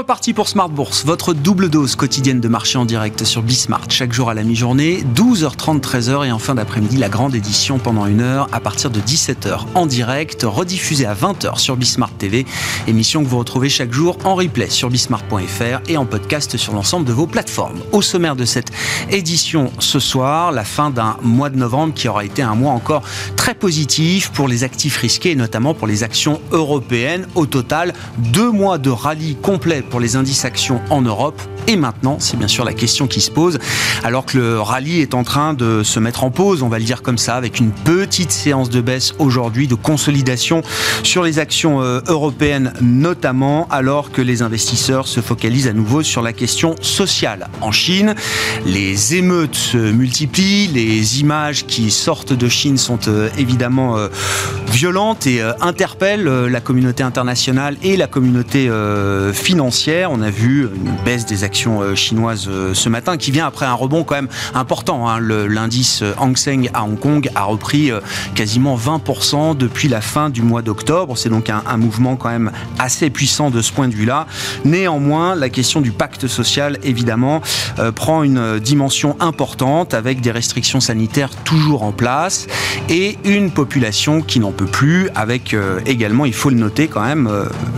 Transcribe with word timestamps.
Reparti 0.00 0.32
pour 0.32 0.48
Smart 0.48 0.70
Bourse, 0.70 1.04
votre 1.04 1.34
double 1.34 1.68
dose 1.68 1.94
quotidienne 1.94 2.40
de 2.40 2.48
marché 2.48 2.78
en 2.78 2.86
direct 2.86 3.22
sur 3.24 3.42
Bismart, 3.42 3.90
chaque 3.90 4.14
jour 4.14 4.30
à 4.30 4.34
la 4.34 4.44
mi-journée, 4.44 5.04
12h30, 5.14 5.80
13h 5.80 6.26
et 6.26 6.32
en 6.32 6.38
fin 6.38 6.54
d'après-midi, 6.54 6.96
la 6.96 7.10
grande 7.10 7.34
édition 7.34 7.78
pendant 7.78 8.06
une 8.06 8.22
heure 8.22 8.48
à 8.50 8.60
partir 8.60 8.88
de 8.88 8.98
17h 8.98 9.58
en 9.74 9.84
direct, 9.84 10.44
rediffusée 10.44 11.04
à 11.04 11.12
20h 11.12 11.58
sur 11.58 11.76
Bismart 11.76 12.12
TV, 12.12 12.46
émission 12.88 13.22
que 13.22 13.28
vous 13.28 13.36
retrouvez 13.36 13.68
chaque 13.68 13.92
jour 13.92 14.16
en 14.24 14.36
replay 14.36 14.70
sur 14.70 14.88
bismart.fr 14.88 15.82
et 15.86 15.98
en 15.98 16.06
podcast 16.06 16.56
sur 16.56 16.72
l'ensemble 16.72 17.04
de 17.04 17.12
vos 17.12 17.26
plateformes. 17.26 17.80
Au 17.92 18.00
sommaire 18.00 18.36
de 18.36 18.46
cette 18.46 18.72
édition 19.10 19.70
ce 19.80 19.98
soir, 19.98 20.50
la 20.50 20.64
fin 20.64 20.88
d'un 20.88 21.18
mois 21.20 21.50
de 21.50 21.58
novembre 21.58 21.92
qui 21.92 22.08
aura 22.08 22.24
été 22.24 22.40
un 22.40 22.54
mois 22.54 22.72
encore 22.72 23.02
très 23.36 23.52
positif 23.52 24.30
pour 24.30 24.48
les 24.48 24.64
actifs 24.64 24.96
risqués 24.96 25.32
et 25.32 25.36
notamment 25.36 25.74
pour 25.74 25.86
les 25.86 26.04
actions 26.04 26.40
européennes. 26.52 27.26
Au 27.34 27.44
total, 27.44 27.92
deux 28.16 28.50
mois 28.50 28.78
de 28.78 28.88
rallye 28.88 29.36
complet 29.36 29.82
pour 29.90 30.00
les 30.00 30.16
indices 30.16 30.44
actions 30.44 30.80
en 30.88 31.02
Europe. 31.02 31.40
Et 31.66 31.76
maintenant, 31.76 32.16
c'est 32.18 32.36
bien 32.36 32.48
sûr 32.48 32.64
la 32.64 32.72
question 32.72 33.06
qui 33.06 33.20
se 33.20 33.30
pose, 33.30 33.58
alors 34.02 34.26
que 34.26 34.38
le 34.38 34.60
rallye 34.60 35.00
est 35.00 35.14
en 35.14 35.24
train 35.24 35.54
de 35.54 35.82
se 35.82 36.00
mettre 36.00 36.24
en 36.24 36.30
pause, 36.30 36.62
on 36.62 36.68
va 36.68 36.78
le 36.78 36.84
dire 36.84 37.02
comme 37.02 37.18
ça, 37.18 37.36
avec 37.36 37.60
une 37.60 37.70
petite 37.70 38.32
séance 38.32 38.70
de 38.70 38.80
baisse 38.80 39.14
aujourd'hui, 39.18 39.68
de 39.68 39.74
consolidation 39.74 40.62
sur 41.02 41.22
les 41.22 41.38
actions 41.38 41.82
euh, 41.82 42.00
européennes 42.06 42.72
notamment, 42.80 43.68
alors 43.70 44.10
que 44.10 44.22
les 44.22 44.42
investisseurs 44.42 45.06
se 45.06 45.20
focalisent 45.20 45.68
à 45.68 45.72
nouveau 45.72 46.02
sur 46.02 46.22
la 46.22 46.32
question 46.32 46.74
sociale. 46.80 47.48
En 47.60 47.72
Chine, 47.72 48.14
les 48.66 49.14
émeutes 49.14 49.56
se 49.56 49.76
multiplient, 49.76 50.68
les 50.68 51.20
images 51.20 51.66
qui 51.66 51.90
sortent 51.90 52.32
de 52.32 52.48
Chine 52.48 52.78
sont 52.78 52.98
euh, 53.08 53.28
évidemment 53.38 53.96
euh, 53.96 54.08
violentes 54.72 55.26
et 55.26 55.42
interpellent 55.60 56.46
la 56.46 56.60
communauté 56.60 57.02
internationale 57.02 57.76
et 57.82 57.96
la 57.96 58.06
communauté 58.06 58.70
financière. 59.32 60.10
On 60.12 60.22
a 60.22 60.30
vu 60.30 60.62
une 60.62 61.04
baisse 61.04 61.26
des 61.26 61.44
actions 61.44 61.49
euh, 61.66 61.94
chinoises 61.94 62.46
euh, 62.48 62.74
ce 62.74 62.88
matin, 62.88 63.16
qui 63.16 63.30
vient 63.30 63.46
après 63.46 63.66
un 63.66 63.74
rebond 63.74 64.04
quand 64.04 64.14
même 64.14 64.28
important. 64.54 65.08
Hein. 65.08 65.20
L'indice 65.20 66.02
euh, 66.02 66.14
Hang 66.18 66.36
Seng 66.36 66.70
à 66.72 66.84
Hong 66.84 66.98
Kong 66.98 67.28
a 67.34 67.44
repris 67.44 67.90
quasiment 68.34 68.76
20% 68.76 69.56
depuis 69.56 69.88
la 69.88 70.00
fin 70.00 70.30
du 70.30 70.42
mois 70.42 70.62
d'octobre. 70.62 71.16
C'est 71.16 71.28
donc 71.28 71.50
un, 71.50 71.76
mouvement 71.76 72.16
quand 72.16 72.28
même 72.28 72.52
assez 72.78 73.10
puissant 73.10 73.50
de 73.50 73.60
ce 73.62 73.72
point 73.72 73.88
de 73.88 73.94
vue-là. 73.94 74.26
Néanmoins, 74.64 75.34
la 75.34 75.48
question 75.48 75.80
du 75.80 75.92
pacte 75.92 76.26
social, 76.26 76.78
évidemment, 76.82 77.40
prend 77.94 78.22
une 78.22 78.58
dimension 78.58 79.16
importante 79.20 79.94
avec 79.94 80.20
des 80.20 80.30
restrictions 80.30 80.80
sanitaires 80.80 81.30
toujours 81.44 81.82
en 81.82 81.92
place 81.92 82.46
et 82.88 83.18
une 83.24 83.50
population 83.50 84.20
qui 84.20 84.40
n'en 84.40 84.52
peut 84.52 84.66
plus, 84.66 85.08
avec 85.14 85.56
également, 85.86 86.26
il 86.26 86.34
faut 86.34 86.50
le 86.50 86.56
noter 86.56 86.88
quand 86.88 87.04
même, 87.04 87.30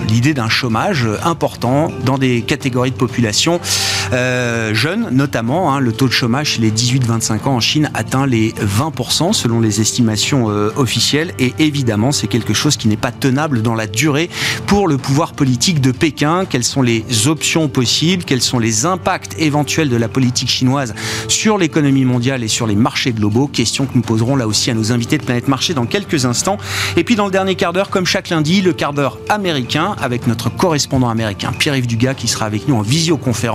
l'idée 0.09 0.34
d'un 0.34 0.48
chômage 0.48 1.06
important 1.25 1.91
dans 2.05 2.19
des 2.19 2.43
catégories 2.43 2.91
de 2.91 2.97
population 2.97 3.61
euh, 4.12 4.74
jeunes, 4.74 5.08
notamment. 5.10 5.72
Hein, 5.72 5.80
le 5.80 5.92
taux 5.92 6.06
de 6.06 6.12
chômage 6.12 6.50
chez 6.50 6.60
les 6.60 6.70
18-25 6.70 7.44
ans 7.44 7.55
en 7.55 7.60
Chine 7.60 7.91
atteint 7.94 8.27
les 8.27 8.52
20% 8.52 9.32
selon 9.32 9.60
les 9.60 9.80
estimations 9.80 10.50
euh, 10.50 10.70
officielles. 10.77 11.32
Et 11.38 11.54
évidemment, 11.58 12.12
c'est 12.12 12.27
quelque 12.27 12.54
chose 12.54 12.77
qui 12.77 12.88
n'est 12.88 12.96
pas 12.96 13.12
tenable 13.12 13.62
dans 13.62 13.74
la 13.74 13.86
durée 13.86 14.28
pour 14.66 14.88
le 14.88 14.98
pouvoir 14.98 15.32
politique 15.32 15.80
de 15.80 15.92
Pékin. 15.92 16.44
Quelles 16.44 16.64
sont 16.64 16.82
les 16.82 17.04
options 17.27 17.69
possibles? 17.69 18.24
Quels 18.24 18.42
sont 18.42 18.58
les 18.58 18.86
impacts 18.86 19.34
éventuels 19.38 19.88
de 19.88 19.97
la 19.97 20.08
politique 20.08 20.50
chinoise 20.50 20.94
sur 21.28 21.58
l'économie 21.58 22.04
mondiale 22.04 22.42
et 22.42 22.48
sur 22.48 22.66
les 22.66 22.76
marchés 22.76 23.12
globaux? 23.12 23.47
Question 23.47 23.87
que 23.87 23.92
nous 23.94 24.03
poserons 24.03 24.37
là 24.37 24.47
aussi 24.47 24.70
à 24.70 24.75
nos 24.75 24.92
invités 24.92 25.19
de 25.19 25.25
Planète 25.25 25.48
Marché 25.48 25.75
dans 25.75 25.87
quelques 25.87 26.25
instants. 26.25 26.58
Et 26.97 27.04
puis 27.04 27.16
dans 27.16 27.26
le 27.26 27.31
dernier 27.31 27.54
quart 27.54 27.72
d'heure, 27.72 27.91
comme 27.91 28.06
chaque 28.06 28.28
lundi, 28.28 28.60
le 28.60 28.72
quart 28.72 28.92
d'heure 28.92 29.19
américain 29.28 29.97
avec 30.00 30.26
notre 30.26 30.50
correspondant 30.50 31.08
américain 31.08 31.53
Pierre-Yves 31.58 31.87
Dugas 31.87 32.14
qui 32.14 32.28
sera 32.28 32.47
avec 32.47 32.69
nous 32.69 32.76
en 32.76 32.82
visioconférence. 32.82 33.51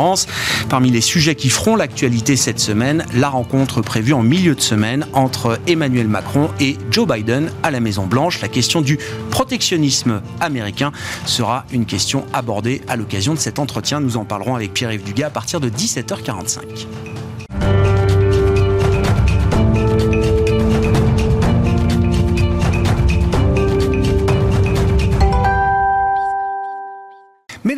Parmi 0.69 0.91
les 0.91 1.01
sujets 1.01 1.35
qui 1.35 1.49
feront 1.49 1.75
l'actualité 1.75 2.35
cette 2.35 2.59
semaine, 2.59 3.05
la 3.13 3.29
rencontre 3.29 3.81
prévue 3.81 4.13
en 4.13 4.21
milieu 4.21 4.53
de 4.53 4.61
semaine 4.61 5.07
entre 5.13 5.59
Emmanuel 5.65 6.07
Macron 6.07 6.49
et 6.59 6.77
Joe 6.91 7.07
Biden 7.07 7.51
à 7.63 7.71
la 7.71 7.79
Maison 7.79 8.05
Blanche. 8.05 8.41
La 8.41 8.47
question 8.47 8.81
du 8.81 8.99
protectionnisme 9.31 10.21
américain 10.39 10.91
sera 11.25 11.65
une 11.71 11.85
question 11.85 12.25
abordée 12.31 12.81
à 12.87 12.95
l'occasion 12.95 13.33
de 13.33 13.39
cet 13.39 13.57
entretien. 13.57 13.99
Nous 13.99 14.17
en 14.17 14.25
parlerons 14.25 14.55
avec 14.55 14.73
Pierre-Yves 14.73 15.03
Dugas 15.03 15.27
à 15.27 15.31
partir 15.31 15.59
de 15.59 15.69
17h45. 15.69 16.59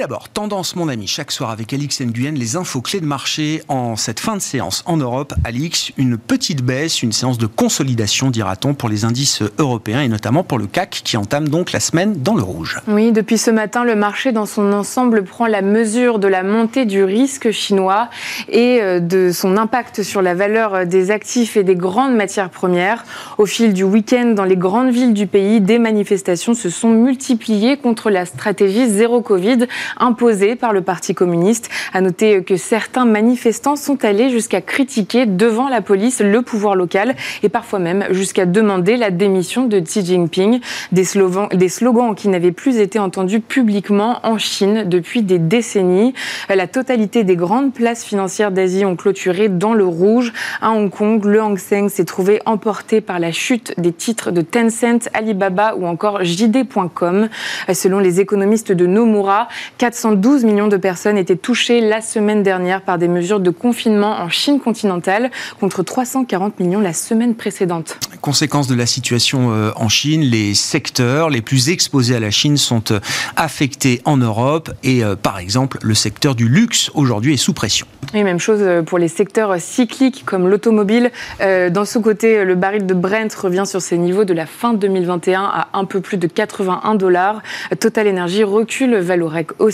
D'abord, 0.09 0.29
tendance 0.29 0.75
mon 0.75 0.89
ami, 0.89 1.05
chaque 1.05 1.31
soir 1.31 1.51
avec 1.51 1.71
Alix 1.71 2.01
Nguyen, 2.01 2.33
les 2.33 2.55
infos 2.55 2.81
clés 2.81 2.99
de 2.99 3.05
marché 3.05 3.61
en 3.67 3.95
cette 3.95 4.19
fin 4.19 4.35
de 4.35 4.41
séance 4.41 4.81
en 4.87 4.97
Europe. 4.97 5.35
Alix, 5.43 5.91
une 5.97 6.17
petite 6.17 6.63
baisse, 6.63 7.03
une 7.03 7.11
séance 7.11 7.37
de 7.37 7.45
consolidation, 7.45 8.31
dira-t-on, 8.31 8.73
pour 8.73 8.89
les 8.89 9.05
indices 9.05 9.43
européens 9.59 10.01
et 10.01 10.07
notamment 10.07 10.43
pour 10.43 10.57
le 10.57 10.65
CAC 10.65 11.01
qui 11.03 11.15
entame 11.15 11.47
donc 11.47 11.71
la 11.71 11.79
semaine 11.79 12.15
dans 12.23 12.33
le 12.33 12.41
rouge. 12.41 12.81
Oui, 12.87 13.11
depuis 13.11 13.37
ce 13.37 13.51
matin, 13.51 13.83
le 13.83 13.93
marché 13.93 14.31
dans 14.31 14.47
son 14.47 14.73
ensemble 14.73 15.23
prend 15.25 15.45
la 15.45 15.61
mesure 15.61 16.17
de 16.17 16.27
la 16.27 16.41
montée 16.41 16.85
du 16.85 17.03
risque 17.03 17.51
chinois 17.51 18.09
et 18.47 18.81
euh, 18.81 18.99
de 18.99 19.31
son 19.31 19.57
impact 19.57 20.01
sur 20.01 20.23
la 20.23 20.33
valeur 20.33 20.87
des 20.87 21.11
actifs 21.11 21.55
et 21.55 21.63
des 21.63 21.75
grandes 21.75 22.15
matières 22.15 22.49
premières. 22.49 23.05
Au 23.37 23.45
fil 23.45 23.75
du 23.75 23.83
week-end, 23.83 24.33
dans 24.35 24.45
les 24.45 24.57
grandes 24.57 24.89
villes 24.89 25.13
du 25.13 25.27
pays, 25.27 25.61
des 25.61 25.77
manifestations 25.77 26.55
se 26.55 26.71
sont 26.71 26.89
multipliées 26.89 27.77
contre 27.77 28.09
la 28.09 28.25
stratégie 28.25 28.89
zéro 28.89 29.21
Covid 29.21 29.67
imposée 29.99 30.55
par 30.55 30.73
le 30.73 30.81
Parti 30.81 31.13
communiste. 31.13 31.69
À 31.93 32.01
noter 32.01 32.43
que 32.43 32.55
certains 32.55 33.05
manifestants 33.05 33.75
sont 33.75 34.03
allés 34.05 34.29
jusqu'à 34.29 34.61
critiquer 34.61 35.25
devant 35.25 35.69
la 35.69 35.81
police 35.81 36.21
le 36.21 36.41
pouvoir 36.41 36.75
local 36.75 37.15
et 37.43 37.49
parfois 37.49 37.79
même 37.79 38.05
jusqu'à 38.11 38.45
demander 38.45 38.97
la 38.97 39.11
démission 39.11 39.65
de 39.65 39.79
Xi 39.79 40.05
Jinping. 40.05 40.59
Des 40.91 41.03
slogans, 41.03 42.15
qui 42.15 42.27
n'avaient 42.27 42.51
plus 42.51 42.77
été 42.77 42.99
entendus 42.99 43.39
publiquement 43.39 44.19
en 44.23 44.37
Chine 44.37 44.83
depuis 44.87 45.21
des 45.21 45.39
décennies. 45.39 46.13
La 46.49 46.67
totalité 46.67 47.23
des 47.23 47.35
grandes 47.35 47.73
places 47.73 48.03
financières 48.03 48.51
d'Asie 48.51 48.85
ont 48.85 48.95
clôturé 48.95 49.49
dans 49.49 49.73
le 49.73 49.85
rouge. 49.85 50.33
À 50.61 50.71
Hong 50.71 50.89
Kong, 50.89 51.23
le 51.25 51.41
Hang 51.41 51.57
Seng 51.57 51.89
s'est 51.89 52.05
trouvé 52.05 52.41
emporté 52.45 53.01
par 53.01 53.19
la 53.19 53.31
chute 53.31 53.73
des 53.77 53.91
titres 53.91 54.31
de 54.31 54.41
Tencent, 54.41 55.09
Alibaba 55.13 55.75
ou 55.75 55.85
encore 55.85 56.23
JD.com. 56.23 57.29
Selon 57.73 57.99
les 57.99 58.19
économistes 58.19 58.71
de 58.71 58.85
Nomura, 58.85 59.47
412 59.89 60.43
millions 60.43 60.67
de 60.67 60.77
personnes 60.77 61.17
étaient 61.17 61.35
touchées 61.35 61.81
la 61.81 62.01
semaine 62.01 62.43
dernière 62.43 62.83
par 62.83 62.99
des 62.99 63.07
mesures 63.07 63.39
de 63.39 63.49
confinement 63.49 64.19
en 64.19 64.29
Chine 64.29 64.59
continentale 64.59 65.31
contre 65.59 65.81
340 65.81 66.59
millions 66.59 66.79
la 66.79 66.93
semaine 66.93 67.33
précédente. 67.33 67.97
Conséquence 68.21 68.67
de 68.67 68.75
la 68.75 68.85
situation 68.85 69.51
euh, 69.51 69.71
en 69.75 69.89
Chine, 69.89 70.21
les 70.21 70.53
secteurs 70.53 71.31
les 71.31 71.41
plus 71.41 71.69
exposés 71.69 72.15
à 72.15 72.19
la 72.19 72.29
Chine 72.29 72.57
sont 72.57 72.91
euh, 72.91 72.99
affectés 73.35 74.03
en 74.05 74.17
Europe 74.17 74.69
et 74.83 75.03
euh, 75.03 75.15
par 75.15 75.39
exemple 75.39 75.79
le 75.81 75.95
secteur 75.95 76.35
du 76.35 76.47
luxe 76.47 76.91
aujourd'hui 76.93 77.33
est 77.33 77.37
sous 77.37 77.53
pression. 77.53 77.87
Oui, 78.13 78.23
même 78.23 78.39
chose 78.39 78.63
pour 78.85 78.99
les 78.99 79.07
secteurs 79.07 79.59
cycliques 79.59 80.23
comme 80.25 80.47
l'automobile. 80.47 81.11
Dans 81.39 81.85
ce 81.85 81.99
côté, 81.99 82.43
le 82.43 82.55
baril 82.55 82.87
de 82.87 82.93
Brent 82.95 83.33
revient 83.39 83.65
sur 83.67 83.81
ses 83.81 83.97
niveaux 83.97 84.23
de 84.23 84.33
la 84.33 84.47
fin 84.47 84.73
2021 84.73 85.43
à 85.43 85.67
un 85.73 85.85
peu 85.85 86.01
plus 86.01 86.17
de 86.17 86.25
81 86.25 86.95
dollars. 86.95 87.43
Total 87.79 88.07
Energy 88.07 88.43
recule, 88.43 88.95
Valorec 88.95 89.49
aussi. 89.59 89.68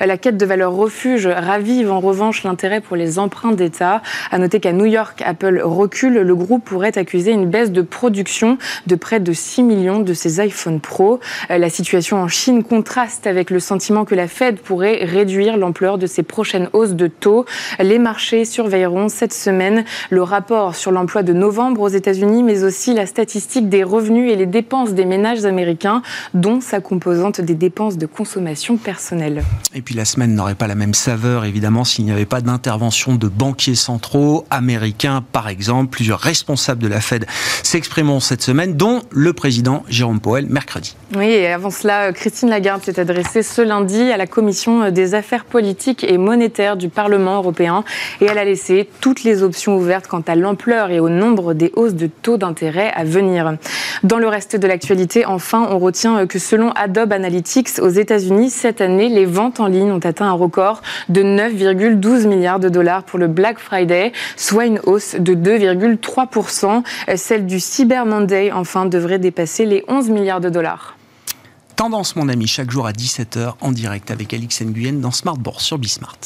La 0.00 0.16
quête 0.16 0.36
de 0.36 0.46
valeur 0.46 0.72
refuge 0.72 1.26
ravive 1.26 1.90
en 1.90 2.00
revanche 2.00 2.44
l'intérêt 2.44 2.80
pour 2.80 2.96
les 2.96 3.18
emprunts 3.18 3.52
d'État. 3.52 4.02
À 4.30 4.38
noter 4.38 4.60
qu'à 4.60 4.72
New 4.72 4.84
York, 4.84 5.22
Apple 5.24 5.60
recule. 5.62 6.14
Le 6.14 6.36
groupe 6.36 6.64
pourrait 6.64 6.96
accuser 6.98 7.32
une 7.32 7.46
baisse 7.46 7.72
de 7.72 7.82
production 7.82 8.58
de 8.86 8.94
près 8.94 9.20
de 9.20 9.32
6 9.32 9.62
millions 9.62 10.00
de 10.00 10.14
ses 10.14 10.40
iPhone 10.40 10.80
Pro. 10.80 11.20
La 11.48 11.70
situation 11.70 12.18
en 12.18 12.28
Chine 12.28 12.62
contraste 12.62 13.26
avec 13.26 13.50
le 13.50 13.60
sentiment 13.60 14.04
que 14.04 14.14
la 14.14 14.28
Fed 14.28 14.58
pourrait 14.60 15.04
réduire 15.04 15.56
l'ampleur 15.56 15.98
de 15.98 16.06
ses 16.06 16.22
prochaines 16.22 16.68
hausses 16.72 16.94
de 16.94 17.06
taux. 17.06 17.44
Les 17.78 17.98
marchés 17.98 18.44
surveilleront 18.44 19.08
cette 19.08 19.32
semaine 19.32 19.84
le 20.10 20.22
rapport 20.22 20.74
sur 20.74 20.92
l'emploi 20.92 21.22
de 21.22 21.32
novembre 21.32 21.80
aux 21.80 21.88
États-Unis, 21.88 22.42
mais 22.42 22.64
aussi 22.64 22.94
la 22.94 23.06
statistique 23.06 23.68
des 23.68 23.82
revenus 23.82 24.32
et 24.32 24.36
les 24.36 24.46
dépenses 24.46 24.92
des 24.92 25.04
ménages 25.04 25.44
américains, 25.44 26.02
dont 26.34 26.60
sa 26.60 26.80
composante 26.80 27.40
des 27.40 27.54
dépenses 27.54 27.98
de 27.98 28.06
consommation 28.06 28.76
personnelle 28.76 29.23
personnel. 29.24 29.44
Et 29.74 29.82
puis 29.82 29.94
la 29.94 30.04
semaine 30.04 30.34
n'aurait 30.34 30.54
pas 30.54 30.66
la 30.66 30.74
même 30.74 30.94
saveur, 30.94 31.44
évidemment, 31.44 31.84
s'il 31.84 32.04
n'y 32.04 32.12
avait 32.12 32.26
pas 32.26 32.40
d'intervention 32.40 33.14
de 33.16 33.28
banquiers 33.28 33.74
centraux 33.74 34.46
américains, 34.50 35.24
par 35.32 35.48
exemple. 35.48 35.90
Plusieurs 35.90 36.20
responsables 36.20 36.82
de 36.82 36.88
la 36.88 37.00
Fed 37.00 37.26
s'exprimeront 37.62 38.20
cette 38.20 38.42
semaine, 38.42 38.74
dont 38.74 39.02
le 39.10 39.32
président 39.32 39.84
Jérôme 39.88 40.20
Powell, 40.20 40.46
mercredi. 40.46 40.96
Oui, 41.16 41.26
et 41.26 41.48
avant 41.48 41.70
cela, 41.70 42.12
Christine 42.12 42.50
Lagarde 42.50 42.82
s'est 42.82 43.00
adressée 43.00 43.42
ce 43.42 43.62
lundi 43.62 44.00
à 44.00 44.16
la 44.16 44.26
Commission 44.26 44.90
des 44.90 45.14
affaires 45.14 45.44
politiques 45.44 46.04
et 46.04 46.18
monétaires 46.18 46.76
du 46.76 46.88
Parlement 46.88 47.36
européen 47.36 47.84
et 48.20 48.26
elle 48.26 48.38
a 48.38 48.44
laissé 48.44 48.88
toutes 49.00 49.24
les 49.24 49.42
options 49.42 49.76
ouvertes 49.76 50.06
quant 50.06 50.22
à 50.26 50.34
l'ampleur 50.34 50.90
et 50.90 51.00
au 51.00 51.08
nombre 51.08 51.54
des 51.54 51.72
hausses 51.76 51.94
de 51.94 52.06
taux 52.06 52.36
d'intérêt 52.36 52.92
à 52.94 53.04
venir. 53.04 53.56
Dans 54.02 54.18
le 54.18 54.28
reste 54.28 54.56
de 54.56 54.66
l'actualité, 54.66 55.26
enfin, 55.26 55.68
on 55.70 55.78
retient 55.78 56.26
que 56.26 56.38
selon 56.38 56.70
Adobe 56.72 57.12
Analytics 57.12 57.78
aux 57.80 57.88
États-Unis, 57.88 58.50
cette 58.50 58.80
année, 58.80 59.08
les 59.14 59.24
ventes 59.24 59.60
en 59.60 59.66
ligne 59.66 59.92
ont 59.92 59.98
atteint 59.98 60.26
un 60.26 60.32
record 60.32 60.82
de 61.08 61.22
9,12 61.22 62.26
milliards 62.26 62.60
de 62.60 62.68
dollars 62.68 63.04
pour 63.04 63.18
le 63.18 63.28
Black 63.28 63.58
Friday, 63.58 64.12
soit 64.36 64.66
une 64.66 64.80
hausse 64.84 65.14
de 65.18 65.34
2,3%. 65.34 66.82
Celle 67.16 67.46
du 67.46 67.60
Cyber 67.60 68.06
Monday, 68.06 68.52
enfin, 68.52 68.86
devrait 68.86 69.18
dépasser 69.18 69.64
les 69.64 69.84
11 69.88 70.10
milliards 70.10 70.40
de 70.40 70.50
dollars. 70.50 70.96
Tendance, 71.76 72.14
mon 72.16 72.28
ami, 72.28 72.46
chaque 72.46 72.70
jour 72.70 72.86
à 72.86 72.92
17h 72.92 73.54
en 73.60 73.72
direct 73.72 74.10
avec 74.10 74.32
Alix 74.32 74.62
Nguyen 74.62 75.00
dans 75.00 75.10
Smart 75.10 75.36
sur 75.58 75.78
Bismart. 75.78 76.18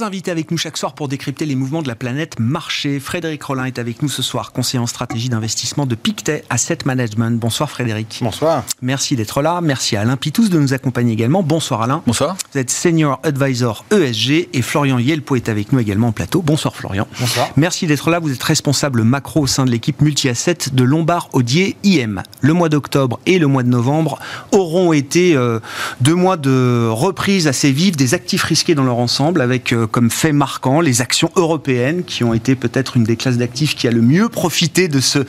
Trois 0.00 0.06
invités 0.06 0.30
avec 0.30 0.50
nous 0.50 0.56
chaque 0.56 0.78
soir 0.78 0.94
pour 0.94 1.08
décrypter 1.08 1.44
les 1.44 1.54
mouvements 1.54 1.82
de 1.82 1.88
la 1.88 1.94
planète 1.94 2.40
marché. 2.40 3.00
Frédéric 3.00 3.42
Rollin 3.42 3.66
est 3.66 3.78
avec 3.78 4.00
nous 4.00 4.08
ce 4.08 4.22
soir, 4.22 4.52
conseiller 4.52 4.78
en 4.78 4.86
stratégie 4.86 5.28
d'investissement 5.28 5.84
de 5.84 5.94
Pictet 5.94 6.42
Asset 6.48 6.78
Management. 6.86 7.38
Bonsoir 7.38 7.68
Frédéric. 7.68 8.20
Bonsoir. 8.22 8.64
Merci 8.80 9.14
d'être 9.14 9.42
là. 9.42 9.60
Merci 9.60 9.98
à 9.98 10.00
Alain 10.00 10.16
Pitous 10.16 10.48
de 10.48 10.58
nous 10.58 10.72
accompagner 10.72 11.12
également. 11.12 11.42
Bonsoir 11.42 11.82
Alain. 11.82 12.02
Bonsoir. 12.06 12.34
Vous 12.50 12.58
êtes 12.58 12.70
senior 12.70 13.20
advisor 13.24 13.84
ESG 13.90 14.48
et 14.54 14.62
Florian 14.62 14.98
Yelpo 14.98 15.36
est 15.36 15.50
avec 15.50 15.70
nous 15.70 15.80
également 15.80 16.08
en 16.08 16.12
plateau. 16.12 16.40
Bonsoir 16.40 16.74
Florian. 16.74 17.06
Bonsoir. 17.20 17.48
Merci 17.56 17.86
d'être 17.86 18.08
là. 18.08 18.20
Vous 18.20 18.32
êtes 18.32 18.42
responsable 18.42 19.02
macro 19.02 19.42
au 19.42 19.46
sein 19.46 19.66
de 19.66 19.70
l'équipe 19.70 20.00
multi-asset 20.00 20.70
de 20.72 20.82
Lombard 20.82 21.28
Odier 21.34 21.76
IM. 21.84 22.22
Le 22.40 22.54
mois 22.54 22.70
d'octobre 22.70 23.20
et 23.26 23.38
le 23.38 23.48
mois 23.48 23.64
de 23.64 23.68
novembre 23.68 24.18
auront 24.52 24.94
été 24.94 25.36
euh, 25.36 25.60
deux 26.00 26.14
mois 26.14 26.38
de 26.38 26.88
reprise 26.90 27.46
assez 27.48 27.70
vive 27.70 27.96
des 27.96 28.14
actifs 28.14 28.44
risqués 28.44 28.74
dans 28.74 28.84
leur 28.84 28.96
ensemble 28.96 29.42
avec 29.42 29.74
euh, 29.74 29.88
comme 29.90 30.10
fait 30.10 30.32
marquant 30.32 30.80
les 30.80 31.00
actions 31.00 31.30
européennes 31.36 32.04
qui 32.04 32.24
ont 32.24 32.34
été 32.34 32.54
peut-être 32.54 32.96
une 32.96 33.04
des 33.04 33.16
classes 33.16 33.38
d'actifs 33.38 33.74
qui 33.74 33.88
a 33.88 33.90
le 33.90 34.02
mieux 34.02 34.28
profité 34.28 34.88
de 34.88 35.00
ce, 35.00 35.20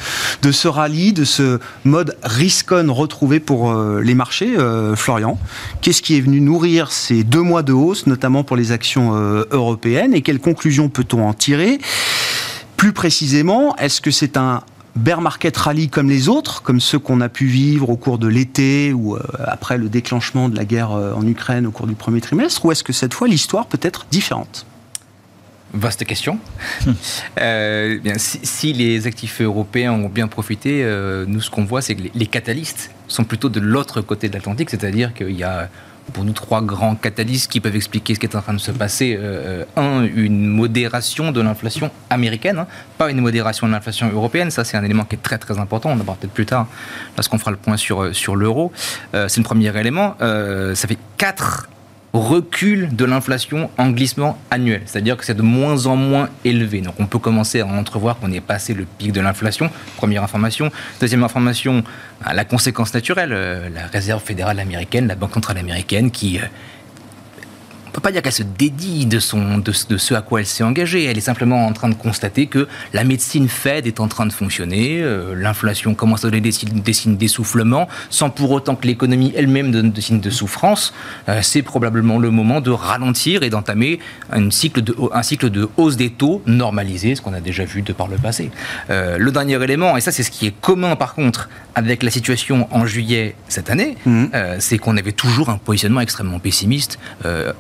de 0.41 0.67
rallye, 0.67 1.13
de 1.13 1.25
ce 1.25 1.59
mode 1.83 2.17
risk-on 2.23 2.93
retrouvé 2.93 3.39
pour 3.39 3.71
euh, 3.71 4.01
les 4.01 4.15
marchés. 4.15 4.55
Euh, 4.57 4.95
Florian, 4.95 5.39
qu'est-ce 5.81 6.01
qui 6.01 6.17
est 6.17 6.21
venu 6.21 6.41
nourrir 6.41 6.91
ces 6.91 7.23
deux 7.23 7.41
mois 7.41 7.63
de 7.63 7.73
hausse, 7.73 8.07
notamment 8.07 8.43
pour 8.43 8.57
les 8.57 8.71
actions 8.71 9.15
euh, 9.15 9.45
européennes 9.51 10.13
et 10.13 10.21
quelles 10.21 10.39
conclusions 10.39 10.89
peut-on 10.89 11.27
en 11.27 11.33
tirer? 11.33 11.79
Plus 12.77 12.93
précisément, 12.93 13.75
est-ce 13.75 14.01
que 14.01 14.11
c'est 14.11 14.37
un 14.37 14.63
bear 14.95 15.21
market 15.21 15.55
rally 15.57 15.89
comme 15.89 16.09
les 16.09 16.29
autres, 16.29 16.61
comme 16.61 16.79
ceux 16.79 16.99
qu'on 16.99 17.21
a 17.21 17.29
pu 17.29 17.45
vivre 17.45 17.89
au 17.89 17.97
cours 17.97 18.17
de 18.17 18.27
l'été 18.27 18.93
ou 18.93 19.15
euh, 19.15 19.21
après 19.39 19.77
le 19.77 19.89
déclenchement 19.89 20.49
de 20.49 20.55
la 20.55 20.65
guerre 20.65 20.91
euh, 20.91 21.13
en 21.13 21.25
Ukraine 21.25 21.65
au 21.65 21.71
cours 21.71 21.88
du 21.88 21.95
premier 21.95 22.21
trimestre, 22.21 22.65
ou 22.65 22.71
est-ce 22.71 22.83
que 22.83 22.93
cette 22.93 23.13
fois 23.13 23.27
l'histoire 23.27 23.67
peut 23.67 23.79
être 23.81 24.05
différente? 24.11 24.65
Vaste 25.73 26.03
question. 26.03 26.38
euh, 27.39 27.97
bien, 27.99 28.17
si, 28.17 28.39
si, 28.43 28.73
les 28.73 29.07
actifs 29.07 29.39
européens 29.39 29.93
ont 29.93 30.09
bien 30.09 30.27
profité, 30.27 30.83
euh, 30.83 31.25
nous 31.25 31.39
ce 31.39 31.49
qu'on 31.49 31.63
voit, 31.63 31.81
c'est 31.81 31.95
que 31.95 32.01
les, 32.01 32.11
les, 32.13 32.27
catalystes 32.27 32.91
sont 33.07 33.23
plutôt 33.23 33.47
de 33.47 33.61
l'autre 33.61 34.01
côté 34.01 34.27
de 34.27 34.33
l'Atlantique, 34.33 34.69
c'est-à-dire 34.69 35.13
qu'il 35.13 35.31
y 35.31 35.43
a 35.43 35.69
pour 36.11 36.23
nous 36.23 36.33
trois 36.33 36.61
grands 36.61 36.95
catalystes 36.95 37.51
qui 37.51 37.59
peuvent 37.59 37.75
expliquer 37.75 38.15
ce 38.15 38.19
qui 38.19 38.25
est 38.25 38.35
en 38.35 38.41
train 38.41 38.53
de 38.53 38.59
se 38.59 38.71
passer. 38.71 39.17
Euh, 39.19 39.63
un, 39.75 40.03
une 40.03 40.47
modération 40.47 41.31
de 41.31 41.41
l'inflation 41.41 41.91
américaine, 42.09 42.59
hein, 42.59 42.67
pas 42.97 43.09
une 43.09 43.21
modération 43.21 43.67
de 43.67 43.71
l'inflation 43.71 44.09
européenne. 44.11 44.51
Ça, 44.51 44.63
c'est 44.63 44.77
un 44.77 44.83
élément 44.83 45.05
qui 45.05 45.15
est 45.15 45.23
très 45.23 45.37
très 45.37 45.57
important. 45.59 45.89
On 45.89 45.93
en 45.93 45.97
parlera 45.97 46.15
peut-être 46.15 46.33
plus 46.33 46.45
tard 46.45 46.67
lorsqu'on 47.17 47.37
fera 47.37 47.51
le 47.51 47.57
point 47.57 47.77
sur, 47.77 48.15
sur 48.15 48.35
l'euro. 48.35 48.71
Euh, 49.13 49.27
c'est 49.27 49.39
le 49.39 49.45
premier 49.45 49.75
élément. 49.77 50.15
Euh, 50.21 50.75
ça 50.75 50.87
fait 50.87 50.97
quatre 51.17 51.69
recul 52.13 52.93
de 52.93 53.05
l'inflation 53.05 53.69
en 53.77 53.89
glissement 53.91 54.37
annuel. 54.49 54.81
C'est-à-dire 54.85 55.15
que 55.17 55.25
c'est 55.25 55.33
de 55.33 55.41
moins 55.41 55.85
en 55.85 55.95
moins 55.95 56.29
élevé. 56.43 56.81
Donc 56.81 56.95
on 56.99 57.05
peut 57.05 57.19
commencer 57.19 57.61
à 57.61 57.65
entrevoir 57.65 58.17
qu'on 58.17 58.31
est 58.31 58.41
passé 58.41 58.73
le 58.73 58.85
pic 58.85 59.11
de 59.11 59.21
l'inflation. 59.21 59.69
Première 59.97 60.23
information. 60.23 60.71
Deuxième 60.99 61.23
information, 61.23 61.83
la 62.33 62.43
conséquence 62.45 62.93
naturelle, 62.93 63.29
la 63.73 63.87
Réserve 63.87 64.21
fédérale 64.21 64.59
américaine, 64.59 65.07
la 65.07 65.15
Banque 65.15 65.33
centrale 65.33 65.57
américaine 65.57 66.11
qui 66.11 66.39
on 67.91 67.95
ne 67.95 67.95
peut 67.97 68.07
pas 68.07 68.13
dire 68.13 68.21
qu'elle 68.21 68.31
se 68.31 68.43
dédie 68.43 69.05
de, 69.05 69.19
son, 69.19 69.57
de, 69.57 69.73
de, 69.89 69.97
ce 69.97 70.13
à 70.13 70.21
quoi 70.21 70.39
elle 70.39 70.45
s'est 70.45 70.63
engagée. 70.63 71.03
Elle 71.03 71.17
est 71.17 71.19
simplement 71.19 71.65
en 71.65 71.73
train 71.73 71.89
de 71.89 71.93
constater 71.93 72.47
que 72.47 72.69
la 72.93 73.03
médecine 73.03 73.49
Fed 73.49 73.85
est 73.85 73.99
en 73.99 74.07
train 74.07 74.25
de 74.25 74.31
fonctionner, 74.31 75.01
euh, 75.01 75.35
l'inflation 75.35 75.93
commence 75.93 76.23
à 76.23 76.29
donner 76.29 76.39
des, 76.39 76.53
des 76.71 76.93
signes 76.93 77.17
d'essoufflement, 77.17 77.89
sans 78.09 78.29
pour 78.29 78.51
autant 78.51 78.75
que 78.77 78.88
l'économie 78.88 79.33
elle-même 79.35 79.71
donne 79.71 79.91
des 79.91 79.99
signes 79.99 80.21
de 80.21 80.29
souffrance. 80.29 80.93
Euh, 81.27 81.41
c'est 81.41 81.63
probablement 81.63 82.17
le 82.17 82.31
moment 82.31 82.61
de 82.61 82.71
ralentir 82.71 83.43
et 83.43 83.49
d'entamer 83.49 83.99
un 84.31 84.49
cycle, 84.51 84.81
de, 84.81 84.95
un 85.11 85.21
cycle 85.21 85.49
de 85.49 85.67
hausse 85.75 85.97
des 85.97 86.11
taux 86.11 86.41
normalisé, 86.45 87.15
ce 87.15 87.21
qu'on 87.21 87.33
a 87.33 87.41
déjà 87.41 87.65
vu 87.65 87.81
de 87.81 87.91
par 87.91 88.07
le 88.07 88.15
passé. 88.15 88.51
Euh, 88.89 89.17
le 89.17 89.31
dernier 89.33 89.61
élément, 89.61 89.97
et 89.97 90.01
ça 90.01 90.13
c'est 90.13 90.23
ce 90.23 90.31
qui 90.31 90.47
est 90.47 90.55
commun 90.61 90.95
par 90.95 91.13
contre 91.13 91.49
avec 91.75 92.03
la 92.03 92.11
situation 92.11 92.69
en 92.71 92.85
juillet 92.85 93.35
cette 93.49 93.69
année, 93.69 93.97
mmh. 94.05 94.25
c'est 94.59 94.77
qu'on 94.77 94.97
avait 94.97 95.13
toujours 95.13 95.49
un 95.49 95.57
positionnement 95.57 96.01
extrêmement 96.01 96.39
pessimiste 96.39 96.99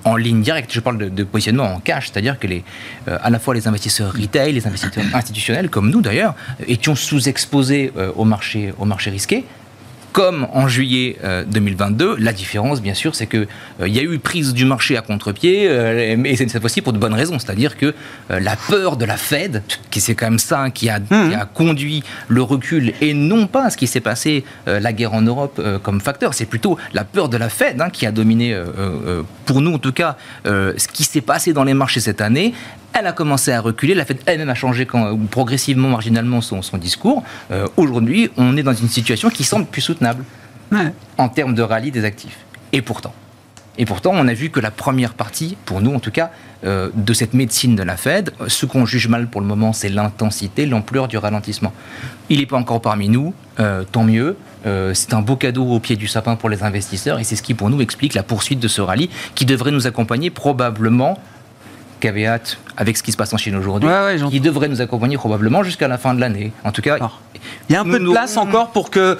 en 0.03 0.17
ligne 0.21 0.41
directe. 0.41 0.71
Je 0.73 0.79
parle 0.79 0.97
de, 0.97 1.09
de 1.09 1.23
positionnement 1.23 1.73
en 1.75 1.79
cash, 1.79 2.09
c'est-à-dire 2.11 2.39
que 2.39 2.47
les, 2.47 2.63
euh, 3.07 3.17
à 3.21 3.29
la 3.29 3.39
fois 3.39 3.53
les 3.53 3.67
investisseurs 3.67 4.13
retail, 4.13 4.53
les 4.53 4.67
investisseurs 4.67 5.03
institutionnels, 5.13 5.69
comme 5.69 5.89
nous 5.89 6.01
d'ailleurs, 6.01 6.35
étions 6.67 6.95
sous-exposés 6.95 7.91
euh, 7.97 8.11
au 8.15 8.25
marché, 8.25 8.73
au 8.79 8.85
marché 8.85 9.09
risqué 9.09 9.45
comme 10.11 10.47
en 10.53 10.67
juillet 10.67 11.17
euh, 11.23 11.43
2022. 11.45 12.17
La 12.17 12.33
différence, 12.33 12.81
bien 12.81 12.93
sûr, 12.93 13.15
c'est 13.15 13.27
qu'il 13.27 13.47
euh, 13.81 13.87
y 13.87 13.99
a 13.99 14.03
eu 14.03 14.19
prise 14.19 14.53
du 14.53 14.65
marché 14.65 14.97
à 14.97 15.01
contre-pied, 15.01 15.67
euh, 15.67 16.15
c'est 16.35 16.49
cette 16.49 16.61
fois-ci 16.61 16.81
pour 16.81 16.93
de 16.93 16.97
bonnes 16.97 17.13
raisons. 17.13 17.39
C'est-à-dire 17.39 17.77
que 17.77 17.93
la 18.29 18.55
peur 18.55 18.97
de 18.97 19.05
la 19.05 19.17
Fed, 19.17 19.63
qui 19.89 20.01
c'est 20.01 20.15
quand 20.15 20.27
même 20.27 20.39
ça 20.39 20.69
qui 20.69 20.89
a, 20.89 20.99
mmh. 20.99 21.29
qui 21.29 21.35
a, 21.35 21.45
conduit 21.45 22.03
le 22.27 22.41
recul, 22.41 22.93
et 23.01 23.13
non 23.13 23.47
pas 23.47 23.69
ce 23.69 23.77
qui 23.77 23.87
s'est 23.87 24.01
passé, 24.01 24.43
la 24.65 24.93
guerre 24.93 25.13
en 25.13 25.21
Europe 25.21 25.61
comme 25.83 26.01
facteur, 26.01 26.33
c'est 26.33 26.45
plutôt 26.45 26.77
la 26.93 27.03
peur 27.03 27.29
de 27.29 27.37
la 27.37 27.49
Fed 27.49 27.81
hein, 27.81 27.89
qui 27.89 28.05
a 28.05 28.11
dominé, 28.11 28.59
pour 29.45 29.61
nous 29.61 29.73
en 29.73 29.79
tout 29.79 29.91
cas, 29.91 30.17
ce 30.45 30.87
qui 30.87 31.03
s'est 31.03 31.21
passé 31.21 31.53
dans 31.53 31.63
les 31.63 31.73
marchés 31.73 31.99
cette 31.99 32.21
année 32.21 32.53
elle 32.93 33.07
a 33.07 33.13
commencé 33.13 33.51
à 33.51 33.61
reculer, 33.61 33.93
la 33.93 34.05
Fed 34.05 34.19
elle-même 34.25 34.49
a 34.49 34.55
changé 34.55 34.85
quand, 34.85 35.17
progressivement, 35.29 35.89
marginalement 35.89 36.41
son, 36.41 36.61
son 36.61 36.77
discours. 36.77 37.23
Euh, 37.51 37.67
Aujourd'hui, 37.77 38.29
on 38.37 38.57
est 38.57 38.63
dans 38.63 38.73
une 38.73 38.89
situation 38.89 39.29
qui 39.29 39.43
semble 39.43 39.65
plus 39.65 39.81
soutenable 39.81 40.00
ouais. 40.71 40.93
en 41.17 41.29
termes 41.29 41.53
de 41.53 41.61
rallye 41.61 41.91
des 41.91 42.05
actifs. 42.05 42.39
Et 42.73 42.81
pourtant, 42.81 43.13
et 43.77 43.85
pourtant, 43.85 44.11
on 44.13 44.27
a 44.27 44.33
vu 44.33 44.49
que 44.49 44.59
la 44.59 44.71
première 44.71 45.13
partie, 45.13 45.57
pour 45.65 45.81
nous 45.81 45.93
en 45.93 45.99
tout 45.99 46.11
cas, 46.11 46.31
euh, 46.65 46.89
de 46.93 47.13
cette 47.13 47.33
médecine 47.33 47.75
de 47.75 47.83
la 47.83 47.95
Fed, 47.95 48.31
ce 48.47 48.65
qu'on 48.65 48.85
juge 48.85 49.07
mal 49.07 49.27
pour 49.27 49.39
le 49.39 49.47
moment, 49.47 49.71
c'est 49.71 49.89
l'intensité, 49.89 50.65
l'ampleur 50.65 51.07
du 51.07 51.17
ralentissement. 51.17 51.73
Il 52.29 52.39
n'est 52.39 52.45
pas 52.45 52.57
encore 52.57 52.81
parmi 52.81 53.07
nous, 53.07 53.33
euh, 53.59 53.83
tant 53.89 54.03
mieux. 54.03 54.35
Euh, 54.65 54.93
c'est 54.93 55.13
un 55.13 55.21
beau 55.21 55.37
cadeau 55.37 55.65
au 55.65 55.79
pied 55.79 55.95
du 55.95 56.07
sapin 56.07 56.35
pour 56.35 56.49
les 56.49 56.63
investisseurs 56.63 57.17
et 57.19 57.23
c'est 57.23 57.35
ce 57.35 57.41
qui 57.41 57.53
pour 57.53 57.69
nous 57.69 57.81
explique 57.81 58.13
la 58.13 58.23
poursuite 58.23 58.59
de 58.59 58.67
ce 58.67 58.81
rallye 58.81 59.09
qui 59.33 59.45
devrait 59.45 59.71
nous 59.71 59.87
accompagner 59.87 60.29
probablement 60.29 61.17
caveat 62.01 62.57
avec 62.75 62.97
ce 62.97 63.03
qui 63.03 63.11
se 63.11 63.17
passe 63.17 63.33
en 63.33 63.37
Chine 63.37 63.55
aujourd'hui, 63.55 63.87
ouais, 63.89 64.19
ouais, 64.21 64.29
qui 64.29 64.39
devrait 64.39 64.67
nous 64.67 64.81
accompagner 64.81 65.17
probablement 65.17 65.63
jusqu'à 65.63 65.87
la 65.87 65.97
fin 65.97 66.13
de 66.13 66.19
l'année. 66.19 66.51
En 66.63 66.71
tout 66.71 66.81
cas, 66.81 66.95
Alors, 66.95 67.21
il 67.69 67.73
y 67.73 67.75
a 67.75 67.81
un 67.81 67.85
peu 67.85 67.99
de 67.99 68.09
place 68.09 68.35
nous... 68.35 68.41
encore 68.41 68.71
pour 68.71 68.89
que 68.89 69.17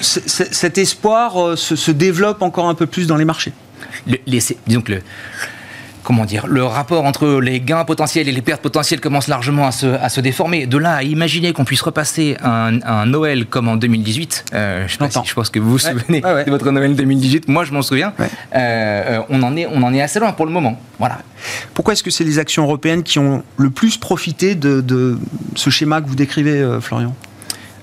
cet 0.00 0.78
espoir 0.78 1.58
se, 1.58 1.76
se, 1.76 1.90
développe 1.90 2.42
encore 2.42 2.68
un 2.68 2.74
peu 2.74 2.86
plus 2.86 3.06
dans 3.06 3.16
les 3.16 3.24
marchés. 3.24 3.52
Le, 4.06 4.18
les, 4.26 4.40
disons 4.66 4.82
que 4.82 4.92
le, 4.92 5.02
comment 6.02 6.24
dire, 6.24 6.46
le 6.46 6.64
rapport 6.64 7.04
entre 7.04 7.40
les 7.40 7.60
gains 7.60 7.84
potentiels 7.84 8.28
et 8.28 8.32
les 8.32 8.42
pertes 8.42 8.62
potentielles 8.62 9.00
commence 9.00 9.28
largement 9.28 9.66
à 9.66 9.72
se, 9.72 9.86
à 9.86 10.08
se 10.08 10.20
déformer. 10.20 10.66
De 10.66 10.78
là 10.78 10.96
à 10.96 11.02
imaginer 11.02 11.52
qu'on 11.52 11.64
puisse 11.64 11.82
repasser 11.82 12.36
un, 12.42 12.80
un, 12.82 13.06
Noël 13.06 13.46
comme 13.46 13.68
en 13.68 13.76
2018, 13.76 14.44
euh, 14.54 14.86
je, 14.86 14.92
si, 14.92 15.20
je, 15.24 15.34
pense 15.34 15.50
que 15.50 15.58
vous 15.58 15.70
vous 15.70 15.78
souvenez 15.78 16.22
ouais, 16.24 16.32
ouais. 16.32 16.44
de 16.44 16.50
votre 16.50 16.70
Noël 16.70 16.94
2018, 16.94 17.48
moi 17.48 17.64
je 17.64 17.72
m'en 17.72 17.82
souviens, 17.82 18.12
euh, 18.54 19.20
on, 19.28 19.42
en 19.42 19.56
est, 19.56 19.66
on 19.66 19.82
en 19.82 19.92
est 19.94 20.02
assez 20.02 20.18
loin 20.20 20.32
pour 20.32 20.46
le 20.46 20.52
moment. 20.52 20.78
Voilà. 20.98 21.18
Pourquoi 21.74 21.94
est-ce 21.94 22.02
que 22.02 22.10
c'est 22.10 22.24
les 22.24 22.38
actions 22.38 22.64
européennes 22.64 23.02
qui 23.02 23.18
ont 23.18 23.42
le 23.56 23.70
plus 23.70 23.96
profité 23.96 24.54
de, 24.54 24.80
de 24.80 25.18
ce 25.54 25.70
schéma 25.70 26.00
que 26.00 26.08
vous 26.08 26.14
décrivez, 26.14 26.60
euh, 26.60 26.80
Florian? 26.80 27.14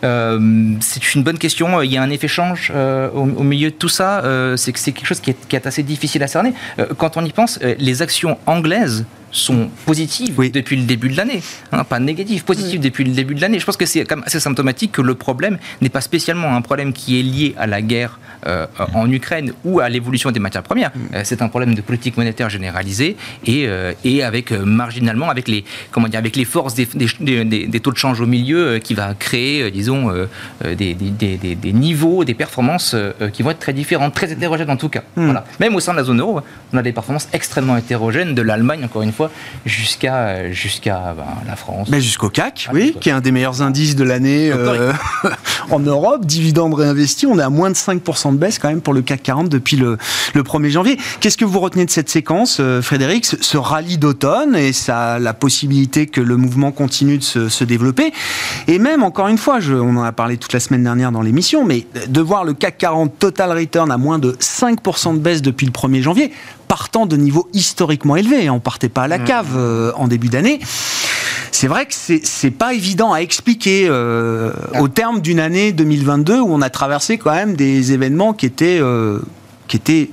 Euh, 0.04 0.76
c'est 0.80 1.16
une 1.16 1.24
bonne 1.24 1.38
question. 1.38 1.82
Il 1.82 1.92
y 1.92 1.98
a 1.98 2.02
un 2.02 2.10
effet 2.10 2.28
change 2.28 2.72
euh, 2.74 3.10
au, 3.12 3.44
milieu 3.44 3.70
de 3.70 3.76
tout 3.76 3.90
ça. 3.90 4.24
Euh, 4.24 4.58
c'est 4.58 4.72
quelque 4.74 5.06
chose 5.06 5.20
qui 5.20 5.32
est, 5.32 5.68
assez 5.68 5.84
difficile 5.84 6.24
à 6.24 6.28
cerner. 6.28 6.54
Quand 6.98 7.18
on 7.18 7.26
y 7.26 7.32
pense, 7.32 7.60
les 7.62 8.02
actions 8.02 8.38
anglaises 8.46 9.06
sont 9.32 9.70
positives 9.86 10.36
depuis 10.52 10.76
le 10.76 10.84
début 10.84 11.10
de 11.10 11.18
l'année, 11.18 11.42
hein, 11.72 11.84
pas 11.84 12.00
négatives, 12.00 12.44
positives 12.44 12.80
depuis 12.80 13.04
le 13.04 13.12
début 13.12 13.36
de 13.36 13.42
l'année. 13.42 13.60
Je 13.60 13.66
pense 13.66 13.78
que 13.78 13.86
c'est 13.86 14.04
quand 14.06 14.18
même 14.18 14.26
assez 14.26 14.40
symptomatique 14.40 14.92
que 14.92 15.02
le 15.02 15.16
problème 15.16 15.58
n'est 15.82 15.90
pas 15.90 16.02
spécialement 16.02 16.56
un 16.56 16.62
problème 16.62 16.94
qui 16.94 17.20
est 17.20 17.24
lié 17.24 17.56
à 17.58 17.68
la 17.68 17.82
guerre 17.82 18.20
euh, 18.48 18.66
en 18.94 19.12
Ukraine 19.12 19.52
ou 19.66 19.82
à 19.82 19.90
l'évolution 19.90 20.32
des 20.32 20.40
matières 20.40 20.64
premières. 20.64 20.92
Mm. 20.96 21.00
Euh, 21.16 21.22
c'est 21.26 21.42
un 21.42 21.50
problème 21.50 21.76
de 21.76 21.82
politique 21.82 22.16
monétaire 22.16 22.50
généralisée 22.50 23.18
et, 23.46 23.68
euh, 23.68 23.92
et 24.06 24.24
avec 24.24 24.52
marginalement 24.52 25.30
avec 25.30 25.50
les 25.50 25.66
comment 25.92 26.08
dire 26.08 26.20
avec 26.20 26.38
les 26.38 26.46
forces 26.46 26.74
des, 26.74 26.88
des, 26.88 27.80
taux 27.82 27.92
de 27.92 27.98
change 27.98 28.22
au 28.22 28.26
milieu 28.26 28.80
qui 28.80 28.94
va 28.94 29.14
créer 29.14 29.70
disons 29.72 30.10
des, 30.64 30.94
des, 30.94 31.74
niveaux, 31.74 32.24
des 32.24 32.34
performances 32.34 32.96
qui 33.34 33.44
vont 33.44 33.52
être 33.52 33.60
très 33.60 33.74
différentes, 33.74 34.14
très 34.14 34.32
hétérogènes 34.32 34.70
en 34.70 34.78
tout 34.78 34.90
cas. 34.90 35.04
Mm. 35.16 35.26
Voilà. 35.26 35.46
Même 35.60 35.76
au 35.76 35.80
sein 35.82 35.92
de 35.92 35.98
la 35.98 36.04
zone 36.04 36.22
euro, 36.22 36.42
on 36.72 36.78
a 36.78 36.82
des 36.82 36.94
performances 36.94 37.28
extrêmement 37.34 37.76
hétérogènes 37.76 38.34
de 38.36 38.42
l'Allemagne 38.42 38.86
encore 38.86 39.02
une 39.02 39.12
fois 39.12 39.19
jusqu'à 39.66 40.52
jusqu'à 40.52 41.14
ben, 41.16 41.26
la 41.48 41.56
France. 41.56 41.88
Mais 41.90 42.02
jusqu'au 42.02 42.30
CAC, 42.30 42.68
ah, 42.70 42.72
oui, 42.74 42.96
qui 43.00 43.10
est 43.10 43.12
un 43.12 43.22
des 43.22 43.32
meilleurs 43.32 43.62
indices 43.62 43.96
de 43.96 44.04
l'année 44.04 44.52
en 45.72 45.80
Europe, 45.80 46.26
dividende 46.26 46.74
réinvesti, 46.74 47.26
on 47.26 47.40
est 47.40 47.44
à 47.44 47.50
moins 47.50 47.70
de 47.70 47.76
5% 47.76 48.34
de 48.34 48.38
baisse 48.38 48.60
quand 48.60 48.70
même 48.70 48.82
pour 48.82 48.94
le 48.94 49.02
CAC 49.02 49.24
40 49.24 49.50
depuis 49.50 49.78
le, 49.78 49.98
1er 50.36 50.70
janvier. 50.70 50.98
Qu'est-ce 51.20 51.38
que 51.38 51.46
vous 51.46 51.60
retenez 51.60 51.86
de 51.86 51.92
cette 51.92 52.10
séquence, 52.10 52.58
euh, 52.60 52.82
Frédéric? 52.82 53.26
Ce 53.26 53.58
rallye 53.58 53.98
d'automne 53.98 54.56
et 54.56 54.74
ça 54.74 55.20
la 55.20 55.34
possibilité 55.34 56.08
que 56.08 56.22
le 56.22 56.38
mouvement 56.38 56.72
continue 56.72 57.18
de 57.18 57.24
se, 57.24 57.64
développer. 57.64 58.14
Et 58.68 58.80
même, 58.80 59.04
encore 59.04 59.28
une 59.28 59.38
fois, 59.38 59.60
je, 59.60 59.74
on 59.74 59.98
en 59.98 60.04
a 60.04 60.12
parlé 60.12 60.38
toute 60.38 60.54
la 60.54 60.60
semaine 60.60 60.84
dernière 60.84 61.12
dans 61.12 61.22
l'émission, 61.22 61.66
mais 61.66 61.86
de 62.08 62.22
voir 62.22 62.46
le 62.46 62.54
CAC 62.54 62.78
40 62.78 63.20
total 63.20 63.52
return 63.52 63.92
à 63.92 63.98
moins 63.98 64.18
de 64.18 64.32
5% 64.32 65.14
de 65.14 65.20
baisse 65.20 65.42
depuis 65.42 65.66
le 65.66 65.72
1er 65.72 66.02
janvier, 66.02 66.32
partant 66.70 67.06
de 67.06 67.18
niveaux 67.18 67.50
historiquement 67.52 68.16
élevés. 68.16 68.50
On 68.50 68.62
partait 68.62 68.88
pas 68.88 69.04
à 69.04 69.08
la 69.10 69.18
mmh. 69.18 69.26
cave 69.26 69.58
euh, 69.58 69.92
en 69.96 70.08
début 70.08 70.30
d'année 70.30 70.62
c'est 71.60 71.68
vrai 71.68 71.86
que 71.86 71.94
c'est 71.94 72.52
pas 72.52 72.74
évident 72.74 73.12
à 73.12 73.20
expliquer 73.20 73.88
euh, 73.90 74.54
au 74.80 74.88
terme 74.88 75.20
d'une 75.20 75.42
année 75.42 75.74
2022 75.74 76.40
où 76.40 76.48
on 76.54 76.62
a 76.62 76.70
traversé 76.70 77.18
quand 77.18 77.34
même 77.34 77.56
des 77.56 77.92
événements 77.92 78.32
qui 78.32 78.46
étaient, 78.46 78.80
euh, 78.80 79.20
qui 79.68 79.76
étaient 79.76 80.10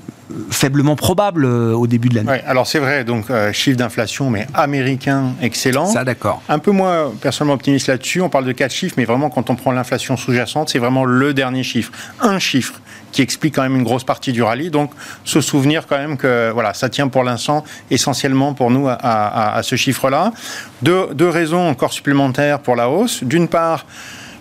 faiblement 0.50 0.96
probables 0.96 1.44
euh, 1.44 1.72
au 1.72 1.86
début 1.86 2.08
de 2.08 2.16
l'année. 2.16 2.30
Ouais, 2.30 2.42
alors 2.48 2.66
c'est 2.66 2.80
vrai, 2.80 3.04
donc 3.04 3.26
chiffre 3.52 3.76
d'inflation, 3.76 4.28
mais 4.28 4.48
américain 4.54 5.34
excellent. 5.40 5.86
Ça, 5.86 6.02
d'accord. 6.02 6.42
Un 6.48 6.58
peu 6.58 6.72
moins 6.72 7.12
personnellement 7.20 7.54
optimiste 7.54 7.86
là-dessus. 7.86 8.20
On 8.20 8.28
parle 8.28 8.44
de 8.44 8.52
quatre 8.52 8.72
chiffres, 8.72 8.94
mais 8.96 9.04
vraiment 9.04 9.30
quand 9.30 9.48
on 9.48 9.54
prend 9.54 9.70
l'inflation 9.70 10.16
sous-jacente, 10.16 10.70
c'est 10.70 10.80
vraiment 10.80 11.04
le 11.04 11.32
dernier 11.32 11.62
chiffre. 11.62 11.92
Un 12.20 12.40
chiffre 12.40 12.80
qui 13.16 13.22
explique 13.22 13.54
quand 13.54 13.62
même 13.62 13.76
une 13.76 13.82
grosse 13.82 14.04
partie 14.04 14.30
du 14.30 14.42
rallye. 14.42 14.70
Donc, 14.70 14.90
se 15.24 15.40
souvenir 15.40 15.86
quand 15.86 15.96
même 15.96 16.18
que 16.18 16.50
voilà, 16.52 16.74
ça 16.74 16.90
tient 16.90 17.08
pour 17.08 17.24
l'instant 17.24 17.64
essentiellement 17.90 18.52
pour 18.52 18.70
nous 18.70 18.88
à, 18.88 19.60
ce 19.62 19.74
chiffre-là. 19.74 20.32
Deux, 20.82 21.08
deux 21.14 21.30
raisons 21.30 21.66
encore 21.66 21.94
supplémentaires 21.94 22.58
pour 22.58 22.76
la 22.76 22.90
hausse. 22.90 23.24
D'une 23.24 23.48
part, 23.48 23.86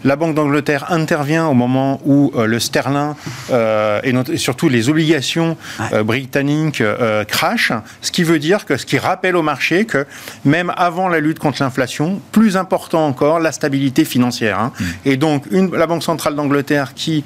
la 0.03 0.17
Banque 0.17 0.35
d'Angleterre 0.35 0.91
intervient 0.91 1.47
au 1.47 1.53
moment 1.53 2.01
où 2.05 2.33
euh, 2.35 2.45
le 2.45 2.59
sterling 2.59 3.13
euh, 3.51 4.01
et, 4.03 4.37
surtout 4.37 4.67
les 4.69 4.89
obligations 4.89 5.57
euh, 5.93 6.03
britanniques 6.03 6.83
crachent, 7.27 7.71
ce 8.01 8.11
qui 8.11 8.23
veut 8.23 8.39
dire 8.39 8.65
que 8.65 8.77
ce 8.77 8.85
qui 8.85 8.99
rappelle 8.99 9.35
au 9.35 9.41
marché 9.41 9.85
que 9.85 10.05
même 10.43 10.71
avant 10.75 11.07
la 11.07 11.19
lutte 11.21 11.39
contre 11.39 11.63
l'inflation, 11.63 12.21
plus 12.31 12.57
important 12.57 13.07
encore, 13.07 13.39
la 13.39 13.51
stabilité 13.51 14.05
financière. 14.05 14.59
Hein. 14.59 14.71
Mm. 14.77 14.83
Et 15.05 15.17
donc 15.17 15.45
une, 15.49 15.75
la 15.75 15.87
Banque 15.87 16.03
centrale 16.03 16.35
d'Angleterre 16.35 16.93
qui 16.93 17.23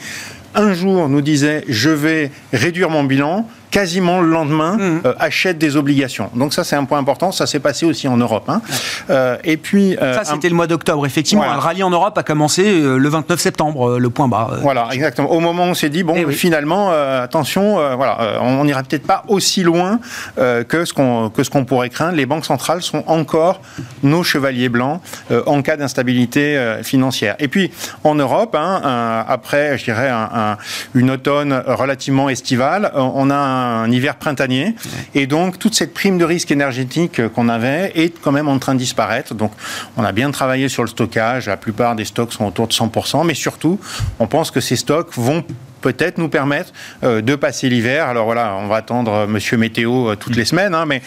un 0.56 0.74
jour 0.74 1.10
nous 1.10 1.22
disait 1.22 1.64
je 1.68 1.90
vais 1.90 2.32
réduire 2.54 2.90
mon 2.90 3.04
bilan, 3.04 3.48
quasiment 3.72 4.22
le 4.22 4.30
lendemain, 4.30 4.78
mmh. 4.78 5.02
euh, 5.06 5.14
achète 5.20 5.58
des 5.58 5.76
obligations. 5.76 6.30
Donc 6.36 6.54
ça, 6.54 6.64
c'est 6.64 6.76
un 6.76 6.86
point 6.86 6.98
important. 6.98 7.32
Ça 7.32 7.46
s'est 7.46 7.60
passé 7.60 7.86
aussi 7.86 8.08
en 8.08 8.18
Europe. 8.18 8.50
Hein. 8.50 8.62
Euh, 9.10 9.38
et 9.44 9.58
puis, 9.58 9.98
euh, 9.98 10.16
ça, 10.16 10.26
c'était 10.26 10.50
le 10.50 10.56
mois 10.56 10.68
d'octobre. 10.68 11.06
Effectivement, 11.06 11.46
le 11.46 11.60
rallye 11.60 11.84
en 11.84 11.90
Europe 11.90 12.18
a 12.18 12.24
commencé 12.24 12.82
le 12.82 13.10
29 13.10 13.40
septembre, 13.40 14.00
le 14.00 14.10
point 14.10 14.28
bas. 14.28 14.50
Voilà, 14.62 14.88
exactement. 14.92 15.32
Au 15.32 15.40
moment 15.40 15.66
où 15.66 15.70
on 15.70 15.74
s'est 15.74 15.90
dit 15.90 16.04
bon, 16.04 16.16
eh 16.16 16.32
finalement, 16.32 16.92
attention, 16.92 17.76
voilà, 17.96 18.40
on 18.42 18.64
n'ira 18.66 18.84
peut-être 18.84 19.06
pas 19.06 19.24
aussi 19.28 19.64
loin 19.64 20.00
que 20.36 20.86
ce 20.86 20.94
qu'on 20.94 21.30
que 21.30 21.44
ce 21.44 21.50
qu'on 21.50 21.66
pourrait 21.66 21.90
craindre. 21.90 22.16
Les 22.16 22.26
banques 22.26 22.46
centrales 22.46 22.82
sont 22.82 23.04
encore 23.08 23.62
nos 24.04 24.24
chevaliers 24.24 24.70
blancs 24.70 25.02
en 25.46 25.62
cas 25.62 25.78
d'instabilité 25.78 26.78
financière. 26.84 27.36
Et 27.40 27.48
puis 27.48 27.72
en 28.04 28.16
Europe, 28.16 28.56
hein, 28.56 29.26
après, 29.28 29.78
je 29.78 29.86
dirais 29.86 30.10
un, 30.10 30.58
une 30.94 31.12
automne 31.12 31.64
relativement 31.68 32.30
estivale, 32.30 32.92
on 32.96 33.30
a 33.30 33.36
un 33.36 33.59
un 33.60 33.92
hiver 33.92 34.16
printanier. 34.16 34.76
Et 35.16 35.28
donc, 35.28 35.60
toute 35.60 35.76
cette 35.76 35.94
prime 35.94 36.18
de 36.18 36.26
risque 36.26 36.52
énergétique 36.52 37.28
qu'on 37.30 37.50
avait 37.50 37.92
est 37.96 38.20
quand 38.22 38.32
même 38.32 38.48
en 38.48 38.60
train 38.60 38.74
de 38.74 38.80
disparaître. 38.80 39.34
Donc, 39.34 39.52
on 39.98 40.04
a 40.04 40.12
bien 40.12 40.32
travaillé 40.32 40.70
sur 40.70 40.84
le 40.84 40.90
stockage. 40.90 41.48
La 41.48 41.58
plupart 41.58 41.96
des 41.96 42.06
stocks 42.06 42.34
sont 42.34 42.46
autour 42.46 42.68
de 42.68 42.74
100%. 42.74 43.26
Mais 43.26 43.34
surtout, 43.34 43.80
on 44.20 44.28
pense 44.28 44.52
que 44.52 44.60
ces 44.60 44.76
stocks 44.76 45.14
vont 45.16 45.44
peut-être 45.82 46.18
nous 46.18 46.30
permettre 46.30 46.72
euh, 47.04 47.22
de 47.22 47.36
passer 47.36 47.70
l'hiver. 47.70 48.08
Alors 48.08 48.26
voilà, 48.26 48.56
on 48.60 48.68
va 48.68 48.78
attendre 48.78 49.12
euh, 49.14 49.28
Monsieur 49.28 49.58
Météo 49.58 50.10
euh, 50.10 50.16
toutes 50.16 50.36
les 50.36 50.46
semaines, 50.46 50.76
hein, 50.76 50.86
mais 50.86 51.02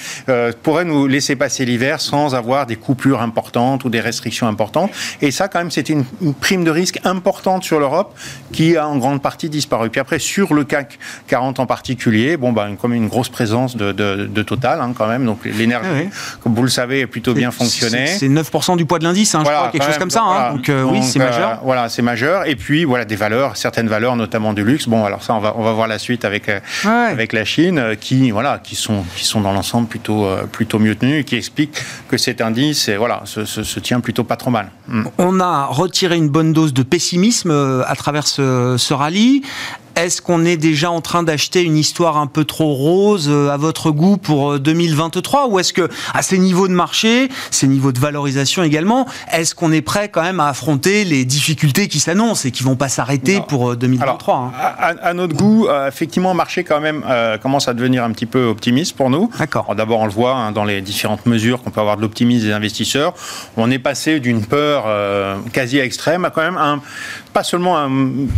pourrait 0.63 0.85
nous 0.85 1.07
laisser 1.07 1.37
passer 1.37 1.65
l'hiver 1.65 2.01
sans 2.01 2.35
avoir 2.35 2.67
des 2.67 2.77
coupures 2.77 3.21
importantes 3.21 3.85
ou 3.85 3.91
des 3.91 4.01
restrictions 4.01 4.47
importantes. 4.47 4.91
Et 5.21 5.31
ça, 5.31 5.49
quand 5.49 5.59
même, 5.59 5.71
c'était 5.71 5.93
une, 5.93 6.05
prime 6.35 6.65
de 6.65 6.71
risque 6.71 6.99
importante 7.05 7.65
sur 7.65 7.79
l'Europe 7.79 8.17
qui 8.53 8.77
a 8.77 8.89
en 8.89 8.97
grande 8.97 9.23
partie 9.23 9.49
disparu. 9.49 9.91
Puis 9.91 10.01
après, 10.01 10.19
sur 10.19 10.55
le 10.55 10.65
CAC 10.65 10.99
40 11.29 11.61
en 11.61 11.67
particulier, 11.67 12.37
bon, 12.37 12.53
bah, 12.53 12.69
comme 12.81 12.95
une 12.95 13.09
grosse 13.09 13.29
présence 13.29 13.77
de, 13.77 13.93
de, 13.93 14.43
Total, 14.43 14.81
hein, 14.81 14.93
quand 14.97 15.07
même. 15.07 15.25
Donc 15.25 15.45
l'énergie, 15.45 15.89
ah 16.11 16.37
comme 16.43 16.55
vous 16.55 16.65
le 16.65 16.69
savez, 16.69 17.03
a 17.03 17.07
plutôt 17.07 17.33
bien 17.33 17.53
fonctionné. 17.53 18.07
C'est 18.09 18.29
9% 18.29 18.77
du 18.77 18.87
poids 18.87 18.99
de 18.99 19.05
l'indice, 19.05 19.35
hein, 19.35 19.43
je 19.45 19.51
crois, 19.51 19.69
quelque 19.71 19.85
chose 19.85 19.99
comme 19.99 20.11
ça. 20.11 20.53
Donc, 20.53 20.71
oui, 20.91 21.03
c'est 21.03 21.21
majeur. 21.21 21.61
voilà, 21.63 21.89
c'est 21.89 22.03
majeur. 22.03 22.47
Et 22.47 22.57
puis, 22.57 22.85
voilà, 22.85 23.05
des 23.05 23.17
valeurs, 23.17 23.57
certaines 23.57 23.89
valeurs, 23.89 24.17
notamment 24.17 24.53
du 24.53 24.62
luxe. 24.63 24.89
Bon, 24.89 25.05
alors 25.05 25.23
ça, 25.23 25.35
on 25.35 25.41
va, 25.41 25.55
on 25.57 25.63
va 25.63 25.73
voir 25.73 25.89
la 25.89 25.99
suite 25.99 26.25
avec, 26.25 26.49
euh, 26.49 26.61
avec 26.85 27.33
la 27.33 27.45
Chine, 27.45 27.79
euh, 27.79 27.95
qui, 27.95 28.31
voilà, 28.31 28.59
qui, 28.59 28.77
sont, 28.77 29.05
qui 29.17 29.25
sont 29.25 29.41
dans 29.41 29.53
l'ensemble 29.53 29.89
plutôt, 29.89 30.25
euh, 30.25 30.45
plutôt 30.45 30.79
mieux 30.79 30.95
tenus 30.95 31.21
et 31.21 31.25
qui 31.25 31.37
expliquent 31.37 31.83
que 32.09 32.17
cet 32.17 32.41
indice 32.41 32.89
voilà, 32.91 33.23
se, 33.25 33.45
se, 33.45 33.81
tient 33.81 34.01
plutôt 34.01 34.25
pas 34.25 34.37
trop 34.37 34.51
mal. 34.51 34.71
Mm. 34.89 35.05
On 35.19 35.41
a 35.41 35.67
retiré 35.67 36.17
une 36.17 36.29
bonne 36.29 36.53
dose 36.53 36.73
de 36.73 36.83
pessimisme 36.83 37.51
à 37.87 37.95
travers 37.97 38.27
ce, 38.27 38.77
ce 38.79 38.95
rallye. 38.95 39.43
Est-ce 39.97 40.23
qu'on 40.23 40.45
est 40.45 40.57
déjà 40.57 40.91
en 40.91 41.01
train 41.01 41.23
d'acheter 41.23 41.63
une 41.63 41.77
histoire 41.77 42.17
un 42.17 42.27
peu 42.27 42.45
trop 42.45 42.73
rose 42.73 43.29
euh, 43.29 43.51
à 43.51 43.57
votre 43.57 43.91
goût 43.91 44.17
pour 44.17 44.59
2023 44.59 45.45
euh, 45.45 45.49
ou 45.49 45.59
est-ce 45.59 45.73
que 45.73 45.89
à 46.15 46.23
ces 46.23 46.39
niveaux 46.39 46.67
de 46.67 46.73
marché, 46.73 47.29
ces 47.51 47.67
niveaux 47.67 47.93
de 47.93 47.99
valorisation 47.99 48.63
également, 48.63 49.07
est-ce 49.33 49.55
qu'on 49.55 49.71
est 49.71 49.83
prêt 49.83 50.09
quand 50.09 50.23
même 50.23 50.41
à 50.41 50.49
affronter 50.49 51.05
les 51.05 51.25
difficultés 51.25 51.89
qui 51.89 52.01
s'annoncent 52.01 52.49
et 52.49 52.51
qui 52.51 52.63
vont 52.63 52.77
pas 52.77 52.89
s'arrêter 52.89 53.41
pour 53.47 53.77
2023 53.77 54.37
hein? 54.37 54.53
À, 54.79 55.15
notre 55.15 55.37
goût, 55.37 55.67
euh, 55.67 55.89
effectivement, 55.89 56.31
le 56.31 56.37
marché 56.37 56.65
quand 56.65 56.81
même 56.81 57.05
commence 57.43 57.69
à 57.69 57.75
devenir 57.75 58.05
un 58.05 58.11
petit 58.13 58.27
peu 58.27 58.45
optimiste 58.45 58.97
pour 58.97 59.11
nous. 59.11 59.31
D'accord. 59.39 59.75
D'abord, 59.75 60.01
on 60.01 60.07
le 60.07 60.13
voit 60.13 60.35
hein, 60.35 60.53
dans 60.53 60.65
les 60.65 60.81
différentes 60.81 61.27
mesures 61.27 61.63
qu'on 61.63 61.71
peut 61.71 61.81
avoir 61.81 61.97
de 61.97 62.03
l'optimisme 62.03 62.47
des 62.47 62.53
investisseurs. 62.53 63.15
On 63.57 63.71
est 63.71 63.79
passé 63.79 64.21
d'une 64.21 64.45
peur 64.45 64.85
quasi 65.53 65.79
extrême 65.79 66.25
à 66.25 66.31
quand 66.31 66.43
même 66.43 66.57
un, 66.57 66.81
pas 67.33 67.43
seulement 67.43 67.79
un, 67.79 67.91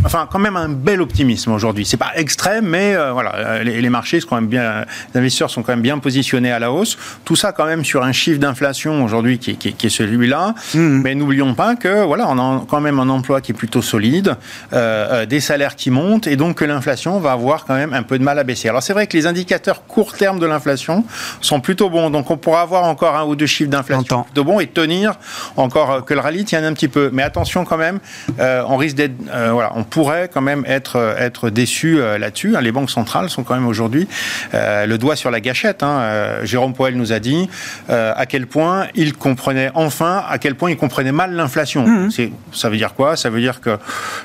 enfin 0.05 0.27
quand 0.31 0.39
même 0.39 0.55
un 0.55 0.69
bel 0.69 1.01
optimisme 1.01 1.51
aujourd'hui. 1.51 1.85
C'est 1.85 1.97
pas 1.97 2.11
extrême, 2.15 2.65
mais 2.65 2.95
euh, 2.95 3.11
voilà, 3.11 3.35
euh, 3.35 3.63
les, 3.63 3.89
marchés 3.89 4.19
sont 4.19 4.27
quand 4.27 4.35
même 4.35 4.47
bien, 4.47 4.85
les 5.13 5.19
investisseurs 5.19 5.49
sont 5.49 5.63
quand 5.63 5.73
même 5.73 5.81
bien 5.81 5.99
positionnés 5.99 6.51
à 6.51 6.59
la 6.59 6.71
hausse. 6.71 6.97
Tout 7.25 7.35
ça 7.35 7.51
quand 7.51 7.65
même 7.65 7.83
sur 7.83 8.03
un 8.03 8.11
chiffre 8.11 8.39
d'inflation 8.39 9.03
aujourd'hui 9.03 9.37
qui, 9.39 9.51
est 9.51 9.89
celui-là. 9.89 10.55
Mmh. 10.73 11.01
Mais 11.01 11.15
n'oublions 11.15 11.53
pas 11.53 11.75
que 11.75 12.05
voilà, 12.05 12.27
on 12.29 12.39
a 12.39 12.65
quand 12.67 12.81
même 12.81 12.99
un 12.99 13.09
emploi 13.09 13.41
qui 13.41 13.51
est 13.51 13.55
plutôt 13.55 13.81
solide, 13.81 14.35
euh, 14.73 15.25
des 15.25 15.39
salaires 15.39 15.75
qui 15.75 15.91
montent, 15.91 16.27
et 16.27 16.35
donc 16.35 16.57
que 16.57 16.65
l'inflation 16.65 17.19
va 17.19 17.33
avoir 17.33 17.65
quand 17.65 17.75
même 17.75 17.93
un 17.93 18.03
peu 18.03 18.17
de 18.17 18.23
mal 18.23 18.39
à 18.39 18.43
baisser. 18.43 18.69
Alors 18.69 18.81
c'est 18.81 18.93
vrai 18.93 19.07
que 19.07 19.17
les 19.17 19.27
indicateurs 19.27 19.85
court 19.85 20.13
terme 20.13 20.39
de 20.39 20.45
l'inflation 20.45 21.03
sont 21.41 21.59
plutôt 21.59 21.89
bons, 21.89 22.09
donc 22.09 22.31
on 22.31 22.37
pourra 22.37 22.61
avoir 22.61 22.83
encore 22.83 23.15
un 23.15 23.25
ou 23.25 23.35
deux 23.35 23.45
chiffres 23.45 23.69
d'inflation 23.69 24.25
de 24.33 24.41
bons 24.41 24.59
et 24.59 24.67
tenir 24.67 25.15
encore 25.57 26.05
que 26.05 26.13
le 26.13 26.19
rallye 26.19 26.45
tienne 26.45 26.63
un 26.63 26.73
petit 26.73 26.87
peu. 26.87 27.09
Mais 27.11 27.23
attention 27.23 27.65
quand 27.65 27.77
même, 27.77 27.99
on 28.39 28.77
risque 28.85 28.95
d'être, 28.95 29.15
voilà, 29.51 29.71
on 29.75 29.83
pourrait 29.83 30.29
quand 30.33 30.41
même 30.41 30.63
être, 30.67 31.15
être 31.19 31.35
être 31.35 31.49
déçus 31.49 31.99
euh, 31.99 32.17
là-dessus. 32.17 32.55
Hein. 32.55 32.61
Les 32.61 32.71
banques 32.71 32.89
centrales 32.89 33.29
sont 33.29 33.43
quand 33.43 33.55
même 33.55 33.67
aujourd'hui 33.67 34.07
euh, 34.53 34.85
le 34.85 34.97
doigt 34.97 35.15
sur 35.15 35.31
la 35.31 35.41
gâchette. 35.41 35.83
Hein. 35.83 35.99
Euh, 35.99 36.45
Jérôme 36.45 36.73
Poel 36.73 36.95
nous 36.95 37.11
a 37.11 37.19
dit 37.19 37.49
à 37.89 38.25
quel 38.25 38.47
point 38.47 38.87
il 38.95 39.13
comprenait 39.13 39.71
enfin, 39.73 40.23
à 40.27 40.37
quel 40.37 40.55
point 40.55 40.69
il 40.69 40.77
comprenait 40.77 41.11
mal 41.11 41.33
l'inflation. 41.33 41.85
Mmh. 41.85 42.09
Ça 42.53 42.69
veut 42.69 42.77
dire 42.77 42.93
quoi? 42.93 43.15
Ça 43.15 43.29
veut 43.29 43.41
dire 43.41 43.61
que, 43.61 43.77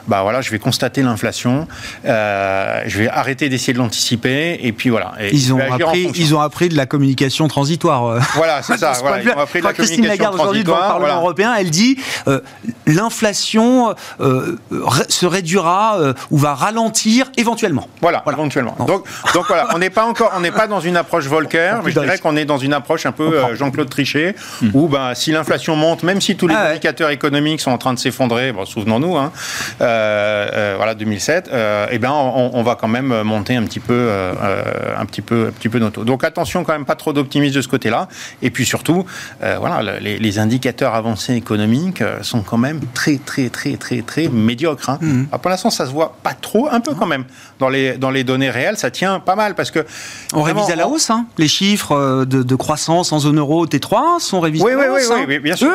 bah 0.06 0.22
voilà, 0.22 0.40
je 0.40 0.50
vais 0.50 0.58
constater 0.58 1.02
l'inflation, 1.02 1.66
je 2.04 2.98
vais 2.98 3.08
arrêter 3.08 3.48
d'essayer 3.48 3.72
de 3.72 3.78
l'anticiper, 3.78 4.58
et 4.62 4.72
puis 4.72 4.90
voilà. 4.90 5.12
ils, 5.32 5.52
ont 5.52 5.58
appris, 5.58 6.10
ils 6.14 6.34
ont 6.34 6.40
appris 6.40 6.68
de 6.68 6.76
la 6.76 6.86
communication 6.86 7.48
transitoire. 7.48 8.20
Voilà, 8.34 8.62
c'est 8.62 8.76
ça. 8.78 8.92
Voilà, 9.00 9.22
ils 9.22 9.28
ont 9.30 9.38
appris 9.38 9.60
de 9.60 9.64
la 9.64 9.72
Christine 9.72 10.06
Lagarde 10.06 10.34
aujourd'hui 10.34 10.64
devant 10.64 10.76
le 10.76 10.82
Parlement 10.82 11.16
européen, 11.16 11.54
elle 11.58 11.70
dit 11.70 11.98
l'inflation 12.86 13.94
se 15.08 15.26
réduira 15.26 15.98
ou 16.30 16.38
va 16.38 16.54
ralentir 16.54 17.30
éventuellement. 17.36 17.88
Voilà, 18.00 18.22
éventuellement. 18.30 18.76
Donc, 18.86 19.04
donc 19.34 19.46
voilà, 19.48 19.68
on 19.74 19.78
n'est 19.78 19.90
pas 19.90 20.04
encore, 20.04 20.32
on 20.36 20.40
n'est 20.40 20.50
pas 20.50 20.66
dans 20.66 20.80
une 20.80 20.96
approche 20.96 21.26
Volcker, 21.26 21.76
mais 21.84 21.90
je 21.90 22.00
dirais 22.00 22.18
qu'on 22.18 22.36
est 22.36 22.44
dans 22.44 22.58
une 22.58 22.72
approche 22.72 23.06
un 23.06 23.12
peu 23.12 23.54
Jean-Claude 23.54 23.88
Trichet, 23.88 24.34
hmm. 24.62 24.70
où 24.74 24.88
ben, 24.88 25.14
si 25.14 25.32
l'inflation 25.32 25.76
monte, 25.76 26.02
même 26.02 26.20
si 26.20 26.36
tous 26.36 26.48
les 26.48 26.54
ah 26.54 26.70
indicateurs 26.70 27.10
économiques 27.10 27.60
sont 27.60 27.70
en 27.70 27.78
train 27.78 27.94
de 27.94 27.98
s'effondrer, 27.98 28.52
bon, 28.52 28.64
souvenons-nous, 28.64 29.16
hein, 29.16 29.32
voilà 29.78 30.94
2007, 30.94 31.50
eh 31.90 31.98
ben 31.98 32.10
on, 32.10 32.50
on, 32.54 32.62
va 32.62 32.74
quand 32.74 32.88
même 32.88 33.22
monter 33.22 33.56
un 33.56 33.64
petit 33.64 33.80
peu, 33.80 34.10
un 34.96 35.06
petit 35.06 35.22
peu, 35.22 35.46
un 35.48 35.52
petit 35.52 35.68
peu 35.68 35.78
nos 35.78 35.90
taux. 35.90 36.04
Donc 36.04 36.24
attention 36.24 36.64
quand 36.64 36.72
même, 36.72 36.84
pas 36.84 36.96
trop 36.96 37.12
d'optimisme 37.12 37.56
de 37.56 37.62
ce 37.62 37.68
côté-là. 37.68 38.08
Et 38.42 38.50
puis 38.50 38.64
surtout, 38.64 39.04
voilà, 39.40 39.98
les, 40.00 40.38
indicateurs 40.38 40.94
avancés 40.94 41.34
économiques 41.34 42.02
sont 42.22 42.42
quand 42.42 42.56
même 42.56 42.80
très, 42.94 43.16
très, 43.16 43.48
très, 43.48 43.76
très, 43.76 44.02
très 44.02 44.28
médiocres. 44.40 44.90
Hein. 44.90 44.98
Hmm. 45.00 45.24
Ah, 45.32 45.38
pour 45.38 45.50
l'instant, 45.50 45.70
ça 45.70 45.86
se 45.86 45.90
voit 45.90 46.16
pas 46.22 46.34
trop, 46.34 46.68
un 46.70 46.80
peu 46.80 46.94
quand 46.94 47.06
même. 47.06 47.24
Dans 47.58 47.68
les, 47.68 47.96
dans 47.96 48.10
les 48.10 48.24
données 48.24 48.50
réelles, 48.50 48.76
ça 48.76 48.90
tient 48.90 49.20
pas 49.20 49.36
mal 49.36 49.54
parce 49.54 49.70
que. 49.70 49.84
On 50.34 50.42
révise 50.42 50.70
à 50.70 50.76
la 50.76 50.88
hausse, 50.88 51.10
hein. 51.10 51.26
Les 51.38 51.48
chiffres 51.48 51.92
euh, 51.92 52.24
de, 52.24 52.54
croissance 52.54 53.12
en 53.12 53.18
zone 53.18 53.38
euro 53.38 53.66
T3 53.66 54.20
sont 54.20 54.40
révisés 54.40 54.64
oui, 54.64 54.72
à 54.72 54.76
la 54.76 54.92
oui, 54.92 55.00
hausse. 55.00 55.10
Oui, 55.10 55.20
hein. 55.20 55.24
oui, 55.28 55.38
bien 55.38 55.56
sûr. 55.56 55.70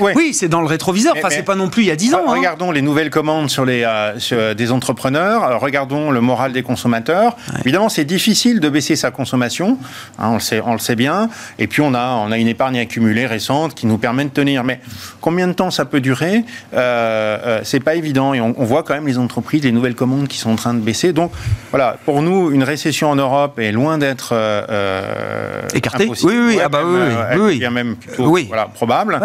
Oui, 0.00 0.12
oui. 0.16 0.34
c'est 0.34 0.48
dans 0.48 0.60
le 0.60 0.66
rétroviseur. 0.66 1.14
Enfin, 1.16 1.28
c'est 1.30 1.42
pas 1.42 1.54
non 1.54 1.68
plus 1.68 1.82
il 1.82 1.86
y 1.86 1.90
a 1.90 1.96
10 1.96 2.14
ans. 2.14 2.20
Hein. 2.26 2.32
Regardons 2.32 2.70
les 2.70 2.82
nouvelles 2.82 3.10
commandes 3.10 3.50
sur 3.50 3.64
les, 3.64 3.84
euh, 3.84 4.54
des 4.54 4.72
entrepreneurs. 4.72 5.44
Euh, 5.44 5.56
regardons 5.56 6.10
le 6.10 6.20
moral 6.20 6.52
des 6.52 6.62
consommateurs. 6.62 7.36
Évidemment, 7.60 7.88
c'est 7.88 8.04
difficile 8.04 8.60
de 8.60 8.68
baisser 8.68 8.96
sa 8.96 9.10
consommation. 9.10 9.78
on, 10.18 10.34
le 10.34 10.40
sait, 10.40 10.60
on 10.64 10.72
le 10.72 10.78
sait 10.78 10.96
bien. 10.96 11.28
Et 11.58 11.66
puis, 11.66 11.82
on 11.82 11.94
a, 11.94 12.10
on 12.26 12.32
a 12.32 12.38
une 12.38 12.48
épargne 12.48 12.78
accumulée 12.78 13.26
récente 13.26 13.74
qui 13.74 13.86
nous 13.86 13.98
permet 13.98 14.24
de 14.24 14.30
tenir. 14.30 14.64
Mais 14.64 14.80
combien 15.20 15.48
de 15.48 15.52
temps 15.52 15.70
ça 15.70 15.84
peut 15.84 16.00
durer? 16.00 16.44
C'est 16.72 17.80
pas 17.84 17.94
évident. 17.94 18.34
Et 18.34 18.40
on, 18.40 18.54
on 18.58 18.64
voit 18.64 18.82
quand 18.82 18.94
même 18.94 19.06
les 19.06 19.18
entreprises, 19.18 19.62
les 19.62 19.72
nouvelles 19.72 19.94
commandes 19.94 20.28
qui 20.28 20.38
sont 20.38 20.50
en 20.50 20.56
train 20.56 20.74
de 20.74 20.80
baisser. 20.80 21.12
Donc 21.12 21.30
voilà, 21.70 21.96
pour 22.04 22.22
nous, 22.22 22.50
une 22.50 22.64
récession 22.64 23.10
en 23.10 23.16
Europe 23.16 23.58
est 23.58 23.72
loin 23.72 23.98
d'être 23.98 24.30
euh, 24.32 24.64
euh 24.68 25.68
écartée. 25.74 26.08
Oui, 26.08 26.34
oui, 26.46 26.58
ah 26.62 26.68
bah 26.68 26.80
oui, 26.84 27.00
oui, 27.32 27.40
oui, 27.40 27.58
bien 27.58 27.70
même 27.70 27.96
plutôt 27.96 28.26
oui. 28.26 28.46
voilà, 28.48 28.66
probable. 28.66 29.20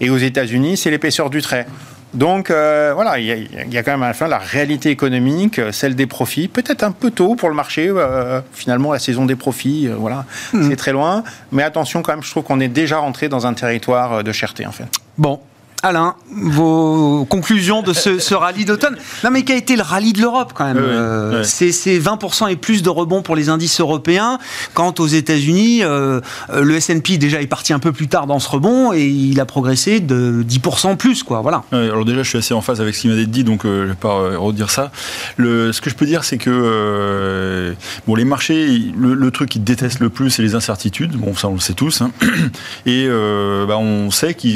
Et 0.00 0.10
aux 0.10 0.18
États-Unis, 0.18 0.76
c'est 0.76 0.90
l'épaisseur 0.90 1.30
du 1.30 1.42
trait. 1.42 1.66
Donc 2.14 2.50
euh, 2.50 2.92
voilà, 2.94 3.18
il 3.18 3.24
y, 3.24 3.78
a 3.78 3.82
quand 3.82 3.92
même 3.92 4.02
à 4.02 4.08
la 4.08 4.12
fin 4.12 4.28
la 4.28 4.36
réalité 4.36 4.90
économique, 4.90 5.58
celle 5.70 5.94
des 5.94 6.06
profits. 6.06 6.46
Peut-être 6.46 6.82
un 6.82 6.92
peu 6.92 7.10
tôt 7.10 7.36
pour 7.36 7.48
le 7.48 7.54
marché. 7.54 7.88
Euh, 7.88 8.42
finalement, 8.52 8.92
la 8.92 8.98
saison 8.98 9.24
des 9.24 9.36
profits, 9.36 9.88
voilà, 9.88 10.26
hmm. 10.52 10.68
c'est 10.68 10.76
très 10.76 10.92
loin. 10.92 11.24
Mais 11.52 11.62
attention 11.62 12.02
quand 12.02 12.12
même, 12.12 12.22
je 12.22 12.30
trouve 12.30 12.42
qu'on 12.42 12.60
est 12.60 12.68
déjà 12.68 12.98
rentré 12.98 13.30
dans 13.30 13.46
un 13.46 13.54
territoire 13.54 14.22
de 14.22 14.32
cherté 14.32 14.66
en 14.66 14.72
fait. 14.72 14.84
Bon, 15.16 15.40
Alain, 15.84 16.14
vos 16.30 17.24
conclusions 17.24 17.82
de 17.82 17.92
ce, 17.92 18.34
rallye 18.34 18.64
d'automne. 18.64 18.96
Non, 19.24 19.32
mais 19.32 19.42
qu'a 19.42 19.56
été 19.56 19.74
le 19.74 19.82
rallye 19.82 20.12
de 20.12 20.20
l'Europe 20.20 20.52
quand 20.54 20.64
même 20.64 20.78
euh, 20.78 21.42
C'est 21.42 21.98
20% 21.98 22.52
et 22.52 22.54
plus 22.54 22.84
de 22.84 22.88
rebond 22.88 23.22
pour 23.22 23.34
les 23.34 23.48
indices 23.48 23.80
européens. 23.80 24.38
Quant 24.74 24.94
aux 25.00 25.08
États-Unis, 25.08 25.80
euh, 25.82 26.20
le 26.54 26.76
S&P 26.76 27.18
déjà 27.18 27.42
est 27.42 27.48
parti 27.48 27.72
un 27.72 27.80
peu 27.80 27.90
plus 27.90 28.06
tard 28.06 28.28
dans 28.28 28.38
ce 28.38 28.48
rebond 28.48 28.92
et 28.92 29.06
il 29.06 29.40
a 29.40 29.44
progressé 29.44 29.98
de 29.98 30.44
10% 30.48 30.96
plus, 30.96 31.24
quoi. 31.24 31.40
Voilà. 31.40 31.64
alors 31.72 32.04
déjà, 32.04 32.22
je 32.22 32.28
suis 32.28 32.38
assez 32.38 32.54
en 32.54 32.60
phase 32.60 32.80
avec 32.80 32.94
ce 32.94 33.00
qui 33.00 33.08
m'a 33.08 33.16
dit, 33.16 33.42
donc 33.42 33.64
euh, 33.64 33.80
je 33.80 33.82
ne 33.82 33.88
vais 33.88 33.94
pas 33.94 34.38
redire 34.38 34.70
ça. 34.70 34.92
Le, 35.36 35.72
ce 35.72 35.80
que 35.80 35.90
je 35.90 35.96
peux 35.96 36.06
dire, 36.06 36.22
c'est 36.22 36.38
que 36.38 37.74
bon, 38.06 38.14
les 38.14 38.24
marchés, 38.24 38.92
le, 38.96 39.30
truc 39.32 39.48
qu'ils 39.48 39.64
détestent 39.64 40.00
le 40.00 40.10
plus, 40.10 40.30
c'est 40.30 40.42
les 40.42 40.54
incertitudes. 40.54 41.16
Bon, 41.16 41.34
ça, 41.34 41.48
on 41.48 41.54
le 41.54 41.60
sait 41.60 41.74
tous. 41.74 42.02
Hein. 42.02 42.12
Et 42.86 43.08
bah, 43.08 43.78
on 43.78 44.12
sait 44.12 44.34
que 44.34 44.48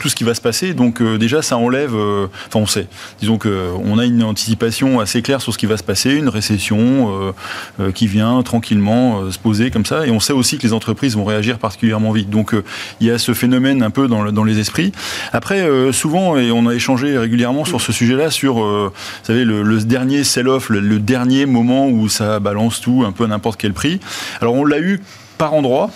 tout 0.00 0.08
ce 0.08 0.14
qui 0.14 0.24
va 0.24 0.32
se 0.32 0.40
passer 0.40 0.61
donc 0.70 1.00
euh, 1.00 1.18
déjà, 1.18 1.42
ça 1.42 1.56
enlève. 1.56 1.94
Euh, 1.94 2.26
enfin, 2.46 2.60
on 2.60 2.66
sait. 2.66 2.86
Disons 3.20 3.38
qu'on 3.38 3.98
a 3.98 4.04
une 4.04 4.22
anticipation 4.22 5.00
assez 5.00 5.22
claire 5.22 5.40
sur 5.40 5.52
ce 5.52 5.58
qui 5.58 5.66
va 5.66 5.76
se 5.76 5.82
passer, 5.82 6.10
une 6.14 6.28
récession 6.28 7.32
euh, 7.80 7.92
qui 7.92 8.06
vient 8.06 8.42
tranquillement 8.42 9.30
se 9.30 9.38
poser 9.38 9.70
comme 9.70 9.84
ça. 9.84 10.06
Et 10.06 10.10
on 10.10 10.20
sait 10.20 10.32
aussi 10.32 10.58
que 10.58 10.62
les 10.62 10.72
entreprises 10.72 11.16
vont 11.16 11.24
réagir 11.24 11.58
particulièrement 11.58 12.12
vite. 12.12 12.30
Donc 12.30 12.54
il 13.00 13.06
y 13.06 13.10
a 13.10 13.18
ce 13.18 13.34
phénomène 13.34 13.82
un 13.82 13.90
peu 13.90 14.08
dans, 14.08 14.44
les 14.44 14.58
esprits. 14.58 14.92
Après, 15.32 15.66
souvent, 15.92 16.36
et 16.36 16.50
on 16.50 16.66
a 16.66 16.74
échangé 16.74 17.16
régulièrement 17.18 17.64
sur 17.64 17.80
ce 17.80 17.92
sujet-là, 17.92 18.30
sur, 18.30 18.54
vous 18.56 18.90
savez, 19.22 19.44
le, 19.44 19.78
dernier 19.80 20.24
sell-off, 20.24 20.68
le, 20.70 20.98
dernier 20.98 21.46
moment 21.46 21.88
où 21.88 22.08
ça 22.08 22.38
balance 22.40 22.80
tout 22.80 23.04
un 23.06 23.12
peu 23.12 23.24
à 23.24 23.28
n'importe 23.28 23.60
quel 23.60 23.72
prix. 23.72 24.00
Alors 24.40 24.54
on 24.54 24.64
l'a 24.64 24.80
eu 24.80 25.00
par 25.38 25.54
endroit 25.54 25.90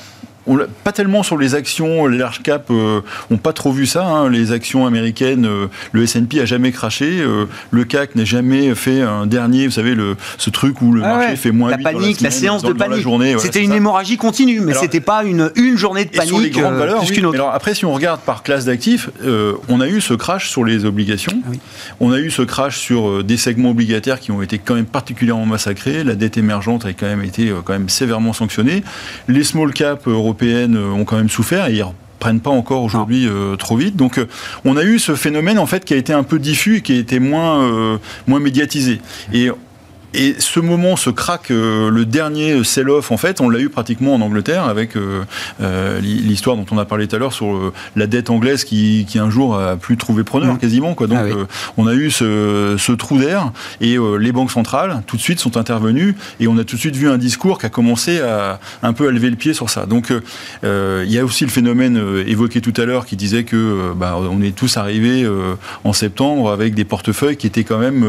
pas 0.84 0.92
tellement 0.92 1.22
sur 1.22 1.36
les 1.36 1.54
actions, 1.54 2.06
les 2.06 2.18
large 2.18 2.42
cap 2.42 2.66
euh, 2.70 3.00
ont 3.30 3.36
pas 3.36 3.52
trop 3.52 3.72
vu 3.72 3.86
ça. 3.86 4.06
Hein. 4.06 4.30
Les 4.30 4.52
actions 4.52 4.86
américaines, 4.86 5.46
euh, 5.46 5.66
le 5.92 6.02
S&P 6.04 6.40
a 6.40 6.44
jamais 6.44 6.72
craché, 6.72 7.20
euh, 7.20 7.46
le 7.70 7.84
CAC 7.84 8.14
n'a 8.14 8.24
jamais 8.24 8.74
fait 8.74 9.02
un 9.02 9.26
dernier, 9.26 9.66
vous 9.66 9.72
savez, 9.72 9.94
le, 9.94 10.16
ce 10.38 10.50
truc 10.50 10.80
où 10.82 10.92
le 10.92 11.02
ah 11.04 11.16
marché 11.16 11.36
fait 11.36 11.50
moins 11.50 11.70
la 11.70 11.78
panique, 11.78 12.20
la, 12.20 12.30
séance 12.30 12.62
de 12.62 12.72
panique. 12.72 13.06
c'était 13.38 13.62
une 13.62 13.72
hémorragie 13.72 14.16
continue, 14.16 14.60
mais 14.60 14.74
c'était 14.74 15.00
pas 15.00 15.24
une, 15.24 15.50
une 15.56 15.76
journée 15.76 16.04
de 16.04 16.10
panique 16.10 16.28
sur 16.28 16.40
les 16.40 16.50
grandes 16.50 16.74
valeurs, 16.74 17.00
plus 17.00 17.12
qu'une 17.12 17.26
autre. 17.26 17.36
Alors 17.36 17.52
après, 17.52 17.74
si 17.74 17.84
on 17.84 17.92
regarde 17.92 18.20
par 18.20 18.42
classe 18.42 18.64
d'actifs, 18.66 19.10
on 19.68 19.80
a 19.80 19.88
eu 19.88 20.00
ce 20.00 20.14
crash 20.14 20.48
sur 20.48 20.64
les 20.64 20.84
obligations, 20.84 21.32
ah 21.46 21.52
on 22.00 22.12
a 22.12 22.18
eu 22.18 22.30
ce 22.30 22.42
crash 22.42 22.78
sur 22.78 23.24
des 23.24 23.36
segments 23.36 23.70
obligataires 23.70 24.20
qui 24.20 24.30
ont 24.30 24.42
été 24.42 24.58
quand 24.58 24.74
même 24.74 24.86
particulièrement 24.86 25.46
massacrés. 25.46 26.04
La 26.04 26.14
dette 26.14 26.36
émergente 26.36 26.84
a 26.86 26.92
quand 26.92 27.06
même 27.06 27.24
été 27.24 27.52
quand 27.64 27.72
même 27.72 27.88
sévèrement 27.88 28.32
sanctionnée. 28.32 28.82
Les 29.28 29.42
small 29.42 29.72
cap 29.72 30.06
européens 30.06 30.35
européennes 30.36 30.76
ont 30.76 31.04
quand 31.04 31.16
même 31.16 31.30
souffert 31.30 31.68
et 31.68 31.74
ils 31.74 31.84
prennent 32.18 32.40
pas 32.40 32.50
encore 32.50 32.82
aujourd'hui 32.82 33.26
euh, 33.26 33.56
trop 33.56 33.76
vite. 33.76 33.96
Donc 33.96 34.18
euh, 34.18 34.26
on 34.64 34.76
a 34.76 34.82
eu 34.82 34.98
ce 34.98 35.14
phénomène 35.14 35.58
en 35.58 35.66
fait 35.66 35.84
qui 35.84 35.94
a 35.94 35.96
été 35.96 36.12
un 36.12 36.22
peu 36.22 36.38
diffus 36.38 36.76
et 36.76 36.80
qui 36.82 36.92
a 36.92 36.96
été 36.96 37.20
moins 37.20 37.62
euh, 37.62 37.98
moins 38.26 38.40
médiatisé. 38.40 39.00
Et 39.32 39.50
et 40.16 40.34
ce 40.38 40.60
moment, 40.60 40.96
ce 40.96 41.10
crack, 41.10 41.50
euh, 41.50 41.90
le 41.90 42.06
dernier 42.06 42.64
sell-off, 42.64 43.12
en 43.12 43.18
fait, 43.18 43.42
on 43.42 43.50
l'a 43.50 43.58
eu 43.58 43.68
pratiquement 43.68 44.14
en 44.14 44.22
Angleterre 44.22 44.64
avec 44.64 44.96
euh, 44.96 45.24
euh, 45.60 46.00
l'histoire 46.00 46.56
dont 46.56 46.64
on 46.70 46.78
a 46.78 46.86
parlé 46.86 47.06
tout 47.06 47.16
à 47.16 47.18
l'heure 47.18 47.34
sur 47.34 47.72
la 47.96 48.06
dette 48.06 48.30
anglaise 48.30 48.64
qui, 48.64 49.04
qui, 49.06 49.18
un 49.18 49.28
jour 49.28 49.58
a 49.58 49.76
plus 49.76 49.98
trouvé 49.98 50.24
preneur 50.24 50.54
mm. 50.54 50.58
quasiment. 50.58 50.94
Quoi. 50.94 51.06
Donc, 51.06 51.18
ah 51.20 51.46
on 51.76 51.86
a 51.86 51.92
eu 51.92 52.10
ce, 52.10 52.76
ce 52.78 52.92
trou 52.92 53.18
d'air 53.18 53.52
et 53.82 53.96
les 54.18 54.32
banques 54.32 54.50
centrales 54.50 55.02
tout 55.06 55.16
de 55.16 55.20
suite 55.20 55.38
sont 55.38 55.58
intervenues 55.58 56.16
et 56.40 56.48
on 56.48 56.56
a 56.56 56.64
tout 56.64 56.76
de 56.76 56.80
suite 56.80 56.96
vu 56.96 57.10
un 57.10 57.18
discours 57.18 57.58
qui 57.58 57.66
a 57.66 57.68
commencé 57.68 58.20
à 58.20 58.58
un 58.82 58.94
peu 58.94 59.08
à 59.08 59.10
lever 59.10 59.28
le 59.28 59.36
pied 59.36 59.52
sur 59.52 59.68
ça. 59.68 59.84
Donc, 59.84 60.10
il 60.62 61.12
y 61.12 61.18
a 61.18 61.24
aussi 61.24 61.44
le 61.44 61.50
phénomène 61.50 62.00
évoqué 62.26 62.62
tout 62.62 62.74
à 62.78 62.86
l'heure 62.86 63.04
qui 63.04 63.16
disait 63.16 63.44
que 63.44 63.92
bah, 63.94 64.16
on 64.18 64.40
est 64.40 64.56
tous 64.56 64.78
arrivés 64.78 65.28
en 65.84 65.92
septembre 65.92 66.50
avec 66.50 66.74
des 66.74 66.84
portefeuilles 66.84 67.36
qui 67.36 67.46
étaient 67.46 67.64
quand 67.64 67.78
même 67.78 68.06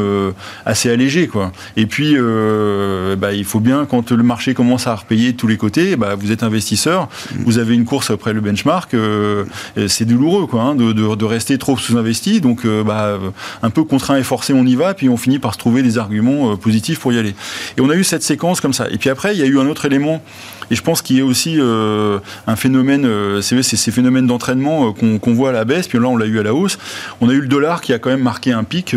assez 0.64 0.90
allégés, 0.90 1.28
quoi. 1.28 1.52
Et 1.76 1.86
puis 1.86 1.97
puis, 1.98 2.14
euh, 2.16 3.16
bah, 3.16 3.32
il 3.32 3.44
faut 3.44 3.58
bien, 3.58 3.84
quand 3.84 4.12
le 4.12 4.22
marché 4.22 4.54
commence 4.54 4.86
à 4.86 4.94
repayer 4.94 5.32
de 5.32 5.36
tous 5.36 5.48
les 5.48 5.56
côtés, 5.56 5.96
bah, 5.96 6.14
vous 6.14 6.30
êtes 6.30 6.44
investisseur, 6.44 7.08
mm. 7.08 7.42
vous 7.44 7.58
avez 7.58 7.74
une 7.74 7.84
course 7.84 8.12
après 8.12 8.32
le 8.32 8.40
benchmark, 8.40 8.94
euh, 8.94 9.44
c'est 9.88 10.04
douloureux 10.04 10.46
quoi, 10.46 10.62
hein, 10.62 10.74
de, 10.76 11.24
rester 11.24 11.58
trop 11.58 11.76
sous-investi. 11.76 12.40
Donc, 12.40 12.64
euh, 12.64 12.84
bah, 12.84 13.18
un 13.64 13.70
peu 13.70 13.82
contraint 13.82 14.16
et 14.16 14.22
forcé, 14.22 14.52
on 14.52 14.64
y 14.64 14.76
va, 14.76 14.94
puis 14.94 15.08
on 15.08 15.16
finit 15.16 15.40
par 15.40 15.54
se 15.54 15.58
trouver 15.58 15.82
des 15.82 15.98
arguments 15.98 16.56
positifs 16.56 17.00
pour 17.00 17.12
y 17.12 17.18
aller. 17.18 17.34
Et 17.76 17.80
on 17.80 17.90
a 17.90 17.96
eu 17.96 18.04
cette 18.04 18.22
séquence 18.22 18.60
comme 18.60 18.72
ça. 18.72 18.86
Et 18.92 18.96
puis 18.96 19.10
après, 19.10 19.34
il 19.34 19.40
y 19.40 19.42
a 19.42 19.46
eu 19.46 19.58
un 19.58 19.66
autre 19.66 19.84
élément 19.84 20.22
et 20.70 20.74
je 20.74 20.82
pense 20.82 21.02
qu'il 21.02 21.16
y 21.16 21.20
a 21.20 21.24
aussi 21.24 21.56
euh, 21.58 22.18
un 22.46 22.56
phénomène, 22.56 23.04
euh, 23.04 23.40
c'est 23.40 23.62
ces 23.62 23.90
phénomènes 23.90 24.26
d'entraînement 24.26 24.88
euh, 25.02 25.18
qu'on 25.18 25.34
voit 25.34 25.50
à 25.50 25.52
la 25.52 25.64
baisse, 25.64 25.88
puis 25.88 25.98
là 25.98 26.06
on 26.06 26.16
l'a 26.16 26.26
eu 26.26 26.38
à 26.38 26.42
la 26.42 26.54
hausse. 26.54 26.78
On 27.20 27.28
a 27.28 27.32
eu 27.32 27.40
le 27.40 27.48
dollar 27.48 27.80
qui 27.80 27.92
a 27.92 27.98
quand 27.98 28.10
même 28.10 28.22
marqué 28.22 28.52
un 28.52 28.64
pic 28.64 28.94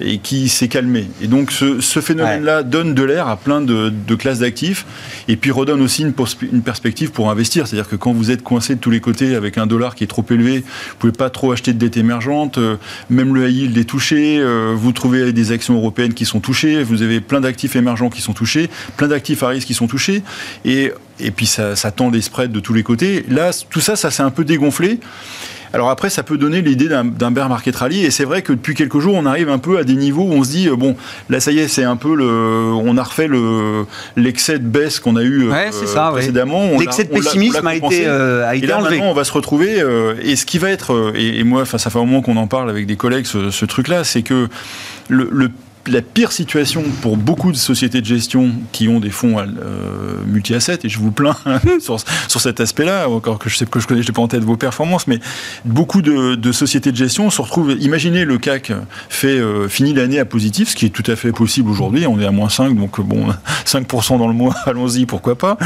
et 0.00 0.18
qui 0.18 0.48
s'est 0.48 0.68
calmé. 0.68 1.08
Et 1.22 1.26
donc 1.26 1.52
ce, 1.52 2.00
phénomène-là 2.00 2.62
donne 2.62 2.94
de 2.94 3.02
l'air 3.02 3.28
à 3.28 3.36
plein 3.36 3.60
de, 3.60 3.92
classes 4.14 4.40
d'actifs 4.40 4.84
et 5.28 5.36
puis 5.36 5.50
redonne 5.50 5.80
aussi 5.80 6.02
une, 6.02 6.12
une 6.52 6.62
perspective 6.62 7.10
pour 7.10 7.30
investir. 7.30 7.66
C'est-à-dire 7.66 7.88
que 7.88 7.96
quand 7.96 8.12
vous 8.12 8.30
êtes 8.30 8.42
coincé 8.42 8.74
de 8.74 8.80
tous 8.80 8.90
les 8.90 9.00
côtés 9.00 9.34
avec 9.34 9.56
un 9.56 9.66
dollar 9.66 9.94
qui 9.94 10.04
est 10.04 10.08
trop 10.08 10.24
élevé, 10.30 10.58
vous 10.58 10.96
pouvez 10.98 11.12
pas 11.12 11.30
trop 11.30 11.52
acheter 11.52 11.72
de 11.72 11.78
dette 11.78 11.96
émergente, 11.96 12.58
même 13.08 13.34
le 13.34 13.48
high 13.48 13.56
yield 13.56 13.78
est 13.78 13.84
touché, 13.84 14.42
vous 14.74 14.92
trouvez 14.92 15.32
des 15.32 15.52
actions 15.52 15.74
européennes 15.74 16.14
qui 16.14 16.24
sont 16.24 16.40
touchées, 16.40 16.82
vous 16.82 17.02
avez 17.02 17.20
plein 17.20 17.40
d'actifs 17.40 17.76
émergents 17.76 18.10
qui 18.10 18.20
sont 18.20 18.32
touchés, 18.32 18.68
plein 18.96 19.08
d'actifs 19.08 19.42
à 19.42 19.48
risque 19.48 19.66
qui 19.66 19.74
sont 19.74 19.86
touchés. 19.86 20.22
Et, 20.64 20.69
puis 21.30 21.46
ça, 21.46 21.74
tend 21.90 22.10
des 22.10 22.22
spreads 22.22 22.52
de 22.52 22.60
tous 22.60 22.74
les 22.74 22.82
côtés. 22.82 23.24
Là, 23.28 23.50
tout 23.70 23.80
ça, 23.80 23.96
ça 23.96 24.10
s'est 24.10 24.22
un 24.22 24.30
peu 24.30 24.44
dégonflé. 24.44 25.00
Alors 25.72 25.88
après, 25.90 26.10
ça 26.10 26.22
peut 26.22 26.36
donner 26.36 26.62
l'idée 26.62 26.88
d'un 26.88 27.30
bear 27.30 27.48
market 27.48 27.76
rally, 27.76 28.04
et 28.04 28.10
c'est 28.10 28.24
vrai 28.24 28.42
que 28.42 28.52
depuis 28.52 28.74
quelques 28.74 28.98
jours, 28.98 29.14
on 29.14 29.24
arrive 29.24 29.48
un 29.48 29.58
peu 29.58 29.78
à 29.78 29.84
des 29.84 29.94
niveaux 29.94 30.24
où 30.24 30.32
on 30.32 30.42
se 30.42 30.50
dit 30.50 30.68
euh, 30.68 30.74
bon, 30.74 30.96
là 31.28 31.38
ça 31.38 31.52
y 31.52 31.60
est, 31.60 31.68
c'est 31.68 31.84
un 31.84 31.94
peu 31.94 32.16
le, 32.16 32.26
on 32.26 32.96
a 32.96 33.02
refait 33.02 33.28
le 33.28 33.86
l'excès 34.16 34.58
de 34.58 34.66
baisse 34.66 34.98
qu'on 34.98 35.14
a 35.14 35.22
eu 35.22 35.48
euh, 35.48 36.10
précédemment. 36.12 36.76
L'excès 36.78 37.04
de 37.04 37.10
pessimisme 37.10 37.64
a, 37.64 37.76
été, 37.76 38.06
euh, 38.06 38.48
a 38.48 38.56
été 38.56 38.64
et 38.64 38.68
là, 38.68 38.80
Maintenant, 38.80 39.10
on 39.10 39.14
va 39.14 39.24
se 39.24 39.32
retrouver, 39.32 39.80
et 40.22 40.34
ce 40.34 40.44
qui 40.44 40.58
va 40.58 40.70
être, 40.70 41.12
et, 41.14 41.44
moi, 41.44 41.64
ça 41.64 41.78
fait 41.78 41.98
un 41.98 42.04
moment 42.04 42.22
qu'on 42.22 42.36
en 42.36 42.48
parle 42.48 42.68
avec 42.68 42.86
des 42.86 42.96
collègues, 42.96 43.26
ce, 43.26 43.64
truc-là, 43.64 44.02
c'est 44.02 44.22
que 44.22 44.48
le 45.08 45.50
la 45.90 46.02
pire 46.02 46.32
situation 46.32 46.82
pour 47.02 47.16
beaucoup 47.16 47.52
de 47.52 47.56
sociétés 47.56 48.00
de 48.00 48.06
gestion 48.06 48.50
qui 48.72 48.88
ont 48.88 49.00
des 49.00 49.10
fonds 49.10 49.38
euh, 49.38 50.22
multi-assets, 50.26 50.80
et 50.84 50.88
je 50.88 50.98
vous 50.98 51.10
plains 51.10 51.36
sur, 51.80 51.98
sur, 52.28 52.40
cet 52.40 52.60
aspect-là, 52.60 53.08
encore 53.08 53.38
que 53.38 53.50
je 53.50 53.56
sais 53.56 53.66
que 53.66 53.80
je 53.80 53.86
connais, 53.86 54.02
je 54.02 54.08
n'ai 54.08 54.14
pas 54.14 54.22
en 54.22 54.28
tête 54.28 54.42
vos 54.42 54.56
performances, 54.56 55.06
mais 55.06 55.18
beaucoup 55.64 56.02
de, 56.02 56.34
de, 56.34 56.52
sociétés 56.52 56.92
de 56.92 56.96
gestion 56.96 57.30
se 57.30 57.42
retrouvent. 57.42 57.76
Imaginez 57.80 58.24
le 58.24 58.38
CAC 58.38 58.72
fait 59.08 59.38
euh, 59.38 59.68
finit 59.68 59.92
l'année 59.92 60.18
à 60.18 60.24
positif, 60.24 60.70
ce 60.70 60.76
qui 60.76 60.86
est 60.86 60.90
tout 60.90 61.08
à 61.10 61.16
fait 61.16 61.32
possible 61.32 61.70
aujourd'hui. 61.70 62.06
On 62.06 62.20
est 62.20 62.26
à 62.26 62.30
moins 62.30 62.48
5, 62.48 62.76
donc 62.76 63.00
bon, 63.00 63.26
5% 63.66 64.18
dans 64.18 64.28
le 64.28 64.34
mois, 64.34 64.54
allons-y, 64.66 65.06
pourquoi 65.06 65.36
pas. 65.36 65.56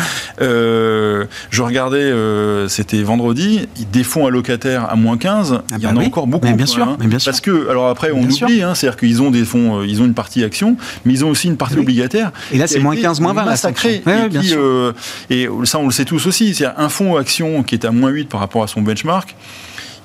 Euh, 0.40 1.24
je 1.50 1.62
regardais, 1.62 1.98
euh, 1.98 2.68
c'était 2.68 3.02
vendredi, 3.02 3.68
des 3.92 4.04
fonds 4.04 4.26
allocataires 4.26 4.90
à 4.90 4.96
moins 4.96 5.18
15, 5.18 5.52
ah 5.52 5.74
il 5.76 5.82
y 5.82 5.86
en 5.86 5.94
bah 5.94 6.02
a 6.02 6.04
encore 6.04 6.26
beaucoup. 6.26 6.46
Mais 6.46 6.54
bien, 6.54 6.66
sûr, 6.66 6.84
hein. 6.84 6.96
mais 7.00 7.06
bien 7.06 7.18
sûr. 7.18 7.30
Parce 7.30 7.40
que, 7.40 7.68
alors 7.68 7.88
après, 7.88 8.10
on 8.12 8.22
oublie, 8.22 8.62
hein, 8.62 8.74
c'est-à-dire 8.74 8.98
qu'ils 8.98 9.22
ont 9.22 9.30
des 9.30 9.44
fonds, 9.44 9.82
ils 9.82 10.00
ont 10.00 10.04
une 10.04 10.13
partie 10.14 10.44
action, 10.44 10.76
mais 11.04 11.12
ils 11.12 11.24
ont 11.24 11.30
aussi 11.30 11.48
une 11.48 11.56
partie 11.56 11.78
obligataire. 11.78 12.32
Et 12.52 12.58
là, 12.58 12.66
c'est 12.66 12.80
moins 12.80 12.96
15, 12.96 13.20
moins 13.20 13.32
20. 13.32 13.44
Massacré. 13.44 13.96
et, 13.96 14.28
puis, 14.28 14.54
euh, 14.54 14.92
et 15.30 15.48
ça, 15.64 15.78
on 15.78 15.86
le 15.86 15.92
sait 15.92 16.04
tous 16.04 16.26
aussi. 16.26 16.54
C'est 16.54 16.66
un 16.66 16.88
fonds 16.88 17.16
action 17.16 17.62
qui 17.62 17.74
est 17.74 17.84
à 17.84 17.90
moins 17.90 18.10
8 18.10 18.28
par 18.28 18.40
rapport 18.40 18.62
à 18.62 18.66
son 18.66 18.82
benchmark 18.82 19.34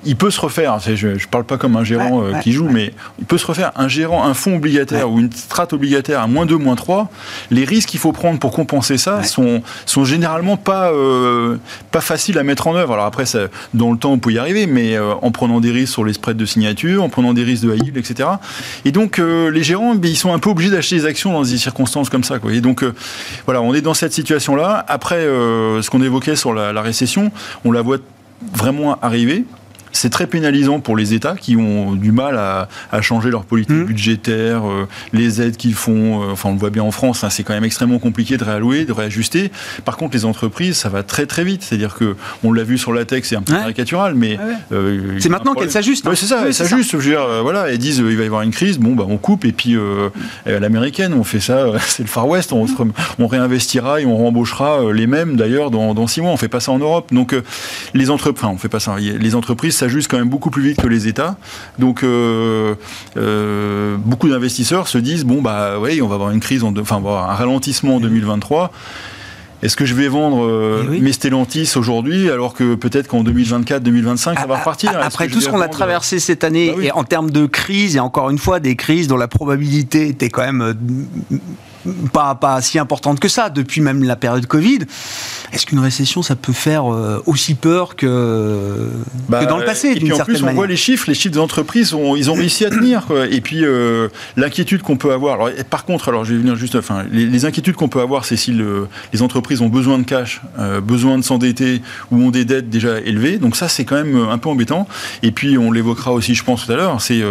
il 0.05 0.15
peut 0.15 0.31
se 0.31 0.39
refaire, 0.39 0.79
je 0.79 1.07
ne 1.07 1.17
parle 1.29 1.43
pas 1.43 1.57
comme 1.57 1.75
un 1.75 1.83
gérant 1.83 2.23
euh, 2.23 2.33
qui 2.39 2.53
joue, 2.53 2.69
mais 2.69 2.93
il 3.19 3.25
peut 3.25 3.37
se 3.37 3.45
refaire 3.45 3.71
un 3.75 3.87
gérant, 3.87 4.23
un 4.23 4.33
fonds 4.33 4.55
obligataire 4.55 5.11
ou 5.11 5.19
une 5.19 5.31
strate 5.31 5.73
obligataire 5.73 6.21
à 6.21 6.27
moins 6.27 6.45
2, 6.45 6.57
moins 6.57 6.75
3. 6.75 7.09
Les 7.51 7.65
risques 7.65 7.89
qu'il 7.89 7.99
faut 7.99 8.13
prendre 8.13 8.39
pour 8.39 8.51
compenser 8.51 8.97
ça 8.97 9.23
sont, 9.23 9.61
sont 9.85 10.05
généralement 10.05 10.55
pas, 10.55 10.91
euh, 10.91 11.57
pas 11.91 12.01
faciles 12.01 12.37
à 12.37 12.43
mettre 12.43 12.67
en 12.67 12.75
œuvre. 12.75 12.93
Alors 12.93 13.05
après, 13.05 13.25
ça, 13.25 13.47
dans 13.73 13.91
le 13.91 13.97
temps, 13.97 14.11
on 14.13 14.19
peut 14.19 14.31
y 14.31 14.37
arriver, 14.37 14.67
mais 14.67 14.95
euh, 14.95 15.13
en 15.21 15.31
prenant 15.31 15.59
des 15.59 15.71
risques 15.71 15.93
sur 15.93 16.05
les 16.05 16.13
spreads 16.13 16.37
de 16.37 16.45
signature, 16.45 17.03
en 17.03 17.09
prenant 17.09 17.33
des 17.33 17.43
risques 17.43 17.65
de 17.65 17.75
high 17.75 17.83
yield, 17.83 17.97
etc. 17.97 18.29
Et 18.85 18.91
donc, 18.91 19.17
les 19.17 19.63
gérants, 19.63 19.95
ben, 19.95 20.09
ils 20.09 20.17
sont 20.17 20.33
un 20.33 20.39
peu 20.39 20.49
obligés 20.49 20.71
d'acheter 20.71 20.95
des 20.95 21.05
actions 21.05 21.33
dans 21.33 21.43
des 21.43 21.57
circonstances 21.57 22.09
comme 22.09 22.23
ça. 22.23 22.39
Quoi. 22.39 22.53
Et 22.53 22.61
donc, 22.61 22.85
voilà, 23.45 23.61
on 23.61 23.73
est 23.73 23.81
dans 23.81 23.93
cette 23.93 24.13
situation-là. 24.13 24.85
Après, 24.87 25.21
ce 25.21 25.89
qu'on 25.89 26.01
évoquait 26.01 26.35
sur 26.35 26.53
la, 26.53 26.71
la 26.71 26.81
récession, 26.81 27.31
on 27.65 27.71
la 27.71 27.81
voit 27.81 27.97
vraiment 28.53 28.97
arriver 29.01 29.45
c'est 29.99 30.09
très 30.09 30.27
pénalisant 30.27 30.79
pour 30.79 30.95
les 30.95 31.13
États 31.13 31.35
qui 31.35 31.57
ont 31.57 31.91
du 31.91 32.13
mal 32.13 32.37
à, 32.37 32.69
changer 33.01 33.29
leur 33.29 33.43
politique 33.43 33.75
mmh. 33.75 33.83
budgétaire, 33.83 34.65
euh, 34.65 34.87
les 35.11 35.41
aides 35.41 35.57
qu'ils 35.57 35.73
font. 35.73 36.21
Euh, 36.21 36.31
enfin, 36.31 36.49
on 36.49 36.53
le 36.53 36.59
voit 36.59 36.69
bien 36.69 36.83
en 36.83 36.91
France, 36.91 37.23
hein, 37.23 37.29
c'est 37.29 37.43
quand 37.43 37.53
même 37.53 37.65
extrêmement 37.65 37.99
compliqué 37.99 38.37
de 38.37 38.43
réallouer, 38.43 38.85
de 38.85 38.93
réajuster. 38.93 39.51
Par 39.83 39.97
contre, 39.97 40.15
les 40.15 40.23
entreprises, 40.23 40.77
ça 40.77 40.87
va 40.87 41.03
très 41.03 41.25
très 41.25 41.43
vite. 41.43 41.63
C'est-à-dire 41.63 41.95
que 41.95 42.15
on 42.43 42.53
l'a 42.53 42.63
vu 42.63 42.77
sur 42.77 42.93
la 42.93 43.03
tech, 43.03 43.23
c'est 43.25 43.35
un 43.35 43.41
peu 43.41 43.53
caricatural, 43.53 44.15
mais 44.15 44.37
euh, 44.71 45.17
c'est 45.19 45.27
maintenant 45.27 45.53
qu'elles 45.53 45.71
s'ajustent. 45.71 46.07
Hein. 46.07 46.11
Oui, 46.11 46.17
c'est 46.17 46.27
ça, 46.27 46.43
elles 46.45 46.53
s'ajustent. 46.53 46.95
voilà, 46.95 47.69
elles 47.69 47.77
disent 47.77 47.97
il 47.97 48.15
va 48.15 48.23
y 48.23 48.27
avoir 48.27 48.43
une 48.43 48.51
crise, 48.51 48.79
bon, 48.79 48.95
bah, 48.95 49.05
on 49.07 49.17
coupe 49.17 49.43
et 49.43 49.51
puis 49.51 49.75
l'américaine, 50.45 51.13
on 51.13 51.25
fait 51.25 51.41
ça, 51.41 51.65
c'est 51.79 52.03
le 52.03 52.09
Far 52.09 52.27
West, 52.27 52.53
on, 52.53 52.65
on, 53.19 53.27
réinvestira 53.27 53.99
et 53.99 54.05
on 54.05 54.15
rembauchera 54.15 54.93
les 54.93 55.07
mêmes 55.07 55.35
d'ailleurs 55.35 55.71
dans, 55.71 55.93
dans, 55.93 56.07
six 56.07 56.21
mois. 56.21 56.31
On 56.31 56.37
fait 56.37 56.47
pas 56.47 56.61
ça 56.61 56.71
en 56.71 56.79
Europe. 56.79 57.13
Donc 57.13 57.35
les 57.93 58.09
entreprises, 58.09 58.43
enfin, 58.43 58.53
on 58.53 58.57
fait 58.57 58.69
pas 58.69 58.79
ça. 58.79 58.95
Les 58.97 59.35
entreprises 59.35 59.75
s'ajustent 59.89 60.09
quand 60.09 60.17
même 60.17 60.29
beaucoup 60.29 60.49
plus 60.49 60.63
vite 60.63 60.81
que 60.81 60.87
les 60.87 61.07
États. 61.07 61.35
Donc, 61.77 62.03
euh, 62.03 62.75
euh, 63.17 63.97
beaucoup 63.97 64.29
d'investisseurs 64.29 64.87
se 64.87 64.97
disent 64.97 65.25
bon, 65.25 65.41
bah 65.41 65.79
oui, 65.79 66.01
on 66.01 66.07
va 66.07 66.15
avoir 66.15 66.31
une 66.31 66.39
crise, 66.39 66.63
en 66.63 66.73
enfin, 66.77 66.97
un 66.97 67.35
ralentissement 67.35 67.95
en 67.95 67.99
2023. 67.99 68.71
Est-ce 69.61 69.75
que 69.75 69.85
je 69.85 69.93
vais 69.93 70.07
vendre 70.07 70.45
euh, 70.45 70.89
eh 70.93 71.01
mes 71.01 71.11
Stellantis 71.11 71.73
aujourd'hui 71.75 72.29
alors 72.29 72.53
que 72.53 72.75
peut-être 72.75 73.09
qu'en 73.09 73.23
2024, 73.23 73.83
2025 73.83 74.39
ça 74.39 74.45
va 74.45 74.59
repartir? 74.59 74.97
Après 75.01 75.27
tout 75.27 75.41
ce 75.41 75.49
qu'on 75.49 75.59
a 75.59 75.67
traversé 75.67 76.19
cette 76.19 76.45
année 76.45 76.73
bah 76.73 76.81
et 76.81 76.91
en 76.93 77.03
termes 77.03 77.29
de 77.29 77.45
crise 77.45 77.97
et 77.97 77.99
encore 77.99 78.29
une 78.29 78.37
fois 78.37 78.61
des 78.61 78.77
crises 78.77 79.09
dont 79.09 79.17
la 79.17 79.27
probabilité 79.27 80.07
était 80.07 80.29
quand 80.29 80.45
même 80.45 80.75
pas, 82.11 82.35
pas 82.35 82.61
si 82.61 82.79
importante 82.79 83.19
que 83.19 83.27
ça, 83.27 83.49
depuis 83.49 83.81
même 83.81 84.03
la 84.03 84.15
période 84.15 84.45
Covid. 84.45 84.79
Est-ce 85.53 85.65
qu'une 85.65 85.79
récession, 85.79 86.21
ça 86.21 86.35
peut 86.35 86.53
faire 86.53 86.91
euh, 86.91 87.21
aussi 87.25 87.55
peur 87.55 87.95
que, 87.95 88.89
bah, 89.27 89.45
dans 89.45 89.57
le 89.57 89.65
passé 89.65 89.89
Et 89.89 89.99
puis 89.99 90.13
en 90.13 90.19
plus, 90.19 90.43
on 90.43 90.53
voit 90.53 90.67
les 90.67 90.75
chiffres, 90.75 91.05
les 91.07 91.13
chiffres 91.13 91.33
des 91.33 91.39
entreprises, 91.39 91.93
ont, 91.93 92.15
ils 92.15 92.29
ont 92.29 92.33
réussi 92.33 92.65
à 92.65 92.69
tenir. 92.69 93.07
Et 93.31 93.41
puis 93.41 93.63
euh, 93.63 94.09
l'inquiétude 94.37 94.81
qu'on 94.81 94.97
peut 94.97 95.11
avoir. 95.11 95.35
Alors, 95.35 95.49
par 95.69 95.85
contre, 95.85 96.09
alors 96.09 96.25
je 96.25 96.33
vais 96.33 96.39
venir 96.39 96.55
juste. 96.55 96.75
Enfin, 96.75 97.05
les, 97.11 97.45
inquiétudes 97.45 97.75
qu'on 97.75 97.87
peut 97.87 98.01
avoir, 98.01 98.25
c'est 98.25 98.35
si 98.35 98.51
le, 98.51 98.87
les 99.13 99.21
entreprises 99.21 99.61
ont 99.61 99.69
besoin 99.69 99.97
de 99.97 100.03
cash, 100.03 100.41
euh, 100.59 100.81
besoin 100.81 101.17
de 101.17 101.23
s'endetter 101.23 101.81
ou 102.11 102.21
ont 102.21 102.31
des 102.31 102.45
dettes 102.45 102.69
déjà 102.69 102.99
élevées. 102.99 103.37
Donc 103.37 103.55
ça, 103.55 103.67
c'est 103.67 103.85
quand 103.85 103.95
même 103.95 104.27
un 104.29 104.37
peu 104.37 104.49
embêtant. 104.49 104.87
Et 105.23 105.31
puis, 105.31 105.57
on 105.57 105.71
l'évoquera 105.71 106.11
aussi, 106.11 106.35
je 106.35 106.43
pense, 106.43 106.65
tout 106.65 106.71
à 106.71 106.75
l'heure. 106.75 107.01
C'est 107.01 107.21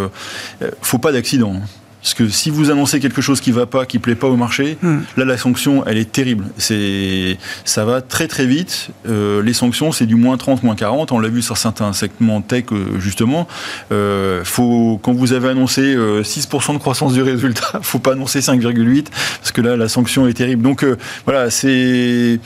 faut 0.83 0.99
pas 0.99 1.13
d'accident. 1.13 1.61
Parce 2.03 2.15
que 2.15 2.29
si 2.29 2.51
vous 2.51 2.71
annoncez 2.71 3.01
quelque 3.01 3.21
chose 3.21 3.41
qui 3.41 3.51
va 3.51 3.67
pas, 3.67 3.85
qui 3.85 3.99
plaît 3.99 4.15
pas 4.15 4.29
au 4.29 4.37
marché, 4.37 4.79
hmm. 4.83 4.99
là 5.17 5.25
la 5.25 5.37
sanction 5.37 5.85
elle 5.87 5.99
est 5.99 6.11
terrible. 6.11 6.47
C'est 6.57 7.39
ça 7.65 7.85
va 7.85 8.01
très 8.01 8.29
très 8.29 8.47
vite. 8.47 8.91
Euh, 9.09 9.43
les 9.43 9.53
sanctions 9.53 9.91
c'est 9.91 10.07
du 10.07 10.15
moins 10.15 10.37
30, 10.37 10.63
moins 10.63 10.77
40. 10.77 11.13
On 11.13 11.19
l'a 11.19 11.29
vu 11.29 11.43
sur 11.43 11.57
certains 11.57 11.93
segments 11.93 12.41
tech 12.41 12.65
euh, 12.73 12.99
justement. 13.01 13.49
Euh, 13.91 14.43
faut 14.45 15.01
quand 15.03 15.13
vous 15.13 15.33
avez 15.33 15.49
annoncé 15.49 15.97
6% 15.97 16.75
de 16.75 16.79
croissance 16.79 17.15
du 17.15 17.23
résultat, 17.23 17.79
faut 17.83 17.99
pas 17.99 18.13
annoncer 18.13 18.41
5,8 18.41 19.07
parce 19.41 19.53
que 19.53 19.61
là 19.61 19.77
la 19.77 19.89
sanction 19.89 20.27
est 20.29 20.35
terrible. 20.35 20.63
Donc 20.63 20.87
voilà 21.25 21.51
c'est 21.51 22.39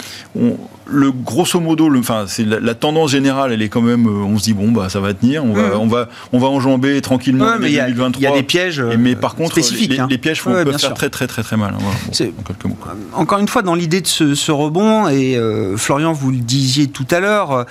le 0.87 1.13
grosso 1.13 1.61
modo, 1.61 1.89
le, 1.89 2.01
enfin, 2.01 2.25
c'est 2.27 2.45
la, 2.45 2.75
tendance 2.75 3.11
générale, 3.11 3.53
elle 3.53 3.63
est 3.63 3.69
quand 3.69 3.83
même, 3.83 4.07
euh, 4.07 4.25
on 4.25 4.39
se 4.39 4.45
dit 4.45 4.55
bon 4.55 4.73
bah 4.73 4.89
ça 4.89 5.01
va 5.01 5.15
tenir, 5.15 5.45
on 5.45 5.53
va, 5.53 5.69
mmh. 5.69 5.81
on 5.81 5.87
va, 5.87 6.09
on 6.33 6.39
va 6.39 6.49
enjamber 6.49 7.01
tranquillement 7.01 7.45
ouais, 7.45 7.59
mais 7.61 7.71
2023. 7.71 8.21
Il 8.21 8.25
y, 8.25 8.27
a 8.27 8.33
des 8.33 8.43
pièges, 8.43 8.81
et, 8.81 8.97
mais 8.97 9.15
par 9.15 9.35
contre, 9.35 9.53
spécifiques, 9.53 9.93
les, 9.93 10.01
hein. 10.01 10.07
les 10.11 10.19
pièges 10.19 10.45
ouais, 10.47 10.65
peuvent 10.65 10.79
faire 10.79 10.95
très 10.95 11.11
très 11.11 11.27
très 11.27 11.43
très 11.43 11.57
mal. 11.57 11.75
Hein, 11.75 12.17
encore 13.15 13.39
une 13.39 13.49
fois, 13.49 13.63
dans 13.63 13.75
l'idée 13.75 14.01
de 14.01 14.07
ce, 14.07 14.51
rebond, 14.51 15.09
et 15.09 15.37
euh, 15.37 15.77
Florian, 15.77 16.13
vous 16.13 16.31
le 16.31 16.39
disiez 16.39 16.89
tout 16.89 17.07
à 17.11 17.21
l'heure, 17.21 17.53
euh, 17.53 17.65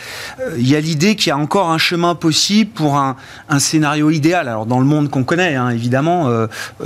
il 0.58 0.68
y 0.68 0.76
a 0.76 0.80
l'idée 0.80 1.16
qu'il 1.16 1.28
y 1.28 1.32
a 1.32 1.38
encore 1.38 1.70
un 1.70 1.78
chemin 1.78 2.16
possible 2.16 2.72
pour 2.72 2.98
un, 2.98 3.16
un 3.50 3.60
scénario 3.60 4.10
idéal. 4.10 4.48
Alors 4.48 4.66
dans 4.66 4.80
le 4.80 4.86
monde 4.86 5.10
qu'on 5.10 5.24
connaît, 5.24 5.56
hein, 5.56 5.70
évidemment, 5.70 6.30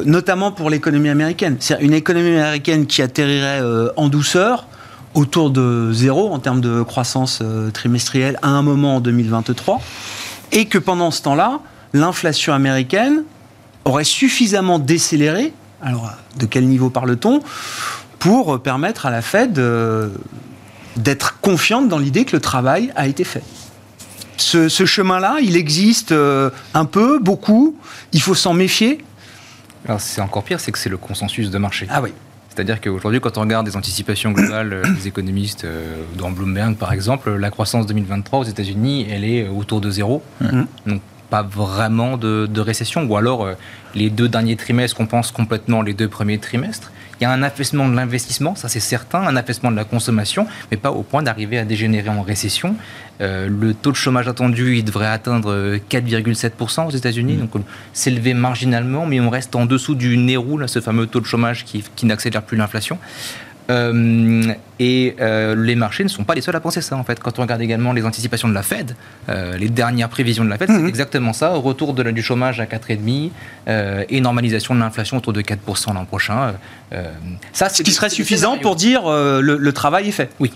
notamment 0.06 0.52
pour 0.52 0.70
l'économie 0.70 1.10
américaine, 1.10 1.58
c'est 1.60 1.78
une 1.82 1.94
économie 1.94 2.30
américaine 2.30 2.86
qui 2.86 3.02
atterrirait 3.02 3.62
en 3.96 4.08
douceur 4.10 4.68
autour 5.16 5.50
de 5.50 5.92
zéro 5.94 6.32
en 6.32 6.40
termes 6.40 6.62
de 6.62 6.84
croissance 6.84 7.40
euh, 7.42 7.72
trimestrielle 7.72 8.38
à 8.44 8.50
un 8.50 8.62
moment 8.62 8.98
en 8.98 9.00
2023, 9.00 9.82
et 10.52 10.66
que 10.66 10.78
pendant 10.78 11.10
ce 11.10 11.24
temps-là, 11.24 11.62
l'inflation 11.94 12.54
américaine 12.54 13.24
aurait 13.86 14.04
suffisamment 14.04 14.78
décéléré, 14.78 15.54
alors 15.82 16.12
de 16.38 16.46
quel 16.46 16.68
niveau 16.68 16.90
parle-t-on, 16.90 17.40
pour 18.20 18.62
permettre 18.62 19.06
à 19.06 19.12
la 19.12 19.22
Fed 19.22 19.58
euh, 19.58 20.10
d'être 20.98 21.40
confiante 21.40 21.88
dans 21.88 21.98
l'idée 21.98 22.26
que 22.26 22.36
le 22.36 22.42
travail 22.42 22.92
a 22.96 23.08
été 23.08 23.24
fait. 23.24 23.44
Ce, 24.38 24.68
chemin-là, 24.68 25.38
il 25.42 25.56
existe 25.56 26.12
euh, 26.12 26.50
un 26.74 26.86
peu, 26.86 27.20
beaucoup, 27.20 27.76
il 28.12 28.22
faut 28.22 28.36
s'en 28.36 28.54
méfier. 28.54 29.04
Alors 29.88 30.02
c'est 30.02 30.20
encore 30.20 30.44
pire, 30.44 30.60
c'est 30.60 30.72
que 30.72 30.80
c'est 30.80 30.90
le 30.90 30.98
consensus 30.98 31.50
de 31.50 31.58
marché. 31.58 31.88
Ah 31.90 32.02
oui. 32.02 32.12
C'est-à-dire 32.56 32.80
qu'aujourd'hui, 32.80 33.20
quand 33.20 33.38
on 33.38 33.42
regarde 33.42 33.66
des 33.66 33.76
anticipations 33.76 34.32
globales 34.32 34.72
euh, 34.72 34.84
des 34.96 35.10
économistes, 35.10 35.66
euh, 35.66 35.98
dans 36.18 36.32
Bloomberg 36.32 36.78
par 36.78 36.94
exemple, 36.94 37.36
la 37.36 37.52
croissance 37.52 37.86
2023 37.86 38.40
aux 38.40 38.44
États-Unis, 38.44 39.08
elle 39.10 39.26
est 39.26 39.48
autour 39.50 39.82
de 39.82 39.90
zéro. 39.90 40.24
Mmh. 40.40 40.62
Donc 40.88 41.02
pas 41.30 41.42
vraiment 41.42 42.18
de, 42.18 42.60
récession, 42.60 43.04
ou 43.04 43.18
alors 43.18 43.44
euh, 43.44 43.54
les 43.94 44.10
deux 44.10 44.30
derniers 44.30 44.56
trimestres 44.56 44.96
qu'on 44.96 45.08
pense 45.08 45.32
complètement 45.32 45.82
les 45.82 45.94
deux 45.94 46.08
premiers 46.08 46.38
trimestres. 46.38 46.92
Il 47.20 47.24
y 47.24 47.26
a 47.26 47.32
un 47.32 47.44
affaissement 47.44 47.88
de 47.90 47.96
l'investissement, 47.96 48.56
ça 48.56 48.70
c'est 48.70 48.80
certain, 48.80 49.22
un 49.22 49.36
affaissement 49.36 49.72
de 49.72 49.76
la 49.76 49.86
consommation, 49.86 50.48
mais 50.70 50.78
pas 50.78 50.92
au 50.92 51.02
point 51.04 51.24
d'arriver 51.24 51.58
à 51.58 51.66
dégénérer 51.66 52.10
en 52.10 52.22
récession. 52.22 52.76
Euh, 53.22 53.48
le 53.48 53.74
taux 53.74 53.92
de 53.92 53.96
chômage 53.96 54.28
attendu, 54.28 54.78
il 54.78 54.84
devrait 54.84 55.08
atteindre 55.08 55.78
4,7% 55.90 56.88
aux 56.88 56.92
États-Unis, 56.92 57.34
mmh. 57.34 57.48
donc 57.48 57.64
s'élever 57.94 58.34
marginalement, 58.34 59.06
mais 59.06 59.20
on 59.20 59.30
reste 59.30 59.56
en 59.56 59.66
dessous 59.66 59.96
du 59.96 60.18
Nérou, 60.18 60.60
ce 60.68 60.82
fameux 60.82 61.08
taux 61.08 61.22
de 61.22 61.26
chômage 61.26 61.64
qui, 61.66 61.84
qui 61.96 62.06
n'accélère 62.06 62.44
plus 62.44 62.58
l'inflation. 62.58 62.98
Euh, 63.70 64.54
et 64.80 65.16
euh, 65.20 65.56
les 65.56 65.76
marchés 65.76 66.04
ne 66.04 66.10
sont 66.10 66.24
pas 66.24 66.36
les 66.36 66.42
seuls 66.42 66.56
à 66.56 66.60
penser 66.60 66.82
ça, 66.82 66.96
en 66.98 67.04
fait. 67.04 67.20
Quand 67.20 67.40
on 67.40 67.42
regarde 67.42 67.62
également 67.62 67.94
les 67.94 68.06
anticipations 68.06 68.48
de 68.48 68.54
la 68.54 68.62
Fed, 68.62 68.96
euh, 69.30 69.58
les 69.58 69.70
dernières 69.70 70.10
prévisions 70.10 70.46
de 70.46 70.50
la 70.50 70.58
Fed, 70.58 70.70
c'est 70.70 70.80
mhm. 70.80 70.88
exactement 70.88 71.34
ça. 71.34 71.50
Retour 71.50 71.94
de, 71.94 72.04
du 72.12 72.22
chômage 72.22 72.60
à 72.60 72.66
4,5% 72.66 73.32
et 74.10 74.22
normalisation 74.22 74.76
de 74.76 74.80
l'inflation 74.80 75.18
autour 75.18 75.34
de 75.34 75.42
4% 75.42 75.94
l'an 75.94 76.06
prochain. 76.06 76.54
ça, 77.54 77.70
Ce 77.70 77.82
qui 77.84 77.92
serait 77.92 78.10
suffisant 78.10 78.58
pour 78.58 78.76
dire 78.76 79.04
le, 79.08 79.42
le 79.42 79.74
travail 79.74 80.10
est 80.10 80.12
fait. 80.12 80.30
Oui. 80.40 80.52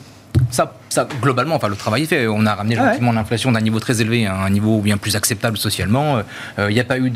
Ça, 0.52 0.74
ça, 0.89 1.08
globalement, 1.22 1.56
enfin, 1.56 1.68
le 1.68 1.76
travail 1.76 2.04
est 2.04 2.08
fait. 2.08 2.28
On 2.28 2.46
a 2.46 2.56
ramené 2.56 2.76
gentiment 2.76 3.12
l'inflation 3.12 3.52
d'un 3.52 3.62
niveau 3.62 3.80
très 3.80 4.02
élevé 4.02 4.26
à 4.26 4.36
un 4.36 4.50
niveau 4.50 4.80
bien 4.80 4.98
plus 4.98 5.15
acceptable 5.15 5.58
socialement. 5.58 6.22
Il 6.58 6.74
n'y 6.74 6.80
a 6.80 6.84
pas 6.84 6.98
eu 6.98 7.12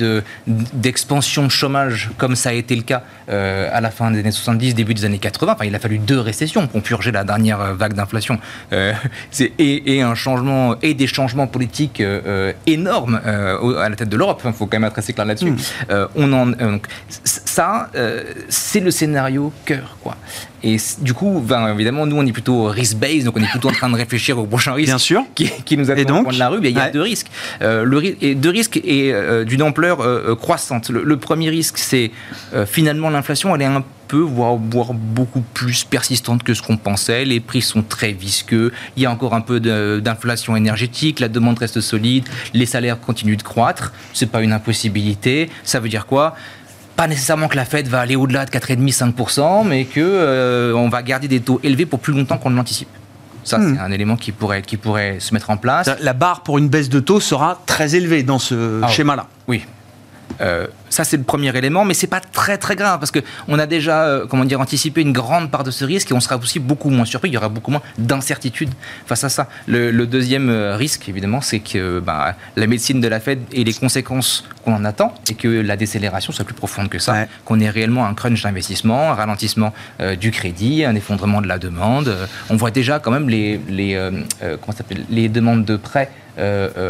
d'expansion 0.48 1.46
de, 1.46 1.50
chômage 1.50 2.12
comme 2.18 2.36
ça 2.36 2.50
a 2.50 2.54
été 2.54 2.76
le 2.76 2.84
cas 2.84 3.04
à 3.28 3.82
la 3.82 3.92
fin 3.92 4.12
des 4.12 4.20
années 4.20 4.32
70, 4.32 4.76
début 4.76 4.94
des 4.94 5.06
années 5.06 5.20
80. 5.20 5.54
Enfin, 5.54 5.66
il 5.66 5.76
a 5.76 5.80
fallu 5.80 5.98
deux 5.98 6.20
récessions 6.20 6.68
pour 6.68 6.82
purger 6.82 7.12
la 7.12 7.24
dernière 7.24 7.74
vague 7.76 7.94
d'inflation. 7.94 8.40
et, 8.72 9.96
et, 9.98 10.02
un 10.02 10.16
changement 10.16 10.76
et 10.82 10.94
des 10.94 11.08
changements 11.08 11.48
politiques 11.48 12.04
énormes 12.68 13.22
à 13.26 13.90
la 13.90 13.96
tête 13.96 14.10
de 14.10 14.18
l'Europe. 14.18 14.42
Il 14.46 14.54
faut 14.54 14.66
quand 14.66 14.80
même 14.80 14.90
être 14.90 15.00
assez 15.00 15.14
clair 15.14 15.26
là-dessus. 15.26 15.52
Hmm. 15.52 15.58
on 16.16 16.34
en, 16.34 16.48
donc, 16.48 16.88
ça, 17.24 17.90
c'est 18.50 18.80
le 18.80 18.92
scénario 18.92 19.52
cœur, 19.66 19.98
quoi. 20.02 20.16
Et 20.64 20.78
du 21.02 21.14
coup, 21.14 21.44
ben, 21.46 21.74
évidemment, 21.74 22.06
nous, 22.06 22.16
on 22.16 22.26
est 22.26 22.32
plutôt 22.32 22.66
risk-based, 22.66 23.26
donc 23.26 23.36
on 23.38 23.44
est 23.44 23.50
plutôt 23.50 23.70
en 23.70 23.74
train 23.74 23.90
de 23.90 23.98
réfléchir 23.98 24.38
au 24.40 24.46
prochain 24.46 24.74
risque 24.74 24.88
Bien 24.88 24.98
sûr. 24.98 25.24
Qui, 25.36 25.50
qui 25.66 25.76
nous 25.76 25.92
attend 25.92 26.24
au 26.24 26.32
de 26.32 26.40
la 26.40 26.48
rue. 26.48 26.60
il 26.64 26.72
y 26.72 26.80
a 26.80 26.90
deux 26.90 27.02
risques. 27.02 27.28
Euh, 27.62 27.84
le, 27.84 28.24
et 28.24 28.34
deux 28.36 28.50
risques 28.50 28.78
et 28.78 29.14
euh, 29.14 29.44
d'une 29.44 29.62
ampleur 29.62 30.00
euh, 30.00 30.36
croissante. 30.36 30.90
Le, 30.90 31.18
premier 31.18 31.50
risque, 31.50 31.78
c'est 31.78 32.12
finalement 32.66 33.10
l'inflation, 33.10 33.56
elle 33.56 33.62
est 33.62 33.66
un 33.66 33.84
peu, 34.08 34.20
voire, 34.20 34.56
voire, 34.56 34.94
beaucoup 34.94 35.42
plus 35.42 35.84
persistante 35.84 36.44
que 36.44 36.54
ce 36.54 36.62
qu'on 36.62 36.78
pensait. 36.78 37.26
Les 37.26 37.40
prix 37.40 37.62
sont 37.62 37.82
très 37.82 38.12
visqueux. 38.12 38.72
Il 38.96 39.04
y 39.04 39.06
a 39.06 39.12
encore 39.12 39.34
un 39.34 39.42
peu 39.42 39.60
d'inflation 39.60 40.56
énergétique. 40.56 41.20
La 41.20 41.30
demande 41.30 41.60
reste 41.60 41.82
solide. 41.82 42.24
Les 42.54 42.66
salaires 42.66 43.00
continuent 43.00 43.38
de 43.38 43.44
croître. 43.44 43.92
C'est 44.14 44.32
pas 44.32 44.42
une 44.42 44.54
impossibilité. 44.54 45.50
Ça 45.64 45.80
veut 45.80 45.90
dire 45.90 46.06
quoi? 46.06 46.36
Pas 46.96 47.08
nécessairement 47.08 47.48
que 47.48 47.56
la 47.56 47.66
Fed 47.66 47.88
va 47.88 48.02
aller 48.02 48.16
au-delà 48.16 48.46
de 48.46 48.52
4,5-5%, 48.52 49.68
mais 49.68 49.86
qu'on 49.86 49.94
euh, 49.98 50.74
on 50.74 50.90
va 50.90 51.02
garder 51.02 51.28
des 51.28 51.40
taux 51.40 51.60
élevés 51.64 51.86
pour 51.86 52.00
plus 52.00 52.14
longtemps 52.14 52.38
qu'on 52.38 52.50
ne 52.50 52.56
l'anticipe. 52.56 52.90
Ça, 53.44 53.58
c'est 53.58 53.74
hmm. 53.74 53.80
un 53.82 53.92
élément 53.92 54.16
qui 54.16 54.32
pourrait, 54.32 54.62
qui 54.62 54.78
pourrait 54.78 55.20
se 55.20 55.34
mettre 55.34 55.50
en 55.50 55.58
place. 55.58 55.90
La 56.00 56.14
barre 56.14 56.42
pour 56.42 56.58
une 56.58 56.70
baisse 56.70 56.90
de 56.90 57.00
taux 57.00 57.20
sera 57.20 57.62
très 57.66 57.96
élevée 57.96 58.24
dans 58.24 58.40
ce 58.40 58.82
ah 58.82 58.88
schéma-là. 58.88 59.28
Oui. 59.48 59.66
Euh, 60.40 60.68
ça, 60.94 61.04
c'est 61.04 61.18
le 61.18 61.24
premier 61.24 61.56
élément, 61.58 61.86
mais 61.86 61.96
c'est 61.96 62.08
pas 62.08 62.20
très 62.20 62.58
très 62.60 62.76
grave 62.76 63.00
parce 63.00 63.10
que 63.10 63.20
on 63.48 63.58
a 63.58 63.66
déjà, 63.66 64.04
euh, 64.04 64.28
comment 64.28 64.46
dire, 64.46 64.62
anticipé 64.62 65.02
une 65.02 65.12
grande 65.12 65.50
part 65.50 65.64
de 65.64 65.72
ce 65.72 65.84
risque 65.84 66.12
et 66.12 66.14
on 66.14 66.20
sera 66.20 66.38
aussi 66.38 66.60
beaucoup 66.60 66.90
moins 66.90 67.06
surpris. 67.06 67.30
Il 67.30 67.34
y 67.34 67.38
aura 67.38 67.50
beaucoup 67.50 67.72
moins 67.72 67.82
d'incertitude 67.98 68.70
face 69.08 69.24
à 69.24 69.30
ça. 69.30 69.50
Le, 69.68 69.92
deuxième 70.06 70.50
euh, 70.50 70.76
risque, 70.76 71.10
évidemment, 71.10 71.42
c'est 71.42 71.60
que 71.60 72.00
bah, 72.00 72.36
la 72.56 72.68
médecine 72.68 73.02
de 73.02 73.08
la 73.08 73.20
Fed 73.20 73.40
et 73.52 73.64
les 73.64 73.74
conséquences 73.74 74.46
qu'on 74.64 74.76
en 74.76 74.86
attend 74.86 75.16
et 75.30 75.34
que 75.34 75.48
la 75.48 75.78
décélération 75.78 76.32
soit 76.32 76.46
plus 76.46 76.54
profonde 76.54 76.90
que 76.90 77.00
ça, 77.00 77.26
qu'on 77.46 77.60
ait 77.60 77.70
réellement 77.70 78.06
un 78.06 78.14
crunch 78.14 78.44
d'investissement, 78.44 79.12
un 79.12 79.16
ralentissement 79.16 79.74
euh, 80.00 80.16
du 80.16 80.30
crédit, 80.30 80.86
un 80.86 80.94
effondrement 80.94 81.42
de 81.42 81.48
la 81.48 81.58
demande. 81.58 82.16
on 82.52 82.56
voit 82.56 82.72
déjà 82.72 83.00
quand 83.00 83.12
même 83.12 83.30
les, 83.30 83.60
les, 83.68 84.10
comment 84.62 84.78
les 85.10 85.30
demandes 85.30 85.66
de 85.66 85.76
prêts 85.76 86.12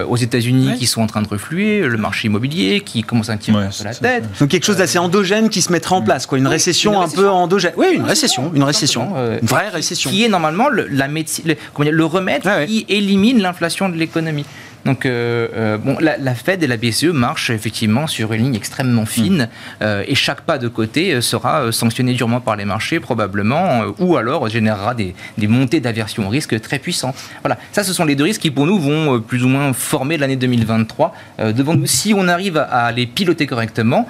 aux 0.08 0.16
États-Unis 0.16 0.76
qui 0.78 0.88
sont 0.88 1.02
en 1.02 1.08
train 1.08 1.22
de 1.22 1.28
refluer, 1.28 1.82
le 1.82 1.98
marché 1.98 2.28
immobilier 2.28 2.82
qui 2.82 3.04
commence 3.04 3.30
à 3.30 3.38
tirer 3.38 3.58
un 3.58 3.70
la 3.84 3.93
tête. 4.00 4.24
Donc 4.40 4.50
quelque 4.50 4.66
chose 4.66 4.78
d'assez 4.78 4.98
endogène 4.98 5.50
qui 5.50 5.62
se 5.62 5.72
mettra 5.72 5.96
en 5.96 6.02
place, 6.02 6.26
quoi. 6.26 6.38
Une, 6.38 6.48
récession, 6.48 7.02
un 7.02 7.10
peu 7.10 7.30
endogène. 7.30 7.74
Oui, 7.78 7.88
une 7.94 8.04
récession, 8.04 8.52
une 8.54 8.64
récession, 8.64 9.16
une 9.42 9.48
vraie 9.48 9.70
récession. 9.70 10.10
Qui 10.10 10.24
est 10.24 10.30
normalement 10.30 10.70
le, 10.70 10.88
la 10.88 11.08
médecine, 11.08 11.46
le, 11.46 11.92
le 11.92 12.06
remède 12.06 12.44
qui 12.68 12.86
élimine 12.90 13.42
l'inflation 13.42 13.90
de 13.90 13.96
l'économie. 13.96 14.46
Donc, 14.86 15.06
euh, 15.06 15.48
euh, 15.56 15.78
bon, 15.78 15.98
la, 16.00 16.36
Fed 16.36 16.62
et 16.62 16.68
la 16.68 16.78
BCE 16.78 17.06
marchent 17.06 17.50
effectivement 17.50 18.08
sur 18.08 18.34
une 18.34 18.44
ligne 18.44 18.56
extrêmement 18.56 19.06
fine, 19.06 19.44
mm. 19.44 19.48
euh, 19.82 20.04
et 20.08 20.16
chaque 20.16 20.42
pas 20.42 20.58
de 20.58 20.68
côté 20.68 21.22
sera 21.22 21.72
sanctionné 21.72 22.14
durement 22.14 22.42
par 22.42 22.56
les 22.56 22.66
marchés, 22.66 23.00
probablement, 23.00 23.84
ou 24.00 24.18
alors 24.18 24.50
générera 24.50 24.94
des, 24.94 25.16
des 25.38 25.48
montées 25.48 25.80
d'aversion 25.80 26.28
au 26.28 26.30
risque 26.30 26.60
très 26.60 26.80
puissantes. 26.80 27.16
Voilà, 27.42 27.58
ça, 27.72 27.84
ce 27.84 27.94
sont 27.94 28.06
les 28.06 28.16
deux 28.16 28.26
risques 28.26 28.42
qui, 28.42 28.52
pour 28.52 28.66
nous, 28.66 28.80
vont 28.80 29.22
plus 29.22 29.44
ou 29.44 29.48
moins 29.48 29.72
former 29.74 30.18
l'année 30.18 30.36
2023 30.36 31.16
devant 31.56 31.76
nous. 31.76 31.86
Si 31.86 32.14
on 32.14 32.28
arrive 32.28 32.58
à 32.58 32.92
les 32.92 33.06
piloter 33.06 33.48
correctement, 33.48 34.08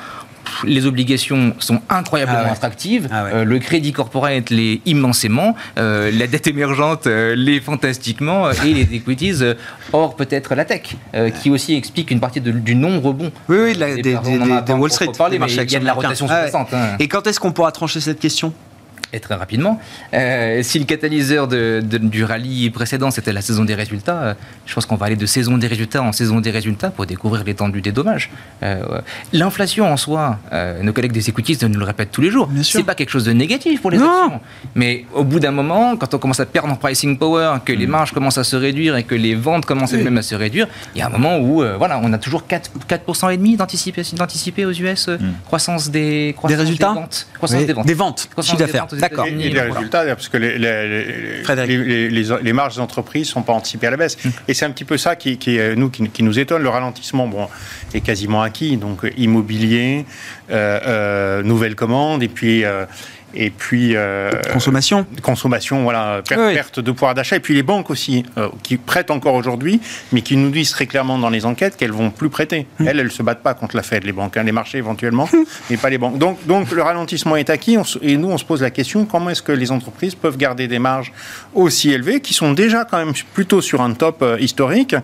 les 0.65 0.85
obligations 0.85 1.53
sont 1.59 1.81
incroyablement 1.89 2.43
ah 2.45 2.51
attractives, 2.51 3.07
ah 3.11 3.25
euh, 3.25 3.43
le 3.43 3.59
crédit 3.59 3.91
corporate 3.91 4.49
l'est 4.49 4.81
immensément, 4.85 5.55
euh, 5.77 6.11
la 6.11 6.27
dette 6.27 6.47
émergente 6.47 7.07
euh, 7.07 7.35
l'est 7.35 7.59
fantastiquement, 7.59 8.51
et 8.51 8.73
les 8.73 8.95
equities, 8.95 9.41
or 9.91 10.15
peut-être 10.15 10.55
la 10.55 10.65
tech, 10.65 10.95
qui 11.41 11.49
aussi 11.49 11.75
explique 11.75 12.11
une 12.11 12.19
partie 12.19 12.41
du 12.41 12.75
non-rebond. 12.75 13.31
Oui, 13.49 13.57
oui, 13.57 13.77
des, 13.77 14.01
des, 14.01 14.73
Wall 14.73 14.91
Street, 14.91 15.07
des 15.29 15.39
marchés 15.39 15.63
il 15.63 15.71
y 15.71 15.75
a 15.75 15.79
de 15.79 15.85
la 15.85 15.93
rotation 15.93 16.27
ah 16.29 16.45
hein. 16.53 16.65
Et 16.99 17.07
quand 17.07 17.25
est-ce 17.27 17.39
qu'on 17.39 17.51
pourra 17.51 17.71
trancher 17.71 17.99
cette 17.99 18.19
question? 18.19 18.53
Et 19.13 19.19
très 19.19 19.35
rapidement. 19.35 19.79
Euh, 20.13 20.61
si 20.63 20.79
le 20.79 20.85
catalyseur 20.85 21.47
de, 21.47 21.81
du 21.81 22.23
rallye 22.23 22.69
précédent, 22.71 23.11
c'était 23.11 23.31
la 23.31 23.41
saison 23.41 23.63
des 23.63 23.75
résultats, 23.75 24.21
euh, 24.23 24.33
je 24.65 24.73
pense 24.73 24.85
qu'on 24.85 24.95
va 24.95 25.05
aller 25.05 25.15
de 25.15 25.25
saison 25.25 25.57
des 25.57 25.67
résultats 25.67 26.01
en 26.01 26.11
saison 26.11 26.39
des 26.39 26.51
résultats 26.51 26.89
pour 26.89 27.05
découvrir 27.05 27.43
l'étendue 27.43 27.81
des 27.81 27.91
dommages. 27.91 28.31
Euh, 28.63 29.01
l'inflation 29.31 29.91
en 29.91 29.97
soi, 29.97 30.39
nos 30.81 30.93
collègues 30.93 31.11
des 31.11 31.29
equities 31.29 31.57
nous 31.63 31.79
le 31.79 31.85
répètent 31.85 32.11
tous 32.11 32.21
les 32.21 32.31
jours, 32.31 32.49
c'est 32.63 32.83
pas 32.83 32.95
quelque 32.95 33.09
chose 33.09 33.25
de 33.25 33.31
négatif 33.31 33.81
pour 33.81 33.91
les 33.91 33.97
actions. 33.97 34.39
Mais 34.75 35.05
au 35.13 35.23
bout 35.23 35.39
d'un 35.39 35.51
moment, 35.51 35.95
quand 35.95 36.13
on 36.13 36.17
commence 36.17 36.39
à 36.39 36.45
perdre 36.45 36.71
en 36.71 36.75
pricing 36.75 37.17
power, 37.17 37.57
que 37.63 37.71
les 37.71 37.85
mm. 37.85 37.89
marges 37.89 38.11
commencent 38.11 38.37
à 38.37 38.43
se 38.43 38.55
réduire 38.55 38.95
et 38.97 39.03
que 39.03 39.15
les 39.15 39.35
ventes 39.35 39.65
commencent 39.65 39.93
même 39.93 40.17
à 40.17 40.23
se 40.23 40.35
réduire, 40.35 40.67
il 40.95 40.99
y 40.99 41.01
a 41.01 41.07
un 41.07 41.09
moment 41.09 41.39
où 41.39 41.63
voilà, 41.77 41.99
on 42.01 42.11
a 42.13 42.17
toujours 42.17 42.43
4%, 42.49 42.61
4 42.87 43.31
et 43.31 43.37
demi 43.37 43.55
d'anticiper 43.57 44.65
aux 44.65 44.71
US 44.71 45.07
mm. 45.07 45.17
croissance 45.45 45.89
des, 45.89 46.35
des 46.47 46.55
résultats 46.55 46.93
des 46.93 46.99
ventes. 46.99 47.27
Croissance 47.35 47.65
des 47.65 47.73
ventes. 47.73 47.85
Des 47.85 47.93
ventes, 47.93 48.29
chiffre 48.41 48.57
d'affaires. 48.57 48.87
D'accord. 49.09 49.27
Et, 49.27 49.31
les 49.31 49.61
résultats, 49.61 50.05
parce 50.05 50.29
que 50.29 50.37
les, 50.37 50.57
les, 50.57 52.23
les, 52.41 52.53
marges 52.53 52.75
des 52.75 52.81
entreprises 52.81 53.27
ne 53.27 53.33
sont 53.33 53.41
pas 53.43 53.53
anticipées 53.53 53.87
à 53.87 53.91
la 53.91 53.97
baisse. 53.97 54.17
Hum. 54.25 54.31
Et 54.47 54.53
c'est 54.53 54.65
un 54.65 54.71
petit 54.71 54.85
peu 54.85 54.97
ça 54.97 55.15
qui, 55.15 55.37
qui 55.37 55.59
nous, 55.75 55.89
qui, 55.89 56.23
nous 56.23 56.39
étonne. 56.39 56.63
Le 56.63 56.69
ralentissement 56.69 57.27
bon, 57.27 57.47
est 57.93 58.01
quasiment 58.01 58.41
acquis. 58.41 58.77
Donc 58.77 59.05
immobilier, 59.17 60.05
euh, 60.51 60.79
euh, 60.85 61.43
nouvelles 61.43 61.75
commandes, 61.75 62.23
et 62.23 62.27
puis 62.27 62.63
euh, 62.63 62.85
et 63.35 63.49
puis 63.49 63.95
euh, 63.95 64.31
consommation. 64.51 65.05
consommation 65.21 65.83
voilà 65.83 66.21
perte, 66.27 66.79
de 66.79 66.91
pouvoir 66.91 67.13
d'achat. 67.13 67.35
Et 67.37 67.39
puis 67.39 67.53
les 67.53 67.63
banques 67.63 67.89
aussi 67.89 68.25
euh, 68.37 68.49
qui 68.61 68.77
prêtent 68.77 69.11
encore 69.11 69.35
aujourd'hui 69.35 69.81
mais 70.11 70.21
qui 70.21 70.37
nous 70.37 70.49
disent 70.49 70.71
très 70.71 70.85
clairement 70.85 71.17
dans 71.17 71.29
les 71.29 71.45
enquêtes 71.45 71.77
qu'elles 71.77 71.91
vont 71.91 72.11
plus 72.11 72.29
prêter. 72.29 72.67
Hmm. 72.79 72.87
elles 72.87 72.99
elles 72.99 73.11
se 73.11 73.23
battent 73.23 73.43
pas 73.43 73.53
contre 73.53 73.75
la 73.75 73.83
Fed 73.83 74.03
les 74.03 74.11
banques 74.11 74.37
hein, 74.37 74.43
les 74.43 74.51
marchés 74.51 74.77
éventuellement 74.77 75.27
hmm. 75.31 75.43
mais 75.69 75.77
pas 75.77 75.89
les 75.89 75.97
banques. 75.97 76.17
Donc 76.17 76.45
donc 76.45 76.71
le 76.71 76.81
ralentissement 76.81 77.35
est 77.35 77.49
acquis. 77.49 77.77
Et 78.01 78.17
nous 78.17 78.29
on 78.29 78.37
se 78.37 78.45
pose 78.45 78.61
la 78.61 78.71
question 78.71 79.05
comment 79.05 79.29
est-ce 79.29 79.41
que 79.41 79.51
les 79.51 79.71
entreprises 79.71 80.15
peuvent 80.15 80.37
garder 80.37 80.67
des 80.67 80.79
marges 80.79 81.11
aussi 81.53 81.91
élevées 81.91 82.21
qui 82.21 82.33
sont 82.33 82.53
déjà 82.53 82.85
quand 82.85 82.97
même 82.97 83.13
plutôt 83.33 83.61
sur 83.61 83.81
un 83.81 83.93
top 83.93 84.21
euh, 84.21 84.37
historique 84.39 84.95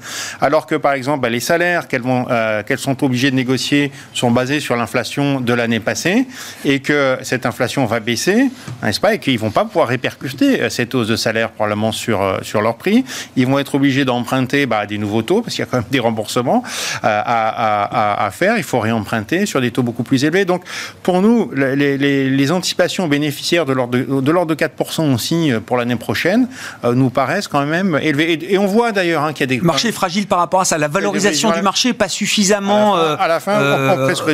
alors 0.42 0.66
que 0.66 0.76
par 0.76 0.94
exemple 0.94 1.22
bah, 1.22 1.30
les 1.30 1.40
salaires 1.40 1.88
qu'elles 1.88 2.02
vont 2.02 2.26
qu'elles 2.66 2.80
sont 2.80 3.04
obligées 3.04 3.32
de 3.32 3.36
négocier 3.36 3.92
sont 4.14 4.32
basés 4.32 4.60
sur 4.60 4.76
l'inflation 4.76 5.42
de 5.42 5.54
l'année 5.54 5.80
passée 5.80 6.28
et 6.66 6.80
que 6.80 7.18
cette 7.24 7.46
inflation 7.46 7.86
va 7.86 8.00
baisser 8.00 8.19
n'est-ce 8.28 9.00
pas, 9.00 9.14
et 9.14 9.20
qu'ils 9.20 9.34
ne 9.34 9.40
vont 9.40 9.52
pas 9.52 9.66
pouvoir 9.66 9.88
répercuter 9.88 10.62
euh, 10.62 10.70
cette 10.70 10.96
hausse 10.96 11.08
de 11.08 11.16
salaire 11.16 11.52
probablement 11.52 11.92
sur, 11.92 12.22
euh, 12.22 12.38
sur 12.42 12.62
leur 12.62 12.76
prix. 12.76 13.04
Ils 13.36 13.48
vont 13.48 13.60
être 13.60 13.76
obligés 13.76 14.06
d'emprunter 14.06 14.66
bah, 14.66 14.86
des 14.86 14.98
nouveaux 14.98 15.22
taux, 15.22 15.42
parce 15.42 15.56
qu'il 15.56 15.64
y 15.64 15.68
a 15.68 15.70
quand 15.70 15.78
même 15.78 15.86
des 15.92 16.00
remboursements 16.00 16.64
euh, 17.04 17.22
à, 17.26 18.26
à, 18.26 18.32
faire. 18.32 18.58
Il 18.58 18.64
faut 18.64 18.80
réemprunter 18.80 19.46
sur 19.46 19.62
des 19.62 19.72
taux 19.72 19.84
beaucoup 19.84 20.04
plus 20.04 20.24
élevés. 20.24 20.46
Donc, 20.46 20.64
pour 21.04 21.22
nous, 21.22 21.52
les, 21.54 21.98
les, 21.98 22.52
anticipations 22.52 23.08
bénéficiaires 23.08 23.66
de 23.66 23.74
l'ordre 23.74 23.94
de, 23.98 24.04
de, 24.04 24.46
de 24.46 24.56
4% 24.56 25.14
aussi 25.14 25.52
pour 25.66 25.78
l'année 25.78 25.96
prochaine 25.96 26.48
nous 26.84 27.12
paraissent 27.12 27.48
quand 27.48 27.66
même 27.66 28.00
élevées. 28.02 28.52
Et, 28.52 28.58
on 28.58 28.66
voit 28.66 28.92
d'ailleurs 28.92 29.24
hein, 29.24 29.34
qu'il 29.34 29.42
y 29.42 29.44
a 29.56 29.58
des... 29.58 29.64
Marché 29.64 29.92
fragile 29.92 30.26
par 30.26 30.40
rapport 30.40 30.62
à 30.62 30.66
ça. 30.66 30.78
La 30.78 30.88
valorisation 30.88 31.52
du 31.52 31.62
marché 31.62 31.90
n'est 31.90 31.94
pas 31.94 32.10
suffisamment 32.10 32.96
à 32.96 33.28
la 33.28 33.40
fin, 33.40 33.60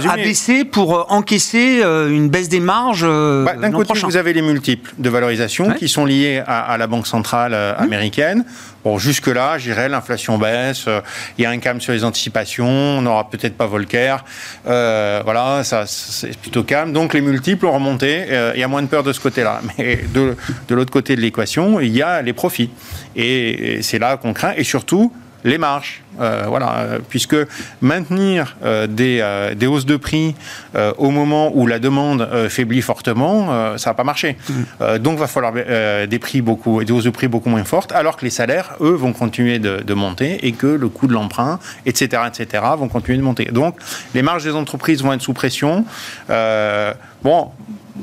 abaissée 0.10 0.64
pour 0.64 1.12
encaisser 1.12 1.82
une 1.84 2.30
baisse 2.30 2.50
des 2.50 2.60
marges. 2.60 3.06
Bah, 3.06 3.56
côté, 3.76 4.00
vous 4.00 4.18
avez 4.18 4.34
les 4.34 4.42
multiples 4.42 4.94
de 4.98 5.10
valorisation 5.10 5.74
qui 5.74 5.88
sont 5.88 6.06
liés 6.06 6.42
à, 6.46 6.78
la 6.78 6.88
Banque 6.88 7.08
centrale 7.08 7.54
euh, 7.54 7.74
mmh. 7.74 7.84
américaine. 7.84 8.46
Bon, 8.84 8.98
jusque-là, 8.98 9.58
j'irais, 9.58 9.90
l'inflation 9.90 10.38
baisse, 10.38 10.86
euh, 10.88 11.02
il 11.38 11.44
y 11.44 11.46
a 11.46 11.50
un 11.50 11.58
calme 11.58 11.82
sur 11.82 11.94
les 11.94 12.04
anticipations, 12.04 12.68
on 12.68 13.02
n'aura 13.02 13.30
peut-être 13.30 13.58
pas 13.58 13.66
Volcker. 13.66 14.18
Euh, 14.68 15.22
voilà, 15.24 15.64
ça, 15.64 15.86
c'est 15.88 16.38
plutôt 16.38 16.64
calme. 16.64 16.94
Donc, 16.94 17.14
les 17.14 17.22
multiples 17.22 17.66
ont 17.66 17.74
remonté, 17.74 18.26
il 18.54 18.60
y 18.60 18.64
a 18.64 18.68
moins 18.68 18.82
de 18.82 18.88
peur 18.88 19.04
de 19.04 19.14
ce 19.14 19.20
côté-là. 19.20 19.62
Mais 19.78 20.02
de, 20.14 20.36
de 20.68 20.76
l'autre 20.76 20.92
côté 20.92 21.16
de 21.16 21.22
l'équation, 21.22 21.80
il 21.80 21.96
y 21.96 22.02
a 22.02 22.22
les 22.22 22.34
profits. 22.34 22.70
Et, 23.16 23.78
et 23.78 23.82
c'est 23.82 24.00
là 24.00 24.18
qu'on 24.18 24.34
craint. 24.34 24.54
Et 24.56 24.64
surtout, 24.64 25.12
les 25.46 25.58
marges. 25.58 26.02
Euh, 26.20 26.46
voilà, 26.48 26.78
euh, 26.78 27.00
puisque 27.08 27.36
maintenir 27.82 28.56
euh, 28.64 28.88
des, 28.88 29.54
des, 29.56 29.68
hausses 29.68 29.86
de 29.86 29.98
prix 29.98 30.34
au 30.98 31.10
moment 31.10 31.52
où 31.54 31.68
la 31.68 31.80
demande 31.80 32.28
faiblit 32.50 32.82
fortement, 32.82 33.78
ça 33.78 33.92
va 33.92 33.94
pas 33.94 34.04
marcher. 34.04 34.38
Mm. 34.50 34.98
donc, 35.00 35.20
va 35.20 35.28
falloir 35.28 35.54
des 35.54 36.20
prix 36.20 36.42
beaucoup, 36.42 36.84
des 36.84 36.92
hausses 36.92 37.04
de 37.04 37.10
prix 37.10 37.28
beaucoup 37.28 37.50
moins 37.50 37.64
fortes, 37.64 37.92
alors 37.92 38.18
que 38.18 38.26
les 38.26 38.32
salaires, 38.32 38.76
eux, 38.82 38.94
vont 38.94 39.14
continuer 39.14 39.60
de, 39.60 39.82
de 39.82 39.94
monter 39.94 40.46
et 40.46 40.52
que 40.52 40.68
le 40.68 40.90
coût 40.90 41.08
de 41.08 41.14
l'emprunt, 41.14 41.60
etc., 41.86 42.24
etc., 42.28 42.64
vont 42.78 42.88
continuer 42.88 43.18
de 43.18 43.24
monter. 43.24 43.46
Donc, 43.46 43.78
les 44.14 44.22
marges 44.22 44.44
des 44.44 44.56
entreprises 44.56 45.04
vont 45.04 45.14
être 45.14 45.22
sous 45.22 45.34
pression. 45.34 45.86
bon, 46.28 47.52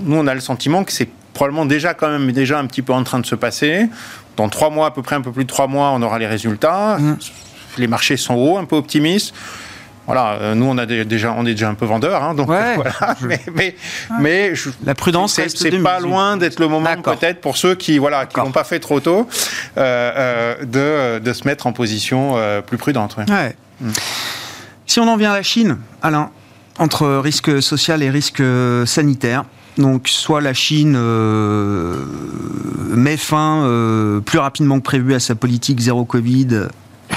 nous, 0.02 0.16
on 0.16 0.26
a 0.26 0.34
le 0.34 0.40
sentiment 0.40 0.84
que 0.84 0.92
c'est 0.92 1.08
probablement 1.32 1.66
déjà 1.66 1.94
quand 1.94 2.10
même 2.10 2.30
déjà 2.32 2.58
un 2.58 2.66
petit 2.66 2.82
peu 2.82 2.92
en 2.92 3.04
train 3.04 3.18
de 3.18 3.26
se 3.26 3.34
passer. 3.34 3.88
Dans 4.36 4.48
trois 4.48 4.70
mois, 4.70 4.86
à 4.86 4.90
peu 4.90 5.02
près 5.02 5.16
un 5.16 5.20
peu 5.20 5.32
plus 5.32 5.44
de 5.44 5.48
trois 5.48 5.66
mois, 5.66 5.90
on 5.90 6.02
aura 6.02 6.18
les 6.18 6.26
résultats. 6.26 6.98
Mmh. 6.98 7.16
Les 7.78 7.86
marchés 7.86 8.16
sont 8.16 8.34
hauts, 8.34 8.58
un 8.58 8.64
peu 8.64 8.76
optimistes. 8.76 9.34
Voilà, 10.06 10.32
euh, 10.32 10.54
nous 10.54 10.66
on 10.66 10.76
a 10.78 10.86
déjà, 10.86 11.32
on 11.36 11.46
est 11.46 11.52
déjà 11.52 11.68
un 11.68 11.74
peu 11.74 11.84
vendeur, 11.84 12.22
hein, 12.22 12.34
donc 12.34 12.46
voilà. 12.48 13.16
Mais, 13.54 13.76
mais, 14.20 14.52
la 14.84 14.94
prudence, 14.94 15.40
c'est 15.46 15.82
pas 15.82 16.00
loin 16.00 16.36
d'être 16.36 16.58
le 16.58 16.66
moment 16.66 17.00
peut-être 17.00 17.40
pour 17.40 17.56
ceux 17.56 17.76
qui 17.76 17.98
voilà 17.98 18.26
qui 18.26 18.38
n'ont 18.40 18.50
pas 18.50 18.64
fait 18.64 18.80
trop 18.80 18.98
tôt 18.98 19.28
euh, 19.78 20.56
euh, 20.58 21.18
de, 21.18 21.24
de, 21.24 21.32
se 21.32 21.46
mettre 21.46 21.68
en 21.68 21.72
position 21.72 22.36
plus 22.66 22.78
prudente. 22.78 23.16
Ouais. 23.16 23.54
Mm. 23.80 23.90
Si 24.86 24.98
on 24.98 25.06
en 25.06 25.16
vient 25.16 25.32
à 25.32 25.36
la 25.36 25.42
Chine, 25.42 25.78
Alain, 26.02 26.30
entre 26.78 27.06
risque 27.18 27.62
social 27.62 28.02
et 28.02 28.10
risque 28.10 28.42
sanitaire. 28.86 29.44
Donc, 29.78 30.08
soit 30.08 30.40
la 30.40 30.54
Chine 30.54 30.98
met 32.94 33.16
fin 33.16 34.20
plus 34.24 34.38
rapidement 34.38 34.78
que 34.78 34.84
prévu 34.84 35.14
à 35.14 35.20
sa 35.20 35.34
politique 35.34 35.80
zéro 35.80 36.04
Covid 36.04 36.68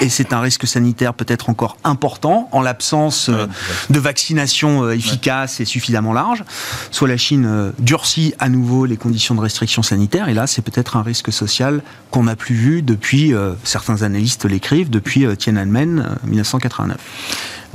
et 0.01 0.09
c'est 0.09 0.33
un 0.33 0.41
risque 0.41 0.67
sanitaire 0.67 1.13
peut-être 1.13 1.49
encore 1.49 1.77
important 1.83 2.49
en 2.51 2.61
l'absence 2.61 3.29
euh, 3.29 3.47
de 3.89 3.99
vaccination 3.99 4.83
euh, 4.83 4.91
efficace 4.91 5.59
et 5.59 5.65
suffisamment 5.65 6.13
large. 6.13 6.43
Soit 6.91 7.07
la 7.07 7.17
Chine 7.17 7.45
euh, 7.45 7.71
durcit 7.79 8.33
à 8.39 8.49
nouveau 8.49 8.85
les 8.85 8.97
conditions 8.97 9.35
de 9.35 9.41
restriction 9.41 9.83
sanitaire, 9.83 10.27
et 10.29 10.33
là 10.33 10.47
c'est 10.47 10.61
peut-être 10.61 10.97
un 10.97 11.03
risque 11.03 11.31
social 11.31 11.81
qu'on 12.11 12.23
n'a 12.23 12.35
plus 12.35 12.55
vu 12.55 12.81
depuis, 12.81 13.33
certains 13.63 14.03
analystes 14.03 14.45
l'écrivent, 14.45 14.89
depuis 14.89 15.25
Tiananmen 15.37 16.17
1989. 16.25 16.97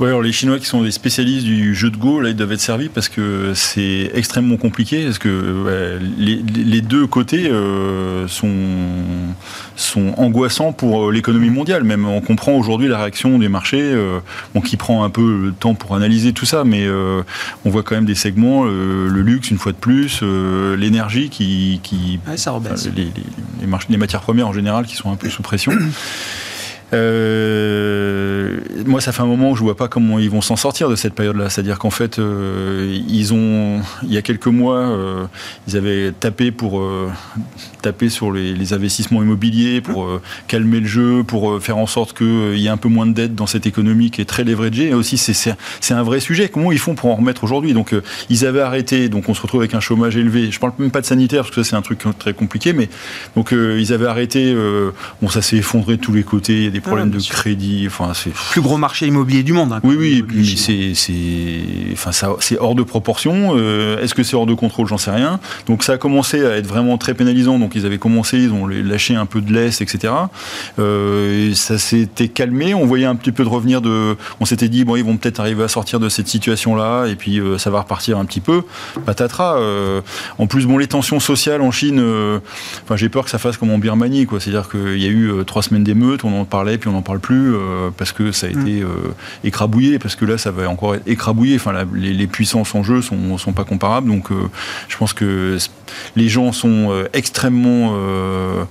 Ouais, 0.01 0.07
alors 0.07 0.23
les 0.23 0.31
Chinois 0.31 0.57
qui 0.57 0.65
sont 0.65 0.81
des 0.81 0.89
spécialistes 0.89 1.45
du 1.45 1.75
jeu 1.75 1.91
de 1.91 1.95
Go, 1.95 2.21
là, 2.21 2.29
ils 2.29 2.35
doivent 2.35 2.53
être 2.53 2.59
servis 2.59 2.89
parce 2.89 3.07
que 3.07 3.51
c'est 3.53 4.09
extrêmement 4.15 4.57
compliqué. 4.57 5.03
Parce 5.03 5.19
que 5.19 5.99
les, 6.17 6.81
deux 6.81 7.05
côtés 7.05 7.51
euh, 7.51 8.27
sont, 8.27 8.51
sont 9.75 10.15
angoissants 10.17 10.73
pour 10.73 11.09
euh, 11.09 11.11
l'économie 11.11 11.51
mondiale. 11.51 11.83
Même 11.83 12.07
on 12.07 12.19
comprend 12.19 12.53
aujourd'hui 12.53 12.87
la 12.87 12.97
réaction 12.97 13.37
des 13.37 13.47
marchés, 13.47 13.79
euh, 13.79 14.19
qui 14.65 14.75
prend 14.75 15.03
un 15.03 15.11
peu 15.11 15.45
le 15.45 15.51
temps 15.51 15.75
pour 15.75 15.95
analyser 15.95 16.33
tout 16.33 16.47
ça, 16.47 16.63
mais 16.63 16.87
on 17.63 17.69
voit 17.69 17.83
quand 17.83 17.93
même 17.93 18.05
des 18.05 18.15
segments, 18.15 18.63
le 18.63 19.21
luxe 19.21 19.51
une 19.51 19.59
fois 19.59 19.71
de 19.71 19.77
plus, 19.77 20.23
l'énergie 20.23 21.29
qui, 21.29 21.79
qui 21.83 22.19
ça 22.37 22.59
les, 22.95 23.03
les, 23.03 23.67
les 23.89 23.97
matières 23.97 24.21
premières 24.21 24.47
en 24.47 24.53
général 24.53 24.87
qui 24.87 24.95
sont 24.95 25.11
un 25.11 25.15
peu 25.15 25.29
sous 25.29 25.43
pression. 25.43 25.73
Euh, 26.93 28.59
moi, 28.85 28.99
ça 29.01 29.11
fait 29.11 29.21
un 29.21 29.25
moment 29.27 29.51
que 29.51 29.57
je 29.57 29.63
vois 29.63 29.77
pas 29.77 29.87
comment 29.87 30.19
ils 30.19 30.29
vont 30.29 30.41
s'en 30.41 30.55
sortir 30.55 30.89
de 30.89 30.95
cette 30.95 31.13
période-là. 31.13 31.49
C'est-à-dire 31.49 31.79
qu'en 31.79 31.89
fait, 31.89 32.19
euh, 32.19 32.99
ils 33.07 33.33
ont, 33.33 33.81
il 34.03 34.13
y 34.13 34.17
a 34.17 34.21
quelques 34.21 34.47
mois, 34.47 34.79
euh, 34.79 35.25
ils 35.67 35.77
avaient 35.77 36.11
tapé 36.11 36.51
pour 36.51 36.83
taper 37.81 38.09
sur 38.09 38.31
les, 38.31 38.73
investissements 38.73 39.21
immobiliers, 39.21 39.81
pour 39.81 40.21
calmer 40.47 40.79
le 40.79 40.87
jeu, 40.87 41.23
pour 41.23 41.61
faire 41.61 41.77
en 41.77 41.87
sorte 41.87 42.17
qu'il 42.17 42.57
y 42.57 42.67
ait 42.67 42.69
un 42.69 42.77
peu 42.77 42.89
moins 42.89 43.05
de 43.05 43.13
dettes 43.13 43.35
dans 43.35 43.47
cette 43.47 43.65
économie 43.65 44.11
qui 44.11 44.21
est 44.21 44.25
très 44.25 44.43
leveragée. 44.43 44.89
Et 44.89 44.93
aussi, 44.93 45.17
c'est 45.17 45.93
un 45.93 46.03
vrai 46.03 46.19
sujet. 46.19 46.47
Comment 46.47 46.71
ils 46.71 46.79
font 46.79 46.95
pour 46.95 47.09
en 47.09 47.15
remettre 47.15 47.43
aujourd'hui? 47.43 47.73
Donc, 47.73 47.93
ils 48.29 48.45
avaient 48.45 48.61
arrêté. 48.61 49.09
Donc, 49.09 49.27
on 49.29 49.33
se 49.33 49.41
retrouve 49.41 49.61
avec 49.61 49.73
un 49.73 49.79
chômage 49.79 50.15
élevé. 50.15 50.51
Je 50.51 50.59
parle 50.59 50.73
même 50.77 50.91
pas 50.91 51.01
de 51.01 51.05
sanitaire 51.05 51.41
parce 51.41 51.55
que 51.55 51.63
ça, 51.63 51.71
c'est 51.71 51.75
un 51.75 51.81
truc 51.81 52.03
très 52.19 52.33
compliqué. 52.33 52.73
Mais 52.73 52.89
donc, 53.35 53.51
ils 53.51 53.93
avaient 53.93 54.07
arrêté. 54.07 54.55
bon, 55.21 55.29
ça 55.29 55.41
s'est 55.41 55.57
effondré 55.57 55.97
de 55.97 56.01
tous 56.01 56.13
les 56.13 56.23
côtés. 56.23 56.53
Il 56.53 56.63
y 56.63 56.67
a 56.67 56.71
des 56.71 56.81
problèmes 56.81 57.09
de 57.09 57.19
crédit. 57.19 57.85
Enfin, 57.87 58.13
c'est 58.13 58.33
plus 58.51 58.61
gros 58.61 58.77
marché 58.77 59.07
immobilier 59.07 59.43
du 59.43 59.53
monde. 59.53 59.73
Hein, 59.73 59.79
oui, 59.83 59.95
oui. 59.97 60.25
Mais 60.33 60.43
c'est, 60.43 60.93
c'est, 60.93 61.93
enfin, 61.93 62.11
c'est 62.39 62.57
hors 62.59 62.75
de 62.75 62.83
proportion. 62.83 63.53
Euh, 63.55 64.01
est-ce 64.01 64.13
que 64.13 64.23
c'est 64.23 64.35
hors 64.35 64.45
de 64.45 64.53
contrôle? 64.53 64.87
J'en 64.87 64.97
sais 64.97 65.11
rien. 65.11 65.39
Donc 65.67 65.83
ça 65.83 65.93
a 65.93 65.97
commencé 65.97 66.45
à 66.45 66.57
être 66.57 66.67
vraiment 66.67 66.97
très 66.97 67.13
pénalisant. 67.13 67.59
Donc 67.59 67.70
ils 67.75 67.85
avaient 67.85 67.97
commencé, 67.97 68.37
ils 68.37 68.51
ont 68.51 68.67
lâché 68.67 69.15
un 69.15 69.25
peu 69.25 69.41
de 69.41 69.53
laisse, 69.53 69.81
etc. 69.81 70.13
Euh, 70.79 71.53
ça 71.53 71.77
s'était 71.77 72.27
calmé. 72.27 72.73
On 72.73 72.85
voyait 72.85 73.05
un 73.05 73.15
petit 73.15 73.31
peu 73.31 73.43
de 73.43 73.49
revenir 73.49 73.81
de. 73.81 74.15
On 74.39 74.45
s'était 74.45 74.69
dit 74.69 74.83
bon, 74.83 74.95
ils 74.95 75.05
vont 75.05 75.17
peut-être 75.17 75.39
arriver 75.39 75.63
à 75.63 75.67
sortir 75.67 75.99
de 75.99 76.09
cette 76.09 76.27
situation-là, 76.27 77.07
et 77.07 77.15
puis 77.15 77.39
euh, 77.39 77.57
ça 77.57 77.69
va 77.69 77.81
repartir 77.81 78.17
un 78.17 78.25
petit 78.25 78.41
peu. 78.41 78.63
Patatras. 79.05 79.59
en 80.37 80.47
plus, 80.47 80.65
bon, 80.65 80.77
les 80.77 80.87
tensions 80.87 81.19
sociales 81.19 81.61
en 81.61 81.71
Chine. 81.71 82.01
enfin, 82.83 82.95
j'ai 82.95 83.09
peur 83.09 83.23
que 83.23 83.29
ça 83.29 83.37
fasse 83.37 83.57
comme 83.57 83.71
en 83.71 83.77
Birmanie, 83.77 84.25
quoi. 84.25 84.39
C'est-à-dire 84.39 84.69
qu'il 84.69 84.99
y 84.99 85.05
a 85.05 85.09
eu 85.09 85.31
trois 85.45 85.61
semaines 85.61 85.83
d'émeutes, 85.83 86.23
on 86.23 86.39
en 86.39 86.45
parlait 86.45 86.77
puis 86.77 86.89
on 86.89 86.93
n'en 86.93 87.01
parle 87.01 87.19
plus 87.19 87.55
euh, 87.55 87.89
parce 87.95 88.11
que 88.11 88.31
ça 88.31 88.47
a 88.47 88.49
mm. 88.49 88.61
été 88.61 88.81
euh, 88.81 88.87
écrabouillé, 89.43 89.99
parce 89.99 90.15
que 90.15 90.25
là, 90.25 90.37
ça 90.37 90.51
va 90.51 90.69
encore 90.69 90.95
être 90.95 91.07
écrabouillé. 91.07 91.55
Enfin, 91.55 91.73
les, 91.93 92.27
puissances 92.27 92.75
en 92.75 92.83
jeu 92.83 93.01
sont, 93.01 93.37
sont 93.37 93.53
pas 93.53 93.63
comparables. 93.63 94.07
Donc, 94.07 94.31
euh, 94.31 94.49
je 94.87 94.97
pense 94.97 95.13
que 95.13 95.57
les 96.15 96.29
gens 96.29 96.51
sont 96.51 97.05
extrêmement 97.13 97.60
mon 97.61 98.67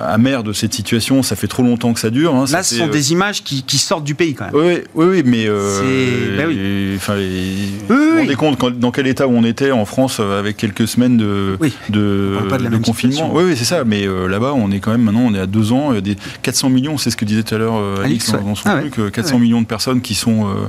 amers 0.00 0.42
de 0.42 0.52
cette 0.52 0.74
situation. 0.74 1.22
Ça 1.22 1.36
fait 1.36 1.46
trop 1.46 1.62
longtemps 1.62 1.92
que 1.92 2.00
ça 2.00 2.10
dure. 2.10 2.34
Hein. 2.34 2.44
Là, 2.50 2.62
ce 2.62 2.76
sont 2.76 2.88
des 2.88 3.12
images 3.12 3.42
qui, 3.42 3.78
sortent 3.78 4.04
du 4.04 4.14
pays 4.14 4.34
quand 4.34 4.46
même. 4.46 4.54
Oui, 4.54 4.78
oui, 4.94 5.06
oui 5.06 5.22
mais 5.24 5.46
bah 5.46 6.44
oui. 6.46 6.94
Enfin, 6.96 7.16
vous 7.16 7.94
vous 7.94 8.18
rendez 8.18 8.34
compte 8.36 8.78
dans 8.78 8.90
quel 8.90 9.06
état 9.06 9.26
où 9.26 9.32
on 9.32 9.44
était 9.44 9.72
en 9.72 9.84
France 9.84 10.20
avec 10.20 10.56
quelques 10.56 10.88
semaines 10.88 11.16
de, 11.16 11.58
de, 11.90 12.38
confinement. 12.84 13.30
Oui, 13.34 13.44
oui 13.44 13.54
c'est 13.56 13.64
ça. 13.64 13.84
Mais 13.84 14.06
là-bas, 14.06 14.52
on 14.54 14.70
est 14.70 14.80
quand 14.80 14.92
même 14.92 15.02
maintenant, 15.02 15.22
on 15.26 15.34
est 15.34 15.40
à 15.40 15.46
deux 15.46 15.72
ans, 15.72 15.92
des 16.00 16.16
400 16.42 16.70
millions, 16.70 16.98
c'est 16.98 17.10
ce 17.10 17.16
que 17.16 17.24
disait 17.24 17.42
tout 17.42 17.54
à 17.54 17.58
l'heure 17.58 17.76
euh, 17.76 18.02
Alix, 18.04 18.30
dans, 18.32 18.54
son 18.54 18.68
ah 18.68 18.80
truc, 18.80 19.12
400 19.12 19.36
euh, 19.36 19.38
millions 19.38 19.60
de 19.60 19.66
personnes 19.66 20.00
qui 20.00 20.14
sont, 20.14 20.46
euh, 20.46 20.68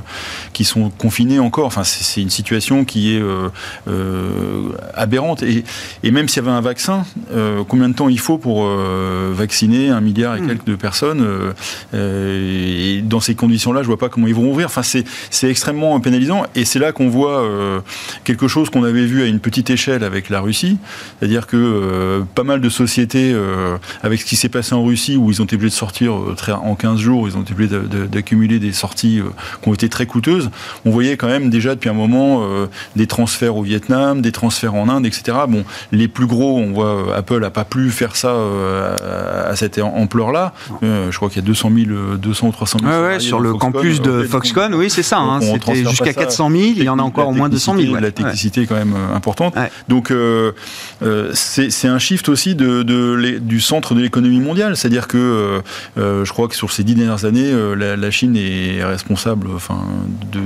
qui 0.52 0.64
sont 0.64 0.90
confinées 0.90 1.38
encore. 1.38 1.66
Enfin, 1.66 1.84
c'est 1.84 2.20
une 2.20 2.30
situation 2.30 2.84
qui 2.84 3.14
est 3.14 3.22
aberrante. 4.94 5.42
Et, 5.42 5.64
et 6.02 6.10
même 6.10 6.28
s'il 6.28 6.42
y 6.42 6.46
avait 6.46 6.56
un 6.56 6.60
vaccin, 6.60 7.04
combien 7.68 7.88
de 7.88 7.94
temps 7.94 8.08
il 8.08 8.18
faut 8.18 8.38
pour 8.38 8.66
vacciner 9.32 9.90
un 9.90 10.00
milliard 10.00 10.36
et 10.36 10.40
hmm. 10.40 10.48
quelques 10.48 10.64
de 10.64 10.74
personnes 10.74 11.26
Et 11.92 13.02
dans 13.02 13.20
ces 13.20 13.34
conditions-là, 13.34 13.82
je 13.82 13.86
vois 13.86 13.98
pas 13.98 14.08
comment 14.08 14.26
ils 14.26 14.34
vont 14.34 14.48
ouvrir. 14.50 14.66
Enfin, 14.66 14.82
c'est 14.82 15.50
extrêmement 15.50 15.98
pénalisant. 16.00 16.44
Et 16.54 16.64
c'est 16.64 16.78
là 16.78 16.92
qu'on 16.92 17.08
voit 17.08 17.44
quelque 18.24 18.48
chose 18.48 18.70
qu'on 18.70 18.84
avait 18.84 19.06
vu 19.06 19.22
à 19.22 19.26
une 19.26 19.40
petite 19.40 19.70
échelle 19.70 20.04
avec 20.04 20.30
la 20.30 20.40
Russie. 20.40 20.78
C'est-à-dire 21.18 21.46
que 21.46 22.22
pas 22.34 22.44
mal 22.44 22.60
de 22.60 22.68
sociétés, 22.68 23.34
avec 24.02 24.20
ce 24.20 24.24
qui 24.24 24.36
s'est 24.36 24.48
passé 24.48 24.74
en 24.74 24.84
Russie, 24.84 25.16
où 25.16 25.30
ils 25.30 25.40
ont 25.40 25.44
été 25.44 25.56
obligés 25.56 25.70
de 25.70 25.74
sortir 25.74 26.14
en 26.48 26.74
15 26.74 26.98
jours, 26.98 27.28
ils 27.28 27.36
ont 27.36 27.42
été 27.42 27.52
obligés 27.52 27.76
d'accumuler 28.10 28.58
des 28.58 28.72
sorties 28.72 29.20
euh, 29.20 29.30
qui 29.62 29.68
ont 29.68 29.74
été 29.74 29.88
très 29.88 30.06
coûteuses. 30.06 30.50
On 30.84 30.90
voyait 30.90 31.16
quand 31.16 31.26
même 31.26 31.50
déjà 31.50 31.74
depuis 31.74 31.88
un 31.88 31.94
moment 31.94 32.42
euh, 32.42 32.66
des 32.94 33.06
transferts 33.06 33.56
au 33.56 33.62
Vietnam, 33.62 34.20
des 34.20 34.32
transferts 34.32 34.74
en 34.74 34.88
Inde, 34.88 35.06
etc. 35.06 35.38
Bon, 35.48 35.64
les 35.92 36.08
plus 36.08 36.26
gros, 36.26 36.58
on 36.58 36.72
voit 36.72 37.10
euh, 37.10 37.18
Apple 37.18 37.40
n'a 37.40 37.50
pas 37.50 37.64
pu 37.64 37.90
faire 37.90 38.16
ça 38.16 38.34
à 38.86 39.56
cette 39.56 39.78
ampleur-là. 39.78 40.52
je 40.82 41.16
crois 41.16 41.28
qu'il 41.28 41.42
y 41.42 41.44
a 41.44 41.46
200 41.46 41.70
000, 41.74 42.16
200 42.16 42.48
ou 42.48 42.52
300 42.52 42.78
000. 42.82 43.02
Ouais, 43.02 43.20
sur 43.20 43.40
le 43.40 43.54
campus 43.54 44.00
de 44.00 44.22
Foxconn, 44.22 44.74
oui, 44.74 44.90
c'est 44.90 45.02
ça. 45.02 45.18
Hein, 45.18 45.40
C'était 45.40 45.84
jusqu'à 45.84 46.12
400 46.12 46.50
000. 46.50 46.62
Il 46.76 46.82
y 46.82 46.88
en 46.88 46.98
a 46.98 47.02
encore 47.02 47.28
au 47.28 47.32
moins 47.32 47.48
200 47.48 47.76
000. 47.78 47.94
La 47.96 48.10
technicité 48.10 48.62
est 48.62 48.66
quand 48.66 48.74
même 48.74 48.96
importante. 49.14 49.54
Donc, 49.88 50.12
c'est 51.34 51.88
un 51.88 51.98
shift 51.98 52.28
aussi 52.28 52.54
de, 52.54 53.38
du 53.38 53.60
centre 53.60 53.94
de 53.94 54.00
l'économie 54.00 54.40
mondiale. 54.40 54.76
C'est-à-dire 54.76 55.08
que 55.08 55.62
je 55.96 56.30
crois 56.30 56.48
que 56.48 56.54
sur 56.54 56.72
ces 56.72 56.84
dix 56.84 56.94
dernières 56.94 57.24
années, 57.24 57.52
euh, 57.52 57.96
la, 57.96 58.10
Chine 58.10 58.36
est 58.36 58.84
responsable 58.84 59.48
enfin, 59.54 59.84
de 60.32 60.40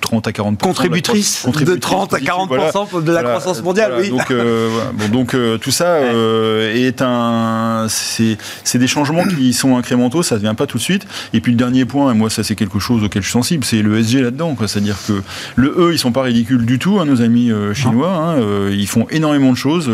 30 0.00 0.26
à 0.26 0.32
40 0.32 0.60
contributrice, 0.60 1.46
de 1.46 1.74
30 1.74 2.14
à 2.14 2.18
40% 2.18 3.02
de 3.02 3.12
la 3.12 3.22
croissance 3.22 3.62
mondiale. 3.62 3.94
oui. 3.98 4.10
Donc, 4.10 4.30
euh, 4.30 4.68
bon, 4.94 5.08
donc 5.08 5.34
euh, 5.34 5.58
tout 5.58 5.70
ça 5.70 6.00
est 6.00 7.02
un, 7.02 7.86
c'est 7.88 8.78
des 8.78 8.86
changements 8.86 9.24
qui 9.24 9.52
sont 9.52 9.76
incrémentaux, 9.76 10.22
ça 10.22 10.36
ne 10.36 10.40
vient 10.40 10.54
pas 10.54 10.66
tout 10.66 10.78
de 10.78 10.82
suite. 10.82 11.06
Et 11.32 11.40
puis 11.40 11.52
le 11.52 11.58
dernier 11.58 11.84
point, 11.84 12.12
et 12.12 12.14
moi 12.14 12.30
ça 12.30 12.42
c'est 12.42 12.54
quelque 12.54 12.78
chose 12.78 13.02
auquel 13.04 13.22
je 13.22 13.28
suis 13.28 13.32
sensible, 13.32 13.64
c'est 13.64 13.82
le 13.82 14.02
SG 14.02 14.22
là-dedans. 14.22 14.56
C'est-à-dire 14.66 14.96
que 15.06 15.22
le 15.56 15.74
E, 15.78 15.92
ils 15.92 15.98
sont 15.98 16.12
pas 16.12 16.22
ridicules 16.22 16.64
du 16.64 16.78
tout, 16.78 16.98
hein, 17.00 17.04
nos 17.04 17.22
amis 17.22 17.50
chinois. 17.74 18.10
Hein, 18.10 18.70
ils 18.70 18.86
font 18.86 19.06
énormément 19.10 19.52
de 19.52 19.56
choses. 19.56 19.90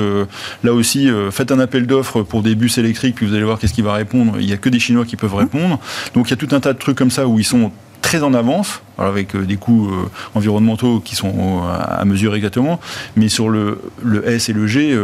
là 0.63 0.73
aussi, 0.73 1.09
faites 1.31 1.53
un 1.53 1.59
appel 1.59 1.87
d'offres 1.87 2.23
pour 2.23 2.43
des 2.43 2.55
bus 2.55 2.79
électriques, 2.79 3.17
puis 3.17 3.27
vous 3.27 3.35
allez 3.35 3.45
voir 3.45 3.59
qu'est-ce 3.59 3.75
qui 3.75 3.83
va 3.83 3.93
répondre. 3.95 4.35
Il 4.39 4.47
n'y 4.47 4.53
a 4.53 4.57
que 4.57 4.69
des 4.69 4.79
Chinois 4.79 5.05
qui 5.05 5.17
peuvent 5.17 5.35
répondre. 5.35 5.79
Donc 6.15 6.29
il 6.29 6.31
y 6.31 6.35
a 6.35 6.37
tout 6.37 6.55
un 6.55 6.61
tas 6.61 6.73
de 6.73 6.79
trucs 6.79 6.97
comme 6.97 7.11
ça 7.11 7.27
où 7.27 7.39
ils 7.39 7.45
sont 7.45 7.71
très 8.03 8.23
en 8.23 8.35
avance, 8.35 8.83
avec 8.99 9.35
euh, 9.35 9.45
des 9.45 9.57
coûts 9.57 9.89
euh, 9.89 10.09
environnementaux 10.35 11.01
qui 11.01 11.17
sont 11.17 11.33
euh, 11.37 11.77
à 11.79 12.05
mesure 12.05 12.35
exactement, 12.35 12.81
mais 13.17 13.29
sur 13.29 13.49
le, 13.49 13.81
le 14.03 14.29
S 14.29 14.49
et 14.49 14.53
le 14.53 14.67
G, 14.67 14.97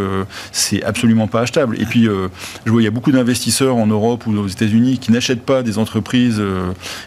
c'est 0.53 0.83
absolument 0.83 1.26
pas 1.26 1.40
achetable. 1.42 1.81
Et 1.81 1.85
puis, 1.85 2.05
je 2.05 2.70
vois, 2.70 2.81
il 2.81 2.85
y 2.85 2.88
a 2.88 2.90
beaucoup 2.90 3.12
d'investisseurs 3.12 3.76
en 3.76 3.87
Europe 3.87 4.26
ou 4.26 4.37
aux 4.37 4.48
États-Unis 4.48 4.98
qui 4.98 5.12
n'achètent 5.12 5.44
pas 5.44 5.62
des 5.62 5.79
entreprises 5.79 6.42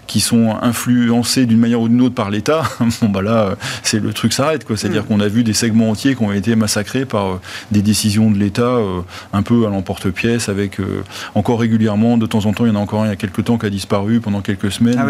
qui 0.07 0.19
sont 0.19 0.55
influencées 0.61 1.45
d'une 1.45 1.59
manière 1.59 1.81
ou 1.81 1.87
d'une 1.87 2.01
autre 2.01 2.15
par 2.15 2.29
l'État. 2.29 2.63
bon, 3.01 3.09
bah 3.09 3.21
là, 3.21 3.55
c'est 3.83 3.99
le 3.99 4.13
truc 4.13 4.33
s'arrête, 4.33 4.65
quoi. 4.65 4.77
C'est-à-dire 4.77 5.03
mm. 5.03 5.07
qu'on 5.07 5.19
a 5.19 5.27
vu 5.27 5.43
des 5.43 5.53
segments 5.53 5.89
entiers 5.89 6.15
qui 6.15 6.23
ont 6.23 6.31
été 6.31 6.55
massacrés 6.55 7.05
par 7.05 7.39
des 7.71 7.81
décisions 7.81 8.31
de 8.31 8.37
l'État 8.37 8.77
un 9.33 9.41
peu 9.41 9.65
à 9.65 9.69
l'emporte-pièce, 9.69 10.49
avec 10.49 10.77
encore 11.35 11.59
régulièrement, 11.59 12.17
de 12.17 12.25
temps 12.25 12.45
en 12.45 12.53
temps, 12.53 12.65
il 12.65 12.69
y 12.69 12.71
en 12.71 12.75
a 12.75 12.79
encore 12.79 13.03
un 13.03 13.05
il 13.05 13.09
y 13.09 13.11
a 13.11 13.15
quelques 13.15 13.43
temps 13.43 13.57
qui 13.57 13.65
a 13.65 13.69
disparu 13.69 14.19
pendant 14.19 14.41
quelques 14.41 14.71
semaines 14.71 14.97
ah 14.97 15.07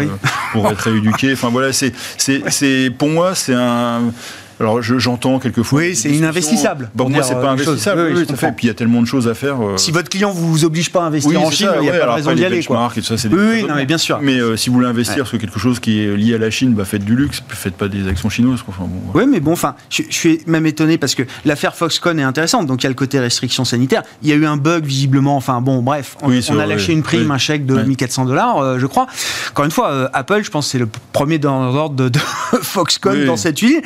pour 0.52 0.66
être 0.66 0.80
rééduqué. 0.80 1.32
Enfin 1.32 1.48
voilà, 1.50 1.63
c'est, 1.72 1.92
c'est, 2.16 2.90
pour 2.96 3.08
moi, 3.08 3.34
c'est 3.34 3.54
un 3.54 4.12
Alors 4.60 4.80
j'entends 4.82 5.38
quelquefois. 5.38 5.80
Oui, 5.80 5.96
c'est 5.96 6.10
ininvestissable. 6.10 6.90
Bon, 6.94 7.08
moi, 7.08 7.22
c'est 7.22 7.34
pas 7.34 7.50
investissable. 7.50 8.12
Oui, 8.12 8.24
oui, 8.28 8.36
fait. 8.36 8.48
Et 8.48 8.52
puis 8.52 8.66
il 8.66 8.68
y 8.68 8.70
a 8.70 8.74
tellement 8.74 9.02
de 9.02 9.06
choses 9.06 9.28
à 9.28 9.34
faire. 9.34 9.56
Si 9.76 9.90
votre 9.90 10.08
client 10.08 10.30
vous 10.30 10.64
oblige 10.64 10.90
pas 10.90 11.02
à 11.02 11.06
investir 11.06 11.40
en 11.40 11.50
Chine, 11.50 11.68
il 11.76 11.82
n'y 11.82 11.90
a 11.90 11.98
pas 11.98 12.06
de 12.06 12.10
raison 12.10 12.34
d'y 12.34 12.44
aller. 12.44 12.62
Quoi. 12.62 12.90
Et 12.96 13.02
ça, 13.02 13.16
des 13.16 13.34
oui, 13.34 13.64
non, 13.64 13.74
mais 13.74 13.86
bien 13.86 13.98
sûr. 13.98 14.18
Mais 14.22 14.38
si 14.56 14.68
vous 14.68 14.76
voulez 14.76 14.88
investir 14.88 15.26
sur 15.26 15.38
quelque 15.38 15.58
chose 15.58 15.80
qui 15.80 16.00
est 16.00 16.16
lié 16.16 16.34
à 16.34 16.38
la 16.38 16.50
Chine, 16.50 16.74
bah, 16.74 16.84
faites 16.84 17.04
du 17.04 17.16
luxe, 17.16 17.42
faites 17.48 17.74
pas 17.74 17.88
des 17.88 18.08
actions 18.08 18.28
chinoises. 18.28 18.60
Enfin, 18.66 18.84
bon, 18.84 19.12
Oui, 19.14 19.26
mais 19.26 19.40
bon, 19.40 19.52
enfin, 19.52 19.74
je, 19.90 20.02
suis 20.10 20.40
même 20.46 20.66
étonné 20.66 20.98
parce 20.98 21.14
que 21.14 21.22
l'affaire 21.44 21.74
Foxconn 21.74 22.18
est 22.18 22.22
intéressante. 22.22 22.66
Donc 22.66 22.82
il 22.82 22.84
y 22.84 22.86
a 22.86 22.90
le 22.90 22.94
côté 22.94 23.18
restriction 23.20 23.64
sanitaire. 23.64 24.02
Il 24.22 24.28
y 24.28 24.32
a 24.32 24.36
eu 24.36 24.46
un 24.46 24.56
bug 24.56 24.84
visiblement. 24.84 25.36
Enfin 25.36 25.60
bon, 25.60 25.82
bref, 25.82 26.16
on, 26.22 26.58
a 26.58 26.66
lâché 26.66 26.92
une 26.92 27.02
prime, 27.02 27.30
un 27.30 27.38
chèque 27.38 27.66
de 27.66 27.74
1400 27.82 28.24
dollars, 28.26 28.78
je 28.78 28.86
crois. 28.86 29.06
Encore 29.50 29.64
une 29.64 29.70
fois, 29.70 30.10
Apple, 30.12 30.42
je 30.42 30.50
pense, 30.50 30.68
c'est 30.68 30.78
le 30.78 30.88
premier 31.12 31.38
dans 31.38 31.72
l'ordre 31.72 31.96
de, 31.96 32.08
de 32.08 32.18
Foxconn 32.62 33.26
dans 33.26 33.36
cette 33.36 33.58
huile 33.58 33.82